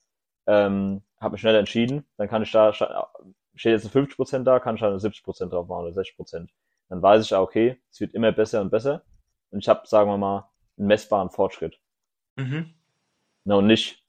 ähm, 0.47 1.03
habe 1.21 1.33
mich 1.33 1.41
schnell 1.41 1.57
entschieden, 1.57 2.07
dann 2.17 2.29
kann 2.29 2.45
ich 2.45 2.53
da, 2.53 2.73
steht 2.73 3.73
jetzt 3.73 3.89
50% 3.89 4.45
da, 4.45 4.61
kann 4.61 4.77
ich 4.77 4.83
da 4.83 4.95
70% 4.95 5.49
drauf 5.49 5.67
machen 5.67 5.87
oder 5.87 6.01
60%. 6.01 6.49
Dann 6.89 7.03
weiß 7.03 7.25
ich 7.25 7.31
ja, 7.31 7.41
okay, 7.41 7.83
es 7.91 7.99
wird 7.99 8.15
immer 8.15 8.31
besser 8.31 8.61
und 8.61 8.71
besser 8.71 9.03
und 9.51 9.59
ich 9.59 9.69
habe, 9.69 9.89
sagen 9.89 10.09
wir 10.09 10.17
mal, 10.17 10.49
einen 10.79 10.87
messbaren 10.87 11.31
Fortschritt. 11.31 11.81
Mhm. 12.37 12.73
Na, 13.43 13.57
und 13.57 13.67
nicht, 13.67 14.00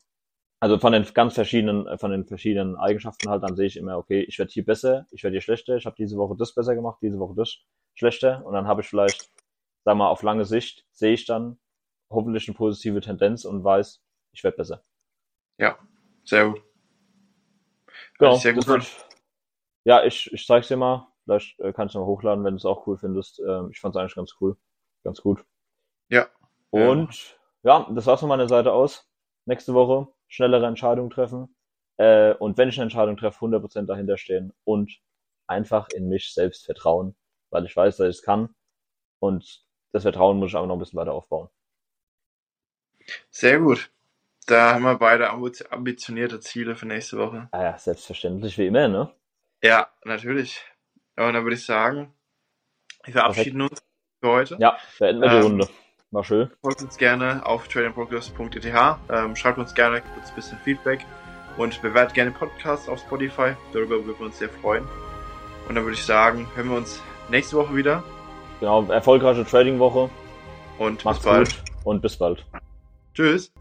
also 0.62 0.78
von 0.78 0.93
den 0.93 1.03
ganz 1.14 1.34
verschiedenen, 1.34 1.88
äh, 1.88 1.97
von 1.97 2.12
den 2.12 2.26
verschiedenen 2.26 2.78
Eigenschaften 2.78 3.30
halt, 3.30 3.43
dann 3.43 3.55
sehe 3.55 3.66
ich 3.66 3.78
immer, 3.78 3.97
okay, 3.97 4.22
ich 4.22 4.38
werde 4.39 4.51
hier 4.51 4.64
besser, 4.64 5.07
ich 5.12 5.24
werde 5.24 5.34
hier 5.34 5.41
schlechter, 5.41 5.76
ich 5.76 5.86
habe 5.86 5.95
diese 5.97 6.16
Woche 6.18 6.36
das 6.38 6.53
besser 6.53 6.76
gemacht, 6.76 6.99
diese 7.01 7.20
Woche 7.20 7.34
das 7.36 7.57
schlechter 7.95 8.45
und 8.45 8.53
dann 8.53 8.68
habe 8.68 8.82
ich 8.82 8.88
vielleicht, 8.88 9.32
sag 9.84 9.97
mal, 9.97 10.07
auf 10.07 10.22
lange 10.22 10.45
Sicht 10.45 10.86
sehe 10.91 11.14
ich 11.14 11.26
dann 11.26 11.59
hoffentlich 12.09 12.47
eine 12.47 12.55
positive 12.55 13.01
Tendenz 13.01 13.43
und 13.43 13.64
weiß, 13.64 14.03
ich 14.34 14.43
werde 14.43 14.57
besser. 14.57 14.84
Ja, 15.57 15.78
sehr 16.24 16.49
gut. 16.49 16.62
Genau, 18.20 18.36
sehr 18.36 18.53
gut 18.53 18.68
wird, 18.68 18.86
ja, 19.84 20.03
ich, 20.03 20.32
ich 20.32 20.45
zeig's 20.45 20.68
dir 20.68 20.78
mal. 20.78 21.07
Vielleicht 21.24 21.59
äh, 21.59 21.74
kannst 21.74 21.95
du 21.95 21.99
mal 21.99 22.05
hochladen, 22.05 22.43
wenn 22.43 22.53
du 22.53 22.57
es 22.57 22.66
auch 22.66 22.86
cool 22.86 22.97
findest. 22.97 23.39
Ähm, 23.39 23.70
ich 23.72 23.80
fand 23.80 23.95
es 23.95 23.99
eigentlich 23.99 24.16
ganz 24.16 24.36
cool. 24.39 24.57
Ganz 25.03 25.22
gut. 25.22 25.43
Ja. 26.09 26.28
Und 26.70 27.39
ja, 27.64 27.88
das 27.91 28.05
war's 28.05 28.20
von 28.20 28.30
meiner 28.30 28.47
Seite 28.47 28.74
aus. 28.74 29.09
Nächste 29.45 29.74
Woche 29.74 30.07
schnellere 30.32 30.66
Entscheidungen 30.66 31.10
treffen. 31.10 31.56
Äh, 31.98 32.34
und 32.34 32.58
wenn 32.58 32.70
ich 32.70 32.78
eine 32.78 32.84
Entscheidung 32.84 33.18
treffe, 33.18 33.46
100% 33.46 33.86
dahinter 33.86 34.18
stehen 34.18 34.54
und 34.64 35.00
einfach 35.48 35.90
in 35.90 36.08
mich 36.08 36.34
selbst 36.34 36.66
vertrauen, 36.66 37.16
weil 37.52 37.66
ich 37.66 37.76
weiß, 37.76 37.98
dass 37.98 38.08
ich 38.08 38.18
es 38.18 38.24
kann. 38.24 38.56
Und 39.20 39.66
das 39.92 40.04
Vertrauen 40.04 40.38
muss 40.38 40.52
ich 40.52 40.56
aber 40.56 40.68
noch 40.68 40.76
ein 40.76 40.80
bisschen 40.80 40.98
weiter 40.98 41.14
aufbauen. 41.14 41.50
Sehr 43.30 43.60
gut. 43.60 43.92
Da 44.48 44.74
haben 44.74 44.84
wir 44.84 44.98
beide 44.98 45.30
ambitionierte 45.30 46.40
Ziele 46.40 46.76
für 46.76 46.88
nächste 46.88 47.18
Woche. 47.18 47.50
Ah 47.52 47.64
ja, 47.64 47.78
selbstverständlich 47.78 48.58
wie 48.58 48.68
immer, 48.68 48.88
ne? 48.88 49.14
Ja, 49.62 49.92
natürlich. 50.04 50.62
Und 51.18 51.34
dann 51.34 51.44
würde 51.44 51.56
ich 51.56 51.66
sagen, 51.66 52.14
wir 53.04 53.14
verabschieden 53.14 53.60
Perfekt. 53.60 53.82
uns 53.82 53.90
für 54.22 54.30
heute. 54.30 54.58
Ja, 54.60 54.78
beenden 54.98 55.22
wir 55.22 55.30
die 55.30 55.36
ähm, 55.36 55.44
Runde. 55.44 55.70
Schön. 56.24 56.49
Folgt 56.62 56.82
uns 56.82 56.97
gerne 56.97 57.45
auf 57.45 57.68
tradingprogress.eth. 57.70 58.66
Ähm, 59.09 59.36
schreibt 59.36 59.57
uns 59.57 59.74
gerne 59.74 60.01
kurz 60.01 60.30
ein 60.30 60.36
bisschen 60.36 60.57
Feedback 60.59 61.05
und 61.57 61.82
bewertet 61.82 62.14
gerne 62.14 62.32
den 62.32 62.38
Podcast 62.38 62.89
auf 62.89 62.99
Spotify. 62.99 63.53
Darüber 63.72 63.95
würden 63.95 64.20
wir 64.20 64.26
uns 64.26 64.38
sehr 64.38 64.49
freuen. 64.49 64.84
Und 65.68 65.76
dann 65.76 65.86
würde 65.86 65.95
ich 65.95 66.03
sagen, 66.03 66.47
hören 66.55 66.70
wir 66.70 66.78
uns 66.78 67.01
nächste 67.30 67.55
Woche 67.55 67.76
wieder. 67.76 68.03
Genau, 68.59 68.84
erfolgreiche 68.91 69.45
Trading-Woche. 69.45 70.09
Und 70.78 71.05
Macht's 71.05 71.20
bis 71.20 71.32
bald. 71.32 71.49
Gut 71.49 71.86
und 71.86 72.01
bis 72.01 72.18
bald. 72.18 72.45
Tschüss. 73.14 73.51